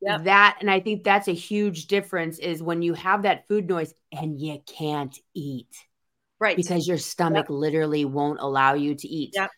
yep. 0.00 0.24
that 0.24 0.58
and 0.60 0.70
i 0.70 0.80
think 0.80 1.04
that's 1.04 1.28
a 1.28 1.34
huge 1.34 1.86
difference 1.86 2.38
is 2.38 2.62
when 2.62 2.82
you 2.82 2.94
have 2.94 3.22
that 3.22 3.46
food 3.48 3.68
noise 3.68 3.92
and 4.12 4.40
you 4.40 4.58
can't 4.66 5.18
eat 5.34 5.74
right 6.40 6.56
because 6.56 6.86
your 6.86 6.98
stomach 6.98 7.46
yep. 7.48 7.50
literally 7.50 8.04
won't 8.04 8.40
allow 8.40 8.74
you 8.74 8.94
to 8.94 9.08
eat 9.08 9.30
yep. 9.34 9.50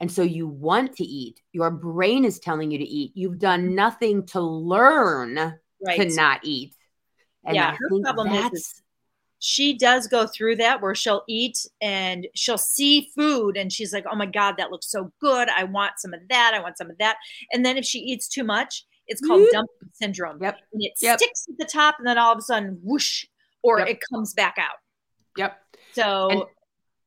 and 0.00 0.10
so 0.10 0.22
you 0.22 0.46
want 0.46 0.94
to 0.96 1.04
eat 1.04 1.40
your 1.52 1.70
brain 1.70 2.24
is 2.24 2.38
telling 2.38 2.70
you 2.70 2.78
to 2.78 2.84
eat 2.84 3.12
you've 3.14 3.38
done 3.38 3.74
nothing 3.74 4.24
to 4.26 4.40
learn 4.40 5.54
right. 5.86 6.00
to 6.00 6.14
not 6.14 6.40
eat 6.42 6.74
and 7.44 7.54
yeah 7.54 7.70
I 7.70 7.76
her 7.76 8.00
problem 8.02 8.32
is 8.52 8.82
she 9.44 9.76
does 9.76 10.06
go 10.06 10.26
through 10.26 10.56
that 10.56 10.80
where 10.80 10.94
she'll 10.94 11.22
eat 11.28 11.66
and 11.82 12.26
she'll 12.34 12.56
see 12.56 13.10
food 13.14 13.58
and 13.58 13.70
she's 13.70 13.92
like, 13.92 14.06
oh 14.10 14.16
my 14.16 14.24
God, 14.24 14.54
that 14.56 14.70
looks 14.70 14.90
so 14.90 15.12
good. 15.20 15.50
I 15.54 15.64
want 15.64 15.98
some 15.98 16.14
of 16.14 16.20
that. 16.30 16.52
I 16.54 16.60
want 16.60 16.78
some 16.78 16.88
of 16.88 16.96
that. 16.96 17.16
And 17.52 17.62
then 17.62 17.76
if 17.76 17.84
she 17.84 17.98
eats 17.98 18.26
too 18.26 18.42
much, 18.42 18.86
it's 19.06 19.20
called 19.20 19.42
mm-hmm. 19.42 19.52
dumping 19.52 19.90
syndrome. 19.92 20.42
Yep. 20.42 20.56
And 20.72 20.82
it 20.82 20.92
yep. 21.02 21.18
sticks 21.18 21.46
at 21.50 21.58
the 21.58 21.66
top 21.66 21.96
and 21.98 22.06
then 22.06 22.16
all 22.16 22.32
of 22.32 22.38
a 22.38 22.40
sudden, 22.40 22.80
whoosh, 22.82 23.26
or 23.62 23.80
yep. 23.80 23.88
it 23.88 23.98
comes 24.10 24.32
back 24.32 24.56
out. 24.58 24.76
Yep. 25.36 25.58
So, 25.94 26.28
and 26.30 26.42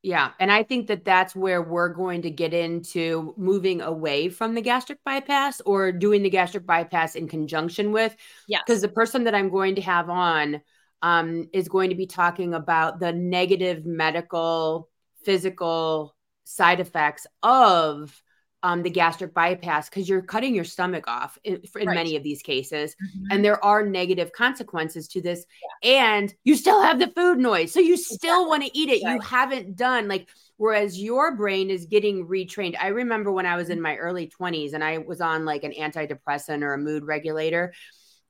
Yeah. 0.02 0.30
And 0.38 0.52
I 0.52 0.62
think 0.62 0.86
that 0.86 1.04
that's 1.04 1.34
where 1.34 1.60
we're 1.60 1.88
going 1.88 2.22
to 2.22 2.30
get 2.30 2.54
into 2.54 3.34
moving 3.36 3.80
away 3.80 4.28
from 4.28 4.54
the 4.54 4.62
gastric 4.62 4.98
bypass 5.04 5.60
or 5.62 5.90
doing 5.90 6.22
the 6.22 6.30
gastric 6.30 6.66
bypass 6.66 7.16
in 7.16 7.28
conjunction 7.28 7.92
with. 7.92 8.16
Yeah. 8.46 8.60
Because 8.64 8.80
the 8.80 8.88
person 8.88 9.24
that 9.24 9.34
I'm 9.34 9.50
going 9.50 9.74
to 9.74 9.82
have 9.82 10.08
on 10.08 10.60
um, 11.02 11.48
is 11.52 11.68
going 11.68 11.90
to 11.90 11.96
be 11.96 12.06
talking 12.06 12.54
about 12.54 13.00
the 13.00 13.12
negative 13.12 13.84
medical, 13.86 14.88
physical 15.24 16.14
side 16.44 16.80
effects 16.80 17.26
of 17.42 18.22
um, 18.62 18.82
the 18.82 18.90
gastric 18.90 19.34
bypass 19.34 19.88
because 19.88 20.08
you're 20.08 20.22
cutting 20.22 20.54
your 20.54 20.64
stomach 20.64 21.06
off 21.06 21.38
in, 21.44 21.62
in 21.78 21.86
right. 21.86 21.94
many 21.94 22.16
of 22.16 22.22
these 22.22 22.42
cases. 22.42 22.94
Mm-hmm. 22.94 23.26
And 23.30 23.44
there 23.44 23.62
are 23.64 23.84
negative 23.86 24.32
consequences 24.32 25.06
to 25.08 25.20
this. 25.20 25.44
Yeah. 25.82 25.90
And 25.90 26.34
you 26.44 26.56
still 26.56 26.82
have 26.82 26.98
the 26.98 27.08
food 27.08 27.38
noise. 27.38 27.72
So 27.72 27.80
you 27.80 27.96
still 27.96 28.42
exactly. 28.42 28.46
want 28.46 28.62
to 28.64 28.78
eat 28.78 28.88
it. 28.88 29.04
Right. 29.04 29.14
You 29.14 29.20
haven't 29.20 29.76
done 29.76 30.08
like, 30.08 30.28
whereas 30.56 31.00
your 31.00 31.36
brain 31.36 31.70
is 31.70 31.86
getting 31.86 32.26
retrained. 32.26 32.76
I 32.80 32.88
remember 32.88 33.30
when 33.30 33.46
I 33.46 33.56
was 33.56 33.70
in 33.70 33.76
mm-hmm. 33.76 33.84
my 33.84 33.96
early 33.96 34.28
20s 34.28 34.74
and 34.74 34.82
I 34.82 34.98
was 34.98 35.20
on 35.20 35.44
like 35.44 35.62
an 35.62 35.72
antidepressant 35.72 36.62
or 36.62 36.74
a 36.74 36.78
mood 36.78 37.04
regulator. 37.04 37.72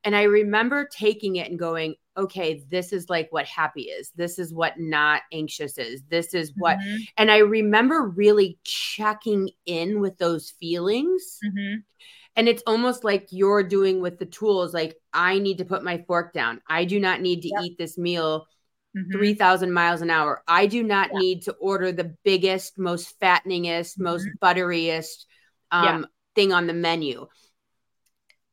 And 0.04 0.14
I 0.14 0.24
remember 0.24 0.88
taking 0.90 1.36
it 1.36 1.50
and 1.50 1.58
going, 1.58 1.96
okay, 2.16 2.64
this 2.68 2.92
is 2.92 3.08
like 3.08 3.28
what 3.30 3.46
happy 3.46 3.82
is. 3.82 4.10
This 4.16 4.38
is 4.38 4.52
what 4.52 4.74
not 4.78 5.22
anxious 5.32 5.78
is. 5.78 6.02
This 6.08 6.34
is 6.34 6.52
what, 6.56 6.78
mm-hmm. 6.78 6.96
and 7.16 7.30
I 7.30 7.38
remember 7.38 8.08
really 8.08 8.58
checking 8.64 9.50
in 9.66 10.00
with 10.00 10.18
those 10.18 10.50
feelings. 10.50 11.38
Mm-hmm. 11.44 11.80
And 12.36 12.48
it's 12.48 12.62
almost 12.66 13.04
like 13.04 13.28
you're 13.30 13.62
doing 13.62 14.00
with 14.00 14.18
the 14.18 14.26
tools 14.26 14.72
like, 14.72 14.96
I 15.12 15.38
need 15.38 15.58
to 15.58 15.64
put 15.64 15.82
my 15.82 16.04
fork 16.06 16.32
down. 16.32 16.60
I 16.68 16.84
do 16.84 17.00
not 17.00 17.20
need 17.20 17.42
to 17.42 17.48
yep. 17.48 17.62
eat 17.64 17.78
this 17.78 17.98
meal 17.98 18.46
mm-hmm. 18.96 19.12
3,000 19.12 19.72
miles 19.72 20.02
an 20.02 20.10
hour. 20.10 20.42
I 20.46 20.66
do 20.66 20.82
not 20.82 21.10
yeah. 21.12 21.18
need 21.18 21.42
to 21.42 21.52
order 21.52 21.90
the 21.92 22.16
biggest, 22.24 22.78
most 22.78 23.18
fatteningest, 23.20 23.98
most 23.98 24.26
mm-hmm. 24.26 24.44
butteriest 24.44 25.26
um, 25.70 25.84
yeah. 25.84 26.06
thing 26.34 26.52
on 26.52 26.66
the 26.66 26.74
menu 26.74 27.26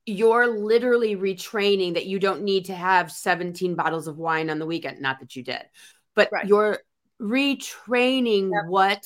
you're 0.06 0.48
literally 0.48 1.16
retraining 1.16 1.96
that 1.96 2.06
you 2.06 2.20
don't 2.20 2.44
need 2.44 2.66
to 2.66 2.76
have 2.76 3.12
17 3.12 3.76
bottles 3.76 4.08
of 4.08 4.18
wine 4.18 4.50
on 4.50 4.60
the 4.60 4.66
weekend. 4.66 5.02
Not 5.02 5.20
that 5.20 5.36
you 5.36 5.44
did, 5.44 5.64
but 6.16 6.30
right. 6.32 6.46
you're 6.46 6.80
retraining 7.20 8.52
yep. 8.52 8.70
what 8.70 9.06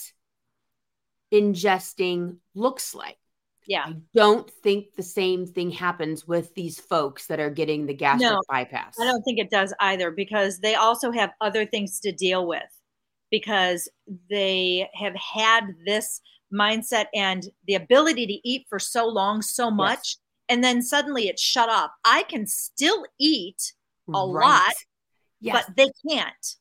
ingesting 1.33 2.37
looks 2.53 2.93
like. 2.93 3.17
Yeah. 3.65 3.85
I 3.87 3.95
don't 4.15 4.49
think 4.63 4.87
the 4.97 5.03
same 5.03 5.45
thing 5.45 5.69
happens 5.69 6.27
with 6.27 6.53
these 6.55 6.79
folks 6.79 7.27
that 7.27 7.39
are 7.39 7.51
getting 7.51 7.85
the 7.85 7.93
gastric 7.93 8.31
no, 8.31 8.41
bypass. 8.49 8.95
I 8.99 9.05
don't 9.05 9.21
think 9.21 9.39
it 9.39 9.51
does 9.51 9.73
either 9.79 10.11
because 10.11 10.59
they 10.59 10.75
also 10.75 11.11
have 11.11 11.31
other 11.39 11.65
things 11.65 11.99
to 12.01 12.11
deal 12.11 12.47
with 12.47 12.63
because 13.29 13.87
they 14.29 14.89
have 14.95 15.13
had 15.15 15.67
this 15.85 16.19
mindset 16.51 17.05
and 17.13 17.47
the 17.67 17.75
ability 17.75 18.25
to 18.25 18.49
eat 18.49 18.65
for 18.69 18.79
so 18.79 19.07
long, 19.07 19.43
so 19.43 19.69
much. 19.69 19.99
Yes 19.99 20.17
and 20.49 20.63
then 20.63 20.81
suddenly 20.81 21.27
it's 21.27 21.41
shut 21.41 21.69
off. 21.69 21.91
I 22.03 22.23
can 22.23 22.47
still 22.47 23.05
eat 23.19 23.73
a 24.07 24.11
right. 24.11 24.47
lot, 24.47 24.73
yes. 25.39 25.63
but 25.65 25.75
they 25.77 25.91
can't. 26.07 26.55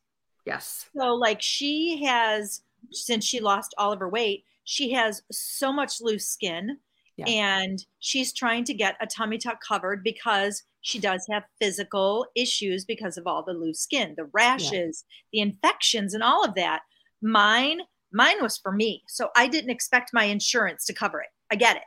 Yes. 0.44 0.88
So, 0.96 1.14
like, 1.14 1.40
she 1.40 2.04
has, 2.04 2.62
since 2.92 3.24
she 3.24 3.40
lost 3.40 3.74
all 3.78 3.92
of 3.92 3.98
her 4.00 4.08
weight, 4.08 4.44
she 4.64 4.92
has 4.92 5.22
so 5.32 5.72
much 5.72 6.00
loose 6.00 6.26
skin 6.26 6.78
yeah. 7.16 7.26
and 7.26 7.84
she's 8.00 8.32
trying 8.32 8.64
to 8.64 8.74
get 8.74 8.96
a 9.00 9.06
tummy 9.06 9.38
tuck 9.38 9.58
covered 9.66 10.04
because 10.04 10.62
she 10.82 10.98
does 10.98 11.26
have 11.30 11.44
physical 11.60 12.26
issues 12.36 12.84
because 12.84 13.16
of 13.16 13.26
all 13.26 13.42
the 13.42 13.52
loose 13.52 13.80
skin, 13.80 14.14
the 14.16 14.28
rashes, 14.32 15.04
yeah. 15.32 15.44
the 15.44 15.50
infections, 15.50 16.14
and 16.14 16.22
all 16.22 16.44
of 16.44 16.54
that. 16.54 16.80
Mine, 17.20 17.80
mine 18.12 18.36
was 18.40 18.56
for 18.56 18.70
me. 18.70 19.02
So 19.08 19.30
I 19.34 19.48
didn't 19.48 19.70
expect 19.70 20.10
my 20.12 20.24
insurance 20.24 20.84
to 20.86 20.94
cover 20.94 21.20
it. 21.20 21.28
I 21.50 21.56
get 21.56 21.76
it 21.76 21.82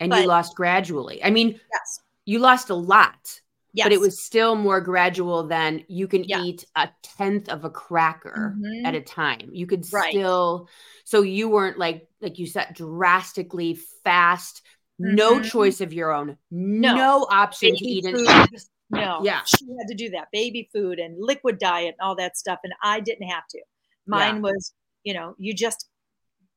and 0.00 0.10
but, 0.10 0.22
you 0.22 0.26
lost 0.26 0.56
gradually. 0.56 1.22
I 1.22 1.30
mean, 1.30 1.60
yes. 1.72 2.00
you 2.24 2.38
lost 2.38 2.70
a 2.70 2.74
lot. 2.74 3.40
Yes. 3.72 3.84
But 3.84 3.92
it 3.92 4.00
was 4.00 4.20
still 4.20 4.56
more 4.56 4.80
gradual 4.80 5.46
than 5.46 5.84
you 5.86 6.08
can 6.08 6.24
yeah. 6.24 6.42
eat 6.42 6.64
a 6.74 6.88
tenth 7.02 7.48
of 7.48 7.64
a 7.64 7.70
cracker 7.70 8.56
mm-hmm. 8.58 8.84
at 8.84 8.96
a 8.96 9.00
time. 9.00 9.50
You 9.52 9.66
could 9.68 9.86
right. 9.92 10.10
still 10.10 10.68
so 11.04 11.22
you 11.22 11.48
weren't 11.48 11.78
like 11.78 12.08
like 12.20 12.38
you 12.38 12.46
said 12.46 12.74
drastically 12.74 13.78
fast, 14.04 14.62
mm-hmm. 15.00 15.14
no 15.14 15.40
choice 15.40 15.80
of 15.80 15.92
your 15.92 16.12
own, 16.12 16.36
no, 16.50 16.94
no 16.94 17.26
option 17.30 17.72
baby 17.72 18.00
to 18.02 18.08
eat 18.08 18.28
it. 18.52 18.62
No, 18.92 19.20
yeah, 19.22 19.42
she 19.46 19.66
had 19.78 19.86
to 19.86 19.94
do 19.94 20.10
that 20.10 20.32
baby 20.32 20.68
food 20.72 20.98
and 20.98 21.14
liquid 21.16 21.60
diet 21.60 21.94
and 21.96 22.04
all 22.04 22.16
that 22.16 22.36
stuff, 22.36 22.58
and 22.64 22.72
I 22.82 22.98
didn't 22.98 23.28
have 23.28 23.46
to. 23.50 23.60
Mine 24.04 24.34
yeah. 24.34 24.40
was, 24.40 24.72
you 25.04 25.14
know, 25.14 25.36
you 25.38 25.54
just 25.54 25.88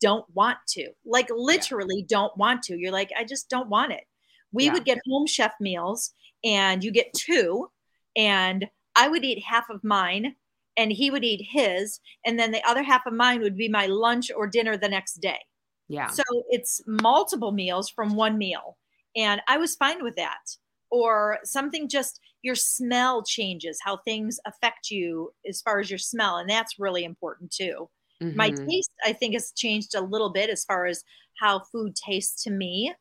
don't 0.08 0.26
want 0.34 0.58
to, 0.76 0.86
like 1.06 1.30
literally 1.34 2.00
yeah. 2.00 2.18
don't 2.18 2.38
want 2.38 2.64
to. 2.64 2.78
You're 2.78 2.98
like, 3.00 3.12
I 3.18 3.24
just 3.24 3.50
don't 3.50 3.70
want 3.70 3.94
it. 3.94 4.04
We 4.52 4.66
yeah. 4.66 4.74
would 4.74 4.86
get 4.86 5.00
home 5.10 5.28
chef 5.28 5.54
meals 5.60 6.14
and 6.44 6.84
you 6.84 6.92
get 6.92 7.14
two, 7.14 7.70
and 8.16 8.68
I 8.96 9.08
would 9.08 9.24
eat 9.24 9.44
half 9.44 9.70
of 9.70 9.84
mine 9.84 10.36
and 10.78 10.92
he 10.92 11.12
would 11.12 11.24
eat 11.24 11.46
his, 11.50 12.00
and 12.26 12.38
then 12.38 12.52
the 12.52 12.68
other 12.68 12.84
half 12.84 13.06
of 13.06 13.14
mine 13.14 13.42
would 13.42 13.58
be 13.58 13.70
my 13.70 13.86
lunch 13.86 14.32
or 14.36 14.48
dinner 14.48 14.76
the 14.76 14.90
next 14.90 15.16
day. 15.22 15.40
Yeah. 15.88 16.08
So 16.08 16.24
it's 16.50 16.82
multiple 16.88 17.52
meals 17.52 17.90
from 17.90 18.16
one 18.16 18.38
meal. 18.38 18.78
And 19.16 19.42
I 19.48 19.58
was 19.58 19.76
fine 19.76 20.04
with 20.04 20.16
that. 20.16 20.44
Or 20.90 21.40
something 21.44 21.90
just 21.90 22.20
your 22.44 22.56
smell 22.56 23.24
changes, 23.24 23.80
how 23.84 23.98
things 23.98 24.40
affect 24.46 24.92
you 24.92 25.32
as 25.48 25.62
far 25.62 25.80
as 25.80 25.90
your 25.90 26.00
smell. 26.00 26.38
And 26.38 26.50
that's 26.50 26.80
really 26.80 27.04
important 27.04 27.52
too. 27.52 27.90
Mm-hmm. 28.22 28.38
My 28.38 28.50
taste, 28.50 28.92
I 29.06 29.14
think, 29.14 29.34
has 29.34 29.52
changed 29.52 29.96
a 29.96 30.02
little 30.02 30.30
bit 30.30 30.50
as 30.50 30.66
far 30.66 30.86
as 30.86 31.04
how 31.40 31.60
food 31.60 31.96
tastes 31.96 32.44
to 32.44 32.52
me. 32.52 32.94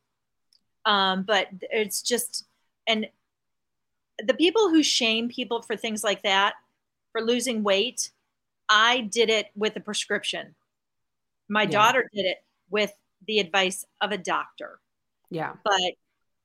Um, 0.84 1.22
but 1.22 1.48
it's 1.60 2.02
just, 2.02 2.46
and 2.86 3.06
the 4.24 4.34
people 4.34 4.68
who 4.68 4.82
shame 4.82 5.28
people 5.28 5.62
for 5.62 5.76
things 5.76 6.02
like 6.02 6.22
that, 6.22 6.54
for 7.12 7.20
losing 7.20 7.62
weight, 7.62 8.10
I 8.68 9.00
did 9.00 9.28
it 9.28 9.48
with 9.54 9.76
a 9.76 9.80
prescription. 9.80 10.54
My 11.48 11.62
yeah. 11.62 11.70
daughter 11.70 12.10
did 12.14 12.24
it 12.24 12.38
with 12.70 12.92
the 13.26 13.38
advice 13.38 13.84
of 14.00 14.12
a 14.12 14.18
doctor. 14.18 14.80
Yeah. 15.30 15.54
But, 15.62 15.92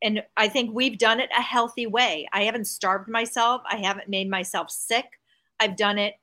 and 0.01 0.23
I 0.35 0.49
think 0.49 0.75
we've 0.75 0.97
done 0.97 1.19
it 1.19 1.29
a 1.35 1.41
healthy 1.41 1.87
way. 1.87 2.27
I 2.31 2.43
haven't 2.43 2.65
starved 2.65 3.07
myself, 3.07 3.61
I 3.69 3.77
haven't 3.77 4.09
made 4.09 4.29
myself 4.29 4.69
sick. 4.69 5.05
I've 5.59 5.75
done 5.75 5.97
it 5.97 6.15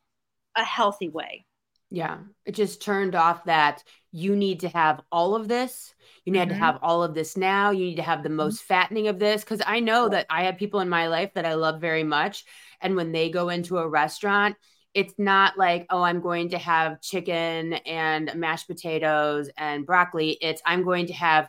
a 0.57 0.63
healthy 0.63 1.09
way. 1.09 1.47
Yeah. 1.95 2.19
It 2.45 2.57
just 2.57 2.83
turned 2.83 3.15
off 3.15 3.45
that 3.45 3.85
you 4.11 4.35
need 4.35 4.61
to 4.61 4.69
have 4.69 5.01
all 5.13 5.37
of 5.37 5.47
this. 5.47 5.95
You 6.25 6.33
need 6.33 6.41
mm-hmm. 6.41 6.49
to 6.49 6.55
have 6.55 6.79
all 6.83 7.05
of 7.05 7.15
this 7.15 7.37
now. 7.37 7.71
You 7.71 7.85
need 7.85 7.97
to 7.97 8.03
have 8.03 8.25
the 8.25 8.29
mm-hmm. 8.29 8.39
most 8.39 8.65
fattening 8.65 9.07
of 9.07 9.21
this. 9.21 9.45
Cause 9.45 9.63
I 9.65 9.79
know 9.79 10.09
that 10.09 10.27
I 10.29 10.45
have 10.45 10.59
people 10.59 10.81
in 10.81 10.89
my 10.89 11.07
life 11.07 11.35
that 11.35 11.47
I 11.47 11.55
love 11.55 11.81
very 11.81 12.03
much. 12.03 12.45
And 12.81 12.97
when 12.97 13.13
they 13.13 13.31
go 13.31 13.49
into 13.49 13.79
a 13.79 13.89
restaurant, 13.89 14.57
it's 14.93 15.15
not 15.19 15.57
like, 15.57 15.87
oh, 15.89 16.03
I'm 16.03 16.21
going 16.21 16.49
to 16.49 16.59
have 16.59 17.01
chicken 17.01 17.75
and 17.75 18.35
mashed 18.35 18.67
potatoes 18.67 19.49
and 19.57 19.87
broccoli. 19.87 20.37
It's 20.41 20.63
I'm 20.67 20.83
going 20.83 21.07
to 21.07 21.13
have 21.13 21.49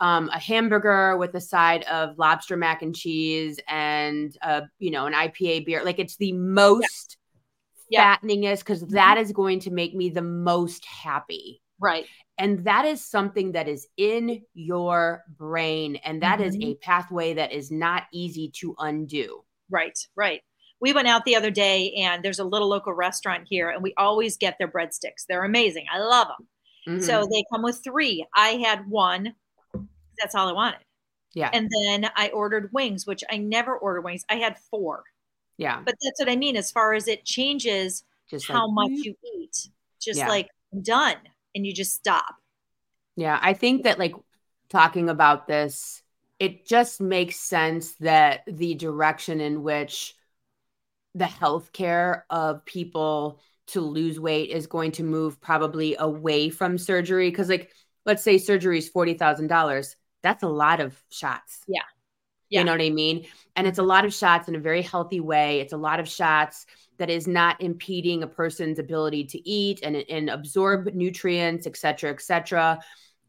um, 0.00 0.28
a 0.32 0.40
hamburger 0.40 1.16
with 1.16 1.34
a 1.34 1.40
side 1.40 1.84
of 1.84 2.18
lobster 2.18 2.56
mac 2.56 2.82
and 2.82 2.96
cheese 2.96 3.60
and 3.68 4.36
uh, 4.42 4.62
you 4.80 4.90
know 4.90 5.06
an 5.06 5.12
IPA 5.12 5.66
beer. 5.66 5.84
Like 5.84 6.00
it's 6.00 6.16
the 6.16 6.32
most 6.32 7.16
yeah. 7.94 8.14
fattening 8.14 8.44
is 8.44 8.60
because 8.60 8.84
mm-hmm. 8.84 9.32
going 9.32 9.60
to 9.60 9.70
make 9.70 9.94
me 9.94 10.10
the 10.10 10.22
most 10.22 10.84
happy. 10.84 11.62
Right. 11.80 12.06
And 12.38 12.64
that 12.64 12.84
is 12.84 13.04
something 13.04 13.52
that 13.52 13.68
is 13.68 13.86
in 13.96 14.42
your 14.54 15.22
brain. 15.36 15.96
And 15.96 16.22
that 16.22 16.38
mm-hmm. 16.38 16.48
is 16.48 16.58
a 16.60 16.74
pathway 16.76 17.34
that 17.34 17.52
is 17.52 17.70
not 17.70 18.04
easy 18.12 18.50
to 18.60 18.74
undo. 18.78 19.44
Right, 19.70 19.98
right. 20.16 20.42
We 20.80 20.92
went 20.92 21.08
out 21.08 21.24
the 21.24 21.36
other 21.36 21.50
day 21.50 21.92
and 21.98 22.24
there's 22.24 22.40
a 22.40 22.44
little 22.44 22.68
local 22.68 22.92
restaurant 22.92 23.46
here 23.48 23.70
and 23.70 23.82
we 23.82 23.94
always 23.96 24.36
get 24.36 24.56
their 24.58 24.68
breadsticks. 24.68 25.24
They're 25.28 25.44
amazing. 25.44 25.86
I 25.92 26.00
love 26.00 26.28
them. 26.28 26.48
Mm-hmm. 26.88 27.04
So 27.04 27.26
they 27.30 27.44
come 27.52 27.62
with 27.62 27.80
three. 27.82 28.26
I 28.34 28.50
had 28.66 28.88
one. 28.88 29.34
That's 30.20 30.34
all 30.34 30.48
I 30.48 30.52
wanted. 30.52 30.80
Yeah. 31.34 31.50
And 31.52 31.70
then 31.82 32.10
I 32.16 32.28
ordered 32.28 32.70
wings, 32.72 33.06
which 33.06 33.24
I 33.30 33.38
never 33.38 33.76
order 33.76 34.00
wings. 34.00 34.24
I 34.28 34.36
had 34.36 34.58
four. 34.70 35.04
Yeah. 35.56 35.80
But 35.84 35.94
that's 36.02 36.20
what 36.20 36.28
I 36.28 36.36
mean 36.36 36.56
as 36.56 36.70
far 36.70 36.94
as 36.94 37.08
it 37.08 37.24
changes 37.24 38.04
just 38.28 38.48
how 38.48 38.66
like, 38.66 38.74
much 38.74 38.90
mm-hmm. 38.90 39.02
you 39.02 39.14
eat. 39.36 39.68
Just 40.00 40.18
yeah. 40.18 40.28
like 40.28 40.48
done 40.82 41.16
and 41.54 41.66
you 41.66 41.72
just 41.72 41.94
stop. 41.94 42.34
Yeah, 43.16 43.38
I 43.40 43.54
think 43.54 43.84
that 43.84 43.98
like 43.98 44.14
talking 44.68 45.08
about 45.08 45.46
this 45.46 46.02
it 46.40 46.66
just 46.66 47.00
makes 47.00 47.36
sense 47.36 47.94
that 48.00 48.42
the 48.46 48.74
direction 48.74 49.40
in 49.40 49.62
which 49.62 50.14
the 51.14 51.24
healthcare 51.24 52.22
of 52.28 52.64
people 52.64 53.40
to 53.68 53.80
lose 53.80 54.18
weight 54.18 54.50
is 54.50 54.66
going 54.66 54.90
to 54.92 55.04
move 55.04 55.40
probably 55.40 55.94
away 55.98 56.50
from 56.50 56.76
surgery 56.76 57.30
because 57.30 57.48
like 57.48 57.70
let's 58.04 58.22
say 58.22 58.36
surgery 58.36 58.78
is 58.78 58.90
$40,000 58.90 59.94
that's 60.22 60.42
a 60.42 60.48
lot 60.48 60.80
of 60.80 61.00
shots. 61.10 61.60
Yeah. 61.68 61.82
Yeah. 62.50 62.60
You 62.60 62.66
know 62.66 62.72
what 62.72 62.80
I 62.82 62.90
mean? 62.90 63.26
And 63.56 63.66
it's 63.66 63.78
a 63.78 63.82
lot 63.82 64.04
of 64.04 64.12
shots 64.12 64.48
in 64.48 64.54
a 64.54 64.60
very 64.60 64.82
healthy 64.82 65.20
way. 65.20 65.60
It's 65.60 65.72
a 65.72 65.76
lot 65.78 66.00
of 66.00 66.08
shots 66.08 66.66
that 66.98 67.10
is 67.10 67.26
not 67.26 67.60
impeding 67.60 68.22
a 68.22 68.26
person's 68.26 68.78
ability 68.78 69.24
to 69.24 69.48
eat 69.48 69.80
and, 69.82 69.96
and 69.96 70.30
absorb 70.30 70.94
nutrients, 70.94 71.66
et 71.66 71.76
cetera, 71.76 72.10
et 72.10 72.20
cetera. 72.20 72.78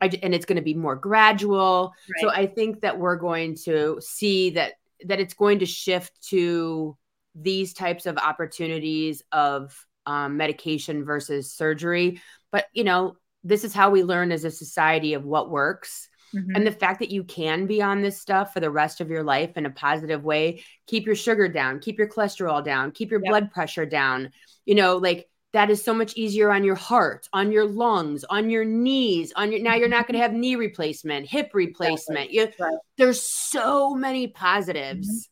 I, 0.01 0.09
and 0.21 0.35
it's 0.35 0.45
going 0.45 0.57
to 0.57 0.61
be 0.61 0.73
more 0.73 0.95
gradual. 0.95 1.93
Right. 2.09 2.21
So 2.21 2.29
I 2.29 2.47
think 2.47 2.81
that 2.81 2.99
we're 2.99 3.15
going 3.15 3.55
to 3.63 3.97
see 4.01 4.51
that 4.51 4.73
that 5.05 5.19
it's 5.19 5.33
going 5.33 5.59
to 5.59 5.65
shift 5.65 6.21
to 6.29 6.97
these 7.33 7.73
types 7.73 8.05
of 8.05 8.17
opportunities 8.17 9.23
of 9.31 9.85
um, 10.05 10.37
medication 10.37 11.03
versus 11.03 11.51
surgery. 11.51 12.21
But 12.51 12.65
you 12.73 12.83
know, 12.83 13.15
this 13.43 13.63
is 13.63 13.73
how 13.73 13.89
we 13.89 14.03
learn 14.03 14.31
as 14.31 14.43
a 14.43 14.51
society 14.51 15.13
of 15.13 15.25
what 15.25 15.49
works. 15.49 16.09
Mm-hmm. 16.33 16.55
And 16.55 16.67
the 16.67 16.71
fact 16.71 16.99
that 16.99 17.11
you 17.11 17.23
can 17.23 17.65
be 17.65 17.81
on 17.81 18.01
this 18.01 18.19
stuff 18.19 18.53
for 18.53 18.59
the 18.59 18.71
rest 18.71 19.01
of 19.01 19.09
your 19.09 19.23
life 19.23 19.57
in 19.57 19.65
a 19.65 19.69
positive 19.69 20.23
way, 20.23 20.63
keep 20.87 21.05
your 21.05 21.15
sugar 21.15 21.47
down, 21.47 21.79
keep 21.79 21.97
your 21.97 22.09
cholesterol 22.09 22.63
down, 22.63 22.91
keep 22.91 23.11
your 23.11 23.21
yep. 23.23 23.29
blood 23.29 23.51
pressure 23.51 23.85
down. 23.85 24.31
You 24.65 24.75
know, 24.75 24.97
like 24.97 25.29
that 25.53 25.69
is 25.69 25.83
so 25.83 25.93
much 25.93 26.15
easier 26.17 26.51
on 26.51 26.63
your 26.65 26.75
heart, 26.75 27.29
on 27.31 27.51
your 27.51 27.65
lungs, 27.65 28.25
on 28.25 28.49
your 28.49 28.65
knees, 28.65 29.31
on 29.35 29.51
your 29.51 29.61
now 29.61 29.75
you're 29.75 29.87
not 29.87 30.07
going 30.07 30.19
to 30.19 30.25
mm-hmm. 30.25 30.33
have 30.33 30.39
knee 30.39 30.55
replacement, 30.55 31.27
hip 31.27 31.51
replacement. 31.53 32.31
You, 32.31 32.49
right. 32.59 32.73
There's 32.97 33.21
so 33.21 33.95
many 33.95 34.27
positives. 34.27 35.07
Mm-hmm. 35.07 35.31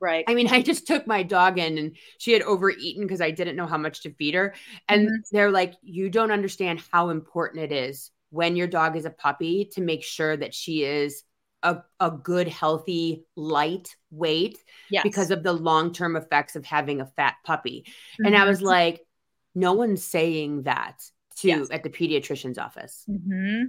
Right. 0.00 0.24
I 0.28 0.34
mean, 0.34 0.48
I 0.52 0.62
just 0.62 0.86
took 0.86 1.06
my 1.06 1.22
dog 1.22 1.58
in 1.58 1.76
and 1.76 1.96
she 2.18 2.32
had 2.32 2.42
overeaten 2.42 3.02
because 3.02 3.20
I 3.20 3.30
didn't 3.30 3.56
know 3.56 3.66
how 3.66 3.76
much 3.76 4.02
to 4.02 4.14
feed 4.14 4.34
her. 4.34 4.54
And 4.88 5.06
mm-hmm. 5.06 5.16
they're 5.32 5.50
like, 5.50 5.74
you 5.82 6.08
don't 6.08 6.30
understand 6.30 6.80
how 6.90 7.10
important 7.10 7.64
it 7.64 7.72
is 7.72 8.10
when 8.30 8.56
your 8.56 8.66
dog 8.66 8.96
is 8.96 9.04
a 9.04 9.10
puppy 9.10 9.66
to 9.72 9.80
make 9.80 10.02
sure 10.04 10.36
that 10.36 10.54
she 10.54 10.84
is 10.84 11.24
a, 11.62 11.78
a 11.98 12.10
good, 12.10 12.48
healthy, 12.48 13.24
light 13.36 13.96
weight 14.10 14.58
yes. 14.90 15.02
because 15.02 15.30
of 15.30 15.42
the 15.42 15.52
long 15.52 15.92
term 15.92 16.16
effects 16.16 16.56
of 16.56 16.64
having 16.64 17.00
a 17.00 17.06
fat 17.06 17.34
puppy. 17.44 17.84
Mm-hmm. 17.86 18.26
And 18.26 18.36
I 18.36 18.44
was 18.44 18.58
mm-hmm. 18.58 18.66
like, 18.68 19.06
no 19.54 19.72
one's 19.72 20.04
saying 20.04 20.62
that 20.64 21.02
to 21.38 21.48
yes. 21.48 21.68
at 21.70 21.82
the 21.82 21.90
pediatrician's 21.90 22.58
office. 22.58 23.04
Mm-hmm. 23.08 23.66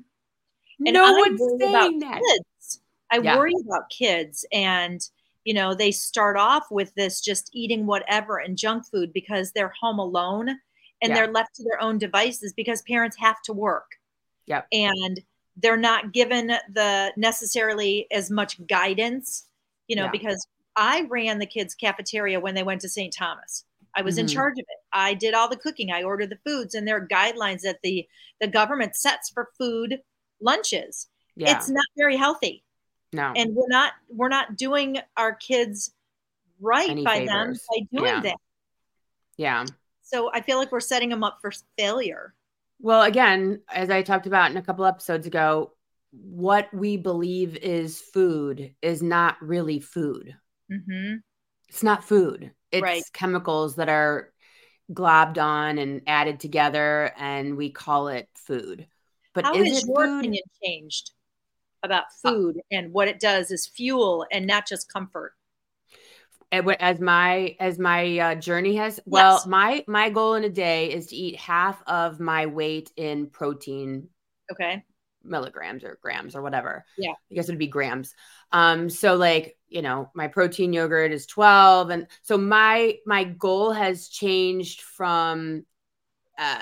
And 0.85 0.93
no 0.93 1.05
I 1.05 1.11
one's 1.11 1.41
saying 1.59 1.99
that. 1.99 2.21
Kids. 2.21 2.81
I 3.11 3.17
yeah. 3.17 3.37
worry 3.37 3.53
about 3.65 3.89
kids 3.89 4.45
and 4.51 5.01
you 5.43 5.53
know 5.53 5.73
they 5.73 5.91
start 5.91 6.37
off 6.37 6.67
with 6.69 6.93
this 6.95 7.21
just 7.21 7.49
eating 7.53 7.87
whatever 7.87 8.37
and 8.37 8.57
junk 8.57 8.85
food 8.85 9.11
because 9.13 9.51
they're 9.51 9.73
home 9.81 9.97
alone 9.97 10.49
and 10.49 10.57
yeah. 11.09 11.15
they're 11.15 11.31
left 11.31 11.55
to 11.55 11.63
their 11.63 11.81
own 11.81 11.97
devices 11.97 12.53
because 12.53 12.81
parents 12.83 13.17
have 13.19 13.41
to 13.43 13.53
work. 13.53 13.95
Yep. 14.49 14.67
And 14.71 15.21
they're 15.57 15.77
not 15.77 16.13
given 16.13 16.47
the 16.47 17.13
necessarily 17.15 18.07
as 18.11 18.29
much 18.29 18.65
guidance, 18.67 19.47
you 19.87 19.95
know, 19.95 20.05
yeah. 20.05 20.11
because 20.11 20.45
I 20.75 21.05
ran 21.09 21.39
the 21.39 21.45
kids' 21.45 21.75
cafeteria 21.75 22.39
when 22.39 22.55
they 22.55 22.63
went 22.63 22.81
to 22.81 22.89
St. 22.89 23.13
Thomas. 23.17 23.65
I 23.95 24.01
was 24.01 24.15
mm-hmm. 24.15 24.21
in 24.21 24.27
charge 24.27 24.53
of 24.53 24.65
it. 24.67 24.77
I 24.93 25.13
did 25.13 25.33
all 25.33 25.49
the 25.49 25.57
cooking. 25.57 25.91
I 25.91 26.03
ordered 26.03 26.29
the 26.29 26.39
foods, 26.45 26.75
and 26.75 26.87
there 26.87 26.97
are 26.97 27.07
guidelines 27.07 27.61
that 27.61 27.79
the 27.83 28.07
the 28.39 28.47
government 28.47 28.95
sets 28.95 29.29
for 29.29 29.49
food 29.57 29.99
lunches. 30.41 31.07
Yeah. 31.35 31.57
It's 31.57 31.69
not 31.69 31.85
very 31.97 32.15
healthy. 32.15 32.63
No, 33.11 33.33
and 33.35 33.55
we're 33.55 33.67
not 33.67 33.93
we're 34.09 34.29
not 34.29 34.55
doing 34.55 34.99
our 35.17 35.33
kids 35.33 35.91
right 36.59 36.89
Any 36.89 37.03
by 37.03 37.19
favors. 37.19 37.27
them 37.29 37.57
by 37.69 37.97
doing 37.97 38.13
yeah. 38.13 38.21
that. 38.21 38.35
Yeah. 39.37 39.65
So 40.03 40.31
I 40.33 40.41
feel 40.41 40.57
like 40.57 40.71
we're 40.71 40.79
setting 40.79 41.09
them 41.09 41.23
up 41.23 41.39
for 41.41 41.51
failure. 41.77 42.33
Well, 42.79 43.01
again, 43.01 43.61
as 43.67 43.89
I 43.89 44.01
talked 44.01 44.27
about 44.27 44.51
in 44.51 44.57
a 44.57 44.61
couple 44.61 44.85
episodes 44.85 45.27
ago, 45.27 45.73
what 46.11 46.73
we 46.73 46.97
believe 46.97 47.55
is 47.57 47.99
food 47.99 48.73
is 48.81 49.03
not 49.03 49.35
really 49.41 49.79
food. 49.79 50.35
Mm-hmm. 50.71 51.15
It's 51.67 51.83
not 51.83 52.03
food. 52.03 52.51
It's 52.71 52.81
right. 52.81 53.03
chemicals 53.13 53.75
that 53.75 53.89
are 53.89 54.31
globbed 54.91 55.37
on 55.37 55.77
and 55.77 56.01
added 56.07 56.39
together, 56.39 57.11
and 57.17 57.57
we 57.57 57.69
call 57.69 58.07
it 58.07 58.27
food. 58.33 58.87
But 59.33 59.45
how 59.45 59.53
is 59.55 59.85
your 59.85 60.05
food? 60.05 60.19
opinion 60.19 60.43
changed 60.63 61.11
about 61.83 62.05
uh, 62.23 62.29
food 62.29 62.57
uh, 62.57 62.61
and 62.71 62.91
what 62.91 63.07
it 63.07 63.19
does 63.19 63.51
is 63.51 63.67
fuel 63.67 64.25
and 64.31 64.47
not 64.47 64.67
just 64.67 64.91
comfort? 64.91 65.33
As 66.51 66.99
my 66.99 67.55
as 67.59 67.77
my 67.77 68.17
uh, 68.17 68.35
journey 68.35 68.75
has 68.75 68.99
well 69.05 69.35
yes. 69.35 69.47
my 69.47 69.83
my 69.87 70.09
goal 70.09 70.33
in 70.35 70.43
a 70.43 70.49
day 70.49 70.91
is 70.91 71.07
to 71.07 71.15
eat 71.15 71.35
half 71.35 71.81
of 71.87 72.19
my 72.19 72.47
weight 72.47 72.91
in 72.95 73.27
protein 73.27 74.07
okay. 74.51 74.83
milligrams 75.23 75.83
or 75.83 75.99
grams 76.01 76.35
or 76.35 76.41
whatever. 76.41 76.85
Yeah. 76.97 77.11
I 77.31 77.35
guess 77.35 77.45
it'd 77.45 77.59
be 77.59 77.67
grams. 77.67 78.15
Um 78.51 78.89
so 78.89 79.15
like 79.15 79.57
you 79.67 79.81
know 79.81 80.09
my 80.15 80.27
protein 80.27 80.73
yogurt 80.73 81.11
is 81.11 81.25
12 81.27 81.91
and 81.91 82.07
so 82.23 82.37
my 82.37 82.95
my 83.05 83.23
goal 83.25 83.71
has 83.71 84.07
changed 84.07 84.81
from 84.81 85.65
uh 86.37 86.59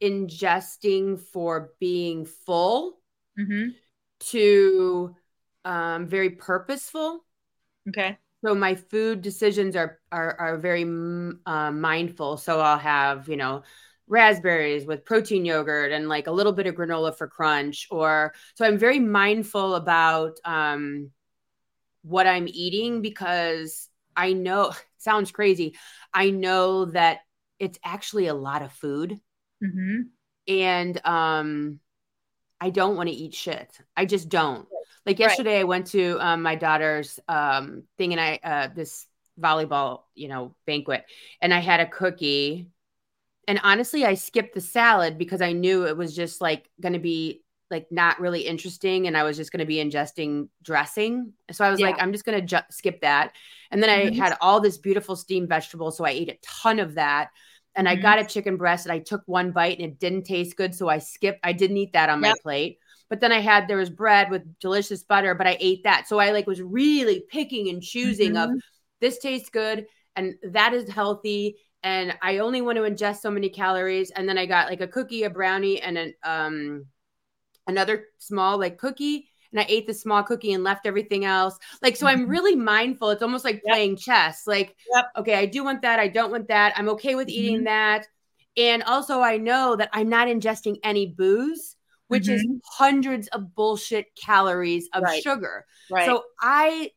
ingesting 0.00 1.20
for 1.20 1.70
being 1.78 2.24
full 2.24 2.98
mm-hmm. 3.38 3.68
to 4.18 5.14
um 5.64 6.08
very 6.08 6.30
purposeful 6.30 7.24
okay 7.88 8.18
so 8.44 8.54
my 8.54 8.74
food 8.74 9.22
decisions 9.22 9.76
are 9.76 10.00
are 10.10 10.38
are 10.38 10.56
very 10.56 10.82
uh, 10.82 11.70
mindful. 11.70 12.36
So 12.36 12.60
I'll 12.60 12.78
have 12.78 13.28
you 13.28 13.36
know 13.36 13.62
raspberries 14.08 14.84
with 14.84 15.04
protein 15.04 15.44
yogurt 15.44 15.92
and 15.92 16.08
like 16.08 16.26
a 16.26 16.32
little 16.32 16.52
bit 16.52 16.66
of 16.66 16.74
granola 16.74 17.16
for 17.16 17.28
crunch. 17.28 17.86
Or 17.90 18.34
so 18.54 18.66
I'm 18.66 18.78
very 18.78 18.98
mindful 18.98 19.74
about 19.76 20.38
um, 20.44 21.10
what 22.02 22.26
I'm 22.26 22.48
eating 22.48 23.00
because 23.00 23.88
I 24.16 24.32
know 24.32 24.72
sounds 24.98 25.30
crazy. 25.30 25.76
I 26.12 26.30
know 26.30 26.86
that 26.86 27.20
it's 27.58 27.78
actually 27.84 28.26
a 28.26 28.34
lot 28.34 28.62
of 28.62 28.72
food, 28.72 29.20
mm-hmm. 29.62 30.00
and 30.48 31.06
um, 31.06 31.78
I 32.60 32.70
don't 32.70 32.96
want 32.96 33.08
to 33.08 33.14
eat 33.14 33.34
shit. 33.34 33.78
I 33.96 34.04
just 34.04 34.28
don't. 34.28 34.66
Like 35.04 35.18
yesterday, 35.18 35.54
right. 35.54 35.60
I 35.60 35.64
went 35.64 35.88
to 35.88 36.16
um, 36.20 36.42
my 36.42 36.54
daughter's 36.54 37.18
um, 37.28 37.84
thing 37.98 38.12
and 38.12 38.20
I 38.20 38.38
uh, 38.42 38.68
this 38.74 39.06
volleyball, 39.40 40.02
you 40.14 40.28
know, 40.28 40.54
banquet, 40.66 41.04
and 41.40 41.52
I 41.52 41.60
had 41.60 41.80
a 41.80 41.86
cookie. 41.86 42.68
And 43.48 43.60
honestly, 43.64 44.04
I 44.04 44.14
skipped 44.14 44.54
the 44.54 44.60
salad 44.60 45.18
because 45.18 45.42
I 45.42 45.52
knew 45.52 45.86
it 45.86 45.96
was 45.96 46.14
just 46.14 46.40
like 46.40 46.68
going 46.80 46.92
to 46.92 47.00
be 47.00 47.42
like 47.70 47.90
not 47.90 48.20
really 48.20 48.42
interesting, 48.42 49.06
and 49.06 49.16
I 49.16 49.24
was 49.24 49.36
just 49.36 49.50
going 49.50 49.60
to 49.60 49.66
be 49.66 49.76
ingesting 49.76 50.48
dressing. 50.62 51.32
So 51.50 51.64
I 51.64 51.70
was 51.70 51.80
yeah. 51.80 51.86
like, 51.86 52.00
I'm 52.00 52.12
just 52.12 52.24
going 52.24 52.40
to 52.40 52.46
ju- 52.46 52.66
skip 52.70 53.00
that. 53.00 53.32
And 53.70 53.82
then 53.82 53.90
I 53.90 54.06
mm-hmm. 54.06 54.20
had 54.20 54.36
all 54.40 54.60
this 54.60 54.78
beautiful 54.78 55.16
steamed 55.16 55.48
vegetable, 55.48 55.90
so 55.90 56.04
I 56.04 56.10
ate 56.10 56.28
a 56.28 56.38
ton 56.42 56.78
of 56.78 56.94
that 56.94 57.30
and 57.74 57.88
I 57.88 57.94
mm-hmm. 57.94 58.02
got 58.02 58.18
a 58.18 58.24
chicken 58.24 58.56
breast 58.56 58.86
and 58.86 58.92
I 58.92 58.98
took 58.98 59.22
one 59.26 59.50
bite 59.52 59.78
and 59.78 59.86
it 59.86 59.98
didn't 59.98 60.24
taste 60.24 60.56
good. 60.56 60.74
So 60.74 60.88
I 60.88 60.98
skipped, 60.98 61.40
I 61.42 61.52
didn't 61.52 61.76
eat 61.78 61.92
that 61.94 62.10
on 62.10 62.22
yep. 62.22 62.32
my 62.32 62.34
plate. 62.42 62.78
But 63.08 63.20
then 63.20 63.32
I 63.32 63.40
had 63.40 63.68
there 63.68 63.76
was 63.76 63.90
bread 63.90 64.30
with 64.30 64.58
delicious 64.58 65.02
butter, 65.02 65.34
but 65.34 65.46
I 65.46 65.56
ate 65.60 65.84
that. 65.84 66.08
So 66.08 66.18
I 66.18 66.30
like 66.30 66.46
was 66.46 66.62
really 66.62 67.24
picking 67.28 67.68
and 67.68 67.82
choosing 67.82 68.32
mm-hmm. 68.32 68.54
of 68.54 68.62
this 69.00 69.18
tastes 69.18 69.50
good 69.50 69.86
and 70.16 70.34
that 70.42 70.72
is 70.72 70.88
healthy. 70.88 71.56
And 71.82 72.16
I 72.22 72.38
only 72.38 72.62
want 72.62 72.76
to 72.76 72.82
ingest 72.82 73.20
so 73.20 73.30
many 73.30 73.48
calories. 73.48 74.10
And 74.10 74.28
then 74.28 74.38
I 74.38 74.46
got 74.46 74.68
like 74.68 74.80
a 74.80 74.88
cookie, 74.88 75.24
a 75.24 75.30
brownie, 75.30 75.80
and 75.80 75.98
an 75.98 76.14
um 76.22 76.86
another 77.66 78.06
small 78.18 78.58
like 78.58 78.78
cookie. 78.78 79.28
And 79.50 79.60
I 79.60 79.66
ate 79.68 79.86
the 79.86 79.92
small 79.92 80.22
cookie 80.22 80.52
and 80.54 80.64
left 80.64 80.86
everything 80.86 81.26
else. 81.26 81.58
Like, 81.82 81.96
so 81.96 82.06
I'm 82.06 82.22
mm-hmm. 82.22 82.30
really 82.30 82.56
mindful. 82.56 83.10
It's 83.10 83.22
almost 83.22 83.44
like 83.44 83.56
yep. 83.56 83.74
playing 83.74 83.96
chess. 83.96 84.46
Like, 84.46 84.76
yep. 84.94 85.06
okay, 85.18 85.34
I 85.34 85.44
do 85.44 85.62
want 85.62 85.82
that. 85.82 85.98
I 85.98 86.08
don't 86.08 86.30
want 86.30 86.48
that. 86.48 86.72
I'm 86.74 86.88
okay 86.90 87.16
with 87.16 87.28
eating 87.28 87.56
mm-hmm. 87.56 87.64
that. 87.64 88.06
And 88.56 88.82
also, 88.84 89.20
I 89.20 89.36
know 89.36 89.76
that 89.76 89.90
I'm 89.92 90.08
not 90.08 90.28
ingesting 90.28 90.78
any 90.82 91.06
booze 91.06 91.76
which 92.12 92.24
mm-hmm. 92.24 92.34
is 92.34 92.60
hundreds 92.66 93.28
of 93.28 93.54
bullshit 93.54 94.06
calories 94.14 94.86
of 94.92 95.02
right. 95.02 95.22
sugar. 95.22 95.64
Right. 95.90 96.04
So 96.04 96.24
I, 96.38 96.90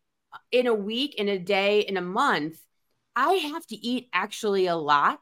in 0.51 0.67
a 0.67 0.73
week, 0.73 1.15
in 1.15 1.29
a 1.29 1.39
day, 1.39 1.79
in 1.79 1.95
a 1.95 2.01
month, 2.01 2.59
I 3.15 3.33
have 3.35 3.65
to 3.67 3.75
eat 3.75 4.09
actually 4.11 4.67
a 4.67 4.75
lot 4.75 5.19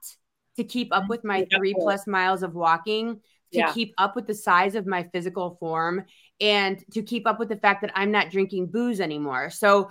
to 0.57 0.63
keep 0.63 0.89
up 0.91 1.09
with 1.09 1.23
my 1.23 1.45
three 1.55 1.75
plus 1.77 2.07
miles 2.07 2.41
of 2.41 2.55
walking, 2.55 3.21
to 3.51 3.59
yeah. 3.59 3.71
keep 3.71 3.93
up 3.99 4.15
with 4.15 4.25
the 4.25 4.33
size 4.33 4.73
of 4.73 4.87
my 4.87 5.03
physical 5.13 5.57
form, 5.59 6.05
and 6.41 6.83
to 6.93 7.03
keep 7.03 7.27
up 7.27 7.37
with 7.37 7.49
the 7.49 7.57
fact 7.57 7.81
that 7.81 7.91
I'm 7.93 8.09
not 8.09 8.31
drinking 8.31 8.71
booze 8.71 8.99
anymore. 8.99 9.51
So 9.51 9.89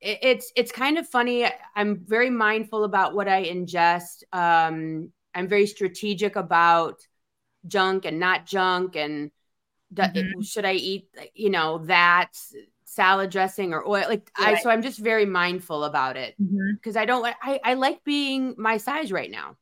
it's 0.00 0.52
it's 0.54 0.70
kind 0.70 0.96
of 0.96 1.08
funny. 1.08 1.44
I'm 1.74 2.04
very 2.06 2.30
mindful 2.30 2.84
about 2.84 3.16
what 3.16 3.26
I 3.26 3.46
ingest. 3.46 4.22
Um, 4.32 5.12
I'm 5.34 5.48
very 5.48 5.66
strategic 5.66 6.36
about 6.36 7.00
junk 7.68 8.04
and 8.04 8.18
not 8.18 8.46
junk 8.46 8.96
and 8.96 9.30
mm-hmm. 9.94 10.40
should 10.42 10.64
I 10.64 10.74
eat 10.74 11.08
you 11.34 11.50
know 11.50 11.78
that 11.86 12.32
salad 12.84 13.30
dressing 13.30 13.72
or 13.72 13.86
oil 13.86 14.04
like 14.08 14.30
right. 14.38 14.56
I 14.56 14.60
so 14.60 14.70
I'm 14.70 14.82
just 14.82 14.98
very 14.98 15.26
mindful 15.26 15.84
about 15.84 16.16
it 16.16 16.34
because 16.38 16.94
mm-hmm. 16.94 16.98
I 16.98 17.04
don't 17.04 17.34
I 17.42 17.60
I 17.64 17.74
like 17.74 18.02
being 18.04 18.54
my 18.58 18.76
size 18.76 19.12
right 19.12 19.30
now. 19.30 19.56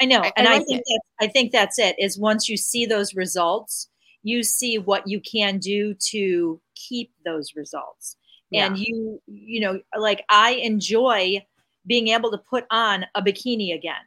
I 0.00 0.06
know, 0.06 0.22
I, 0.22 0.32
and 0.36 0.48
I, 0.48 0.52
like 0.54 0.62
I 0.62 0.64
think 0.64 0.82
that, 0.86 1.00
I 1.20 1.26
think 1.28 1.52
that's 1.52 1.78
it. 1.78 1.94
Is 1.98 2.18
once 2.18 2.48
you 2.48 2.56
see 2.56 2.86
those 2.86 3.14
results, 3.14 3.88
you 4.22 4.42
see 4.42 4.78
what 4.78 5.06
you 5.06 5.20
can 5.20 5.58
do 5.58 5.94
to 6.08 6.60
keep 6.74 7.12
those 7.24 7.52
results, 7.54 8.16
yeah. 8.50 8.66
and 8.66 8.78
you 8.78 9.20
you 9.26 9.60
know 9.60 9.80
like 9.96 10.24
I 10.30 10.52
enjoy 10.52 11.44
being 11.86 12.08
able 12.08 12.30
to 12.30 12.38
put 12.38 12.64
on 12.70 13.04
a 13.14 13.22
bikini 13.22 13.74
again. 13.74 14.02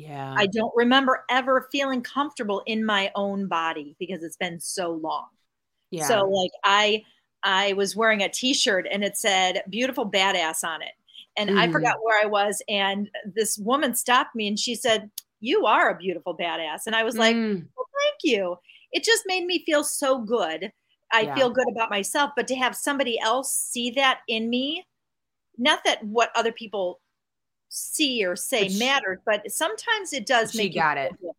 Yeah. 0.00 0.34
I 0.36 0.46
don't 0.46 0.72
remember 0.74 1.24
ever 1.30 1.68
feeling 1.70 2.02
comfortable 2.02 2.62
in 2.66 2.84
my 2.84 3.10
own 3.14 3.46
body 3.46 3.96
because 3.98 4.22
it's 4.22 4.36
been 4.36 4.60
so 4.60 4.92
long. 4.92 5.28
Yeah. 5.90 6.06
So 6.08 6.24
like 6.28 6.50
I 6.64 7.04
I 7.42 7.72
was 7.74 7.96
wearing 7.96 8.22
a 8.22 8.28
t-shirt 8.28 8.86
and 8.90 9.02
it 9.02 9.16
said 9.16 9.62
beautiful 9.68 10.10
badass 10.10 10.62
on 10.64 10.82
it. 10.82 10.92
And 11.36 11.58
I 11.58 11.68
Mm. 11.68 11.72
forgot 11.72 11.96
where 12.02 12.22
I 12.22 12.26
was 12.26 12.62
and 12.68 13.10
this 13.24 13.58
woman 13.58 13.94
stopped 13.94 14.34
me 14.34 14.48
and 14.48 14.58
she 14.58 14.74
said, 14.74 15.10
"You 15.40 15.66
are 15.66 15.90
a 15.90 15.96
beautiful 15.96 16.36
badass." 16.36 16.86
And 16.86 16.94
I 16.96 17.02
was 17.02 17.16
like, 17.16 17.36
Mm. 17.36 17.66
well, 17.76 17.86
"Thank 18.02 18.16
you." 18.24 18.56
It 18.92 19.04
just 19.04 19.24
made 19.26 19.46
me 19.46 19.64
feel 19.64 19.84
so 19.84 20.18
good. 20.18 20.72
I 21.12 21.22
Yeah. 21.22 21.34
feel 21.34 21.50
good 21.50 21.68
about 21.70 21.90
myself, 21.90 22.32
but 22.36 22.46
to 22.48 22.56
have 22.56 22.76
somebody 22.76 23.18
else 23.20 23.52
see 23.54 23.90
that 23.92 24.20
in 24.28 24.48
me, 24.50 24.86
not 25.58 25.82
that 25.84 26.04
what 26.04 26.30
other 26.36 26.52
people 26.52 27.00
see 27.70 28.26
or 28.26 28.36
say 28.36 28.68
she- 28.68 28.78
matters, 28.78 29.18
but 29.24 29.50
sometimes 29.50 30.12
it 30.12 30.26
does 30.26 30.52
She 30.52 30.68
got 30.68 30.98
it. 30.98 31.12
good. 31.20 31.30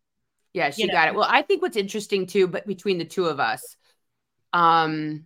Yeah, 0.53 0.71
she 0.71 0.82
you 0.82 0.88
know. 0.88 0.93
got 0.93 1.07
it. 1.09 1.15
Well, 1.15 1.27
I 1.29 1.43
think 1.43 1.61
what's 1.61 1.77
interesting 1.77 2.25
too, 2.25 2.47
but 2.47 2.65
between 2.65 2.97
the 2.97 3.05
two 3.05 3.25
of 3.27 3.39
us, 3.39 3.77
um, 4.51 5.25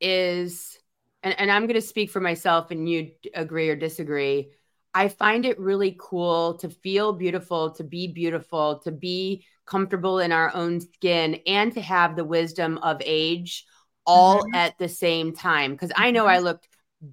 is 0.00 0.78
and, 1.22 1.38
and 1.38 1.50
I'm 1.50 1.66
gonna 1.66 1.80
speak 1.80 2.10
for 2.10 2.20
myself 2.20 2.70
and 2.70 2.88
you 2.88 3.12
agree 3.34 3.68
or 3.70 3.76
disagree. 3.76 4.50
I 4.94 5.08
find 5.08 5.46
it 5.46 5.58
really 5.58 5.96
cool 5.98 6.58
to 6.58 6.68
feel 6.68 7.12
beautiful, 7.14 7.70
to 7.72 7.84
be 7.84 8.08
beautiful, 8.08 8.80
to 8.80 8.92
be 8.92 9.44
comfortable 9.64 10.18
in 10.18 10.32
our 10.32 10.54
own 10.54 10.80
skin, 10.80 11.40
and 11.46 11.72
to 11.74 11.80
have 11.80 12.14
the 12.16 12.24
wisdom 12.24 12.78
of 12.78 13.00
age 13.04 13.64
all 14.04 14.42
Mhm. 14.42 14.54
at 14.54 14.76
the 14.78 14.88
same 14.88 15.34
time. 15.34 15.72
Because 15.72 15.92
I 15.96 16.10
know 16.10 16.26
I 16.26 16.40
looked 16.40 16.68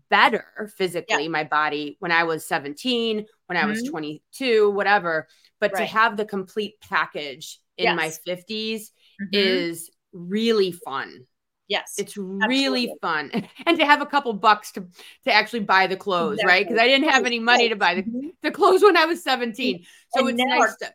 better 0.10 0.72
physically, 0.78 1.28
my 1.28 1.44
body, 1.44 1.98
when 2.00 2.12
I 2.12 2.24
was 2.24 2.46
17, 2.46 3.26
when 3.48 3.58
I 3.58 3.66
was 3.66 3.82
Mhm. 3.82 3.90
22, 3.90 4.70
whatever. 4.72 5.28
But 5.60 5.76
to 5.76 5.86
have 5.86 6.18
the 6.18 6.26
complete 6.26 6.80
package 6.82 7.60
in 7.78 7.96
my 7.96 8.06
Yes. 8.06 8.20
50s 8.20 8.92
Mhm. 9.20 9.32
is 9.34 9.90
really 10.14 10.72
fun. 10.72 11.26
yes. 11.68 11.96
It's 11.98 12.16
really 12.18 12.86
Absolutely. 12.86 13.00
fun. 13.02 13.32
And 13.66 13.78
to 13.78 13.86
have 13.86 14.02
a 14.02 14.06
couple 14.06 14.34
bucks 14.34 14.72
to 14.74 14.88
to 15.26 15.32
actually 15.34 15.62
buy 15.62 15.88
the 15.88 15.98
clothes, 15.98 16.44
right? 16.44 16.66
Because 16.66 16.80
I 16.82 16.88
didn't 16.88 17.10
have 17.10 17.26
any 17.26 17.40
money 17.40 17.70
to 17.70 17.76
buy 17.76 17.96
the, 17.96 18.04
Mhm. 18.04 18.32
the 18.42 18.52
clothes 18.52 18.82
when 18.84 18.98
I 18.98 19.06
was 19.06 19.24
17. 19.24 19.86
So 20.10 20.22
And 20.22 20.30
it's 20.30 20.46
nice 20.46 20.76
to 20.78 20.94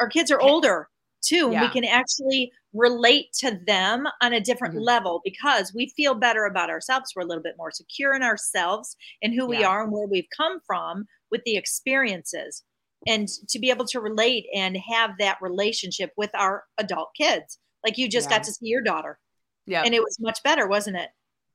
our 0.00 0.08
kids 0.08 0.30
are 0.30 0.40
older 0.40 0.88
too 1.22 1.50
and 1.50 1.60
we 1.60 1.68
can 1.68 1.84
actually 1.84 2.52
relate 2.76 3.32
to 3.32 3.58
them 3.66 4.06
on 4.22 4.32
a 4.32 4.40
different 4.40 4.74
Mhm. 4.74 4.82
level 4.84 5.20
because 5.24 5.72
we 5.74 5.88
feel 5.96 6.14
better 6.14 6.44
about 6.44 6.70
ourselves 6.70 7.12
we're 7.16 7.22
a 7.22 7.26
little 7.26 7.42
bit 7.42 7.56
more 7.56 7.70
secure 7.70 8.14
in 8.14 8.22
ourselves 8.22 8.96
and 9.22 9.34
who 9.34 9.46
we 9.46 9.64
are 9.64 9.82
and 9.82 9.92
where 9.92 10.06
we've 10.06 10.28
come 10.36 10.60
from 10.66 11.06
with 11.30 11.42
the 11.44 11.56
experiences 11.56 12.62
and 13.06 13.28
to 13.48 13.58
be 13.58 13.70
able 13.70 13.86
to 13.86 14.00
relate 14.00 14.46
and 14.54 14.76
have 14.76 15.10
that 15.18 15.38
relationship 15.40 16.10
with 16.16 16.30
our 16.34 16.64
adult 16.78 17.08
kids 17.16 17.58
like 17.84 17.98
you 17.98 18.08
just 18.08 18.28
Yeah. 18.30 18.36
got 18.38 18.44
to 18.44 18.52
see 18.52 18.66
your 18.68 18.82
daughter 18.82 19.18
yeah. 19.66 19.82
and 19.84 19.94
it 19.94 20.02
was 20.02 20.18
much 20.20 20.42
better 20.42 20.66
wasn't 20.66 20.96
it 20.96 21.10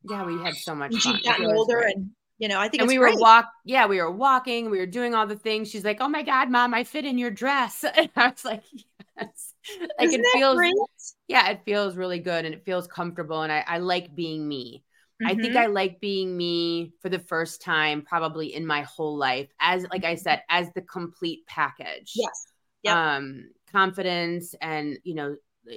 yeah, 0.09 0.25
we 0.25 0.41
had 0.43 0.55
so 0.55 0.73
much 0.73 0.93
she's 0.95 1.19
It 1.25 1.41
older 1.43 1.81
great. 1.81 1.95
and 1.95 2.09
you 2.39 2.47
know 2.47 2.59
i 2.59 2.67
think 2.67 2.81
and 2.81 2.87
we 2.87 2.97
great. 2.97 3.13
were 3.15 3.21
walk 3.21 3.45
yeah 3.65 3.85
we 3.85 4.01
were 4.01 4.09
walking 4.11 4.71
we 4.71 4.79
were 4.79 4.85
doing 4.87 5.13
all 5.13 5.27
the 5.27 5.35
things 5.35 5.69
she's 5.69 5.83
like 5.85 5.97
oh 6.01 6.07
my 6.09 6.23
god 6.23 6.49
mom 6.49 6.73
i 6.73 6.83
fit 6.83 7.05
in 7.05 7.17
your 7.19 7.29
dress 7.29 7.83
and 7.95 8.09
i 8.15 8.27
was 8.29 8.43
like 8.45 8.63
like 9.99 10.09
Isn't 10.09 10.21
it 10.25 10.27
feels 10.33 10.57
great? 10.57 10.73
yeah 11.27 11.49
it 11.49 11.61
feels 11.65 11.95
really 11.95 12.19
good 12.19 12.45
and 12.45 12.53
it 12.53 12.65
feels 12.65 12.87
comfortable 12.87 13.41
and 13.41 13.51
i, 13.51 13.63
I 13.67 13.77
like 13.79 14.15
being 14.15 14.47
me 14.47 14.83
i 15.25 15.35
think 15.35 15.55
Mhm. 15.55 15.57
i 15.57 15.67
like 15.67 15.99
being 15.99 16.35
me 16.35 16.93
for 17.01 17.09
the 17.09 17.19
first 17.19 17.61
time 17.61 18.01
probably 18.01 18.53
in 18.53 18.65
my 18.65 18.81
whole 18.83 19.17
life 19.17 19.49
as 19.59 19.85
like 19.91 20.05
i 20.05 20.15
said 20.15 20.41
as 20.49 20.71
the 20.73 20.81
complete 20.81 21.45
package 21.47 22.13
yes 22.15 22.47
Yep. 22.83 22.97
um 22.97 23.49
confidence 23.71 24.55
and 24.61 24.97
you 25.03 25.15
know 25.15 25.35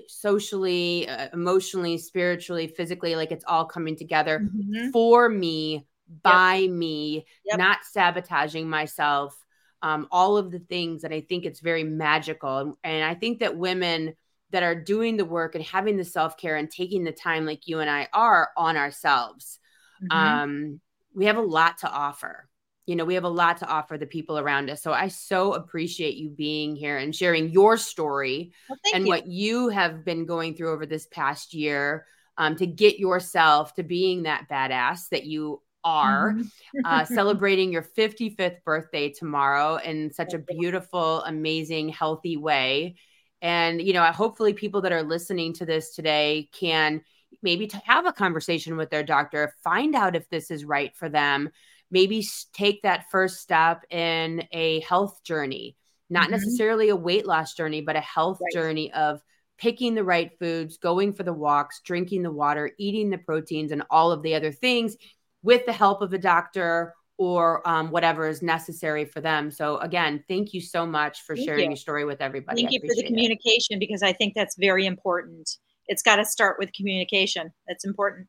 socially 0.08 1.06
uh, 1.08 1.28
emotionally 1.32 1.98
spiritually 1.98 2.66
physically 2.66 3.16
like 3.16 3.30
it's 3.30 3.44
all 3.46 3.66
coming 3.66 3.96
together 3.96 4.42
Mhm. 4.42 4.90
for 4.92 5.28
me 5.28 5.86
by 6.22 6.66
me 6.68 7.26
Yep. 7.44 7.58
not 7.58 7.78
sabotaging 7.84 8.68
myself 8.68 9.36
um, 9.84 10.08
all 10.10 10.36
of 10.38 10.50
the 10.50 10.58
things 10.60 11.02
that 11.02 11.12
i 11.12 11.20
think 11.20 11.44
it's 11.44 11.60
very 11.60 11.84
magical 11.84 12.58
and, 12.58 12.74
and 12.84 13.04
i 13.04 13.14
think 13.14 13.40
that 13.40 13.56
women 13.56 14.14
that 14.50 14.64
are 14.64 14.74
doing 14.74 15.16
the 15.16 15.24
work 15.24 15.54
and 15.54 15.64
having 15.64 15.96
the 15.96 16.04
self-care 16.04 16.56
and 16.56 16.70
taking 16.70 17.04
the 17.04 17.12
time 17.12 17.46
like 17.46 17.68
you 17.68 17.80
and 17.80 17.90
i 17.90 18.08
are 18.12 18.50
on 18.56 18.76
ourselves 18.76 19.60
Mhm. 20.00 20.10
um, 20.16 20.80
we 21.14 21.26
have 21.26 21.36
a 21.36 21.42
lot 21.42 21.78
to 21.78 21.88
offer 21.90 22.48
you 22.86 22.96
know 22.96 23.04
we 23.04 23.14
have 23.14 23.24
a 23.24 23.28
lot 23.28 23.58
to 23.58 23.66
offer 23.68 23.96
the 23.98 24.06
people 24.06 24.38
around 24.38 24.70
us 24.70 24.82
so 24.82 24.92
i 24.92 25.08
so 25.08 25.54
appreciate 25.54 26.16
you 26.16 26.30
being 26.30 26.76
here 26.76 26.98
and 26.98 27.14
sharing 27.14 27.50
your 27.50 27.76
story 27.76 28.52
Well, 28.68 28.78
and 28.94 29.06
you. 29.06 29.08
what 29.08 29.26
you 29.26 29.68
have 29.68 30.04
been 30.04 30.26
going 30.26 30.54
through 30.54 30.72
over 30.72 30.86
this 30.86 31.06
past 31.06 31.54
year 31.54 32.06
um, 32.36 32.56
to 32.56 32.66
get 32.66 32.98
yourself 32.98 33.74
to 33.74 33.82
being 33.82 34.24
that 34.24 34.48
badass 34.50 35.08
that 35.10 35.24
you 35.24 35.62
are 35.84 36.36
Mhm. 36.74 36.84
uh, 36.84 37.04
celebrating 37.04 37.72
your 37.72 37.82
55th 37.82 38.64
birthday 38.64 39.10
tomorrow 39.10 39.76
in 39.76 40.12
such 40.12 40.34
a 40.34 40.38
beautiful 40.38 41.22
amazing 41.22 41.88
healthy 41.88 42.36
way 42.36 42.96
and 43.42 43.80
you 43.82 43.92
know 43.92 44.04
hopefully 44.06 44.52
people 44.52 44.80
that 44.80 44.92
are 44.92 45.02
listening 45.02 45.52
to 45.52 45.66
this 45.66 45.94
today 45.94 46.48
can 46.52 47.02
maybe 47.42 47.66
to 47.66 47.76
have 47.84 48.06
a 48.06 48.12
conversation 48.12 48.76
with 48.76 48.90
their 48.90 49.02
doctor 49.02 49.54
find 49.62 49.94
out 49.94 50.16
if 50.16 50.28
this 50.30 50.50
is 50.50 50.64
right 50.64 50.96
for 50.96 51.08
them 51.08 51.50
maybe 51.90 52.24
take 52.52 52.82
that 52.82 53.04
first 53.10 53.40
step 53.40 53.82
in 53.90 54.46
a 54.52 54.80
health 54.80 55.22
journey 55.24 55.76
not 56.10 56.28
Mhm. 56.28 56.30
necessarily 56.30 56.88
a 56.88 56.96
weight 56.96 57.26
loss 57.26 57.54
journey 57.54 57.80
but 57.80 57.96
a 57.96 58.00
health 58.00 58.38
Right. 58.40 58.52
journey 58.52 58.92
of 58.92 59.20
picking 59.58 59.94
the 59.94 60.04
right 60.04 60.32
foods 60.38 60.78
going 60.78 61.12
for 61.12 61.22
the 61.22 61.32
walks 61.32 61.80
drinking 61.84 62.22
the 62.22 62.30
water 62.30 62.70
eating 62.78 63.10
the 63.10 63.18
proteins 63.18 63.72
and 63.72 63.82
all 63.90 64.10
of 64.12 64.22
the 64.22 64.34
other 64.34 64.52
things 64.52 64.96
with 65.44 65.64
the 65.66 65.72
help 65.72 66.02
of 66.02 66.12
a 66.12 66.18
doctor 66.18 66.92
or 67.16 67.66
um, 67.68 67.92
whatever 67.92 68.26
is 68.26 68.42
necessary 68.42 69.04
for 69.04 69.20
them 69.20 69.50
so 69.52 69.78
again 69.78 70.24
thank 70.26 70.52
you 70.52 70.60
so 70.60 70.84
much 70.84 71.22
for 71.22 71.36
Thank 71.36 71.46
sharing 71.46 71.64
you. 71.64 71.68
your 71.70 71.76
story 71.76 72.04
with 72.04 72.20
everybody 72.20 72.62
Thank 72.62 72.70
I 72.70 72.74
you 72.74 72.80
for 72.80 72.86
the 72.88 72.94
appreciate 72.94 73.04
it. 73.04 73.08
communication 73.14 73.78
because 73.78 74.02
I 74.02 74.12
think 74.12 74.34
that's 74.34 74.56
very 74.58 74.84
important. 74.86 75.48
It's 75.86 76.02
got 76.02 76.16
to 76.16 76.24
start 76.24 76.56
with 76.58 76.72
communication. 76.72 77.52
That's 77.68 77.84
important. 77.84 78.26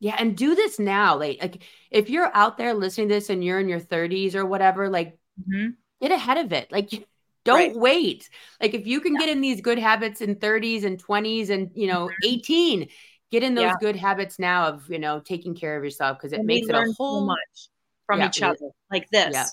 Yeah, 0.00 0.16
and 0.18 0.36
do 0.36 0.54
this 0.54 0.78
now. 0.78 1.16
Like, 1.16 1.38
like 1.40 1.62
if 1.90 2.10
you're 2.10 2.34
out 2.34 2.58
there 2.58 2.74
listening 2.74 3.08
to 3.08 3.14
this 3.14 3.30
and 3.30 3.44
you're 3.44 3.60
in 3.60 3.68
your 3.68 3.80
30s 3.80 4.34
or 4.34 4.44
whatever, 4.44 4.88
like 4.88 5.18
Mhm. 5.40 5.74
get 6.00 6.10
ahead 6.12 6.38
of 6.38 6.52
it. 6.52 6.70
Like 6.72 6.90
don't 7.44 7.56
Right. 7.58 7.76
wait. 7.76 8.28
Like 8.60 8.74
if 8.74 8.86
you 8.86 9.00
can 9.00 9.16
get 9.16 9.28
in 9.28 9.40
these 9.40 9.60
good 9.60 9.78
habits 9.78 10.20
in 10.20 10.36
30s 10.36 10.84
and 10.84 10.98
20s 10.98 11.50
and 11.50 11.70
you 11.74 11.86
know 11.86 12.10
18, 12.22 12.88
get 13.30 13.42
in 13.42 13.54
those. 13.54 13.62
Yeah. 13.62 13.74
good 13.80 13.96
habits 13.96 14.38
now 14.38 14.66
of 14.68 14.88
you 14.90 14.98
know 14.98 15.20
taking 15.20 15.54
care 15.54 15.76
of 15.76 15.84
yourself 15.84 16.18
because 16.18 16.32
it 16.32 16.38
And 16.38 16.46
makes 16.46 16.68
it 16.68 16.74
a 16.74 16.78
learn 16.78 16.88
so 16.88 16.94
whole 16.98 17.26
much 17.26 17.68
from 18.06 18.20
Yeah, 18.20 18.28
each 18.28 18.42
other, 18.42 18.70
like 18.90 19.08
this, 19.10 19.32
Yeah. 19.32 19.46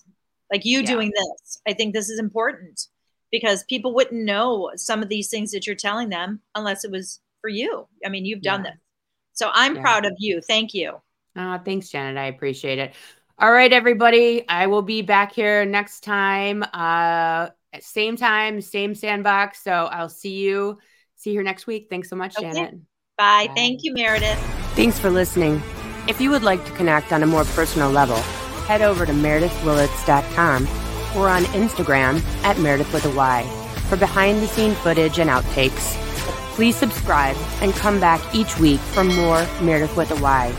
like 0.52 0.66
you 0.66 0.84
doing 0.86 1.12
this. 1.16 1.62
I 1.68 1.74
think 1.74 1.94
this 1.94 2.10
is 2.10 2.20
important 2.20 2.88
because 3.32 3.64
people 3.66 3.94
wouldn't 3.94 4.24
know 4.24 4.72
some 4.76 5.04
of 5.04 5.10
these 5.10 5.30
things 5.30 5.52
that 5.52 5.68
you're 5.68 5.76
telling 5.76 6.10
them 6.10 6.42
unless 6.56 6.84
it 6.84 6.92
was 6.92 7.20
for 7.42 7.50
you. 7.50 7.88
I 8.06 8.10
mean, 8.10 8.26
you've 8.26 8.42
done 8.42 8.64
this. 8.64 8.74
So 9.34 9.52
I'm 9.54 9.76
proud 9.78 10.06
of 10.06 10.14
you. 10.18 10.42
Thank 10.42 10.74
you. 10.74 11.00
Ah, 11.36 11.62
thanks, 11.64 11.90
Janet. 11.90 12.18
I 12.18 12.26
appreciate 12.26 12.80
it. 12.80 12.94
All 13.38 13.52
right, 13.52 13.72
everybody. 13.72 14.48
I 14.50 14.66
will 14.66 14.82
be 14.82 15.04
back 15.04 15.32
here 15.34 15.64
next 15.66 16.00
time. 16.02 16.64
Uh 16.74 17.50
at 17.74 17.84
same 17.84 18.16
time, 18.16 18.62
same 18.62 18.96
sandbox. 18.96 19.62
So 19.62 19.72
I'll 19.72 20.10
see 20.10 20.38
you. 20.38 20.80
See 21.18 21.32
you 21.32 21.36
here 21.36 21.44
next 21.44 21.68
week. 21.68 21.88
Thanks 21.90 22.10
so 22.10 22.16
much, 22.16 22.36
Okay. 22.38 22.52
Janet. 22.52 22.87
Bye. 23.18 23.48
Bye. 23.48 23.54
Thank 23.56 23.84
you, 23.84 23.94
Meredith. 23.94 24.40
Thanks 24.76 25.00
for 25.00 25.10
listening. 25.10 25.62
If 26.08 26.22
you 26.22 26.30
would 26.30 26.44
like 26.44 26.64
to 26.66 26.72
connect 26.74 27.12
on 27.12 27.24
a 27.24 27.28
more 27.28 27.44
personal 27.46 27.90
level, 27.90 28.18
head 28.68 28.82
over 28.82 29.06
to 29.06 29.12
meredithwillits.com 29.12 30.68
or 31.18 31.30
on 31.30 31.44
Instagram 31.46 32.22
at 32.44 32.60
Meredith 32.60 32.94
with 32.94 33.06
a 33.06 33.16
Y 33.16 33.44
for 33.90 33.98
behind 33.98 34.42
the 34.42 34.48
scene 34.48 34.74
footage 34.76 35.20
and 35.20 35.30
outtakes. 35.30 35.96
Please 36.56 36.76
subscribe 36.76 37.36
and 37.62 37.74
come 37.74 38.00
back 38.00 38.22
each 38.36 38.58
week 38.60 38.80
for 38.80 39.04
more 39.04 39.46
Meredith 39.62 39.96
with 39.96 40.12
a 40.12 40.22
Y. 40.22 40.52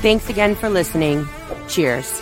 Thanks 0.00 0.28
again 0.30 0.54
for 0.54 0.68
listening. 0.68 1.26
Cheers. 1.68 2.20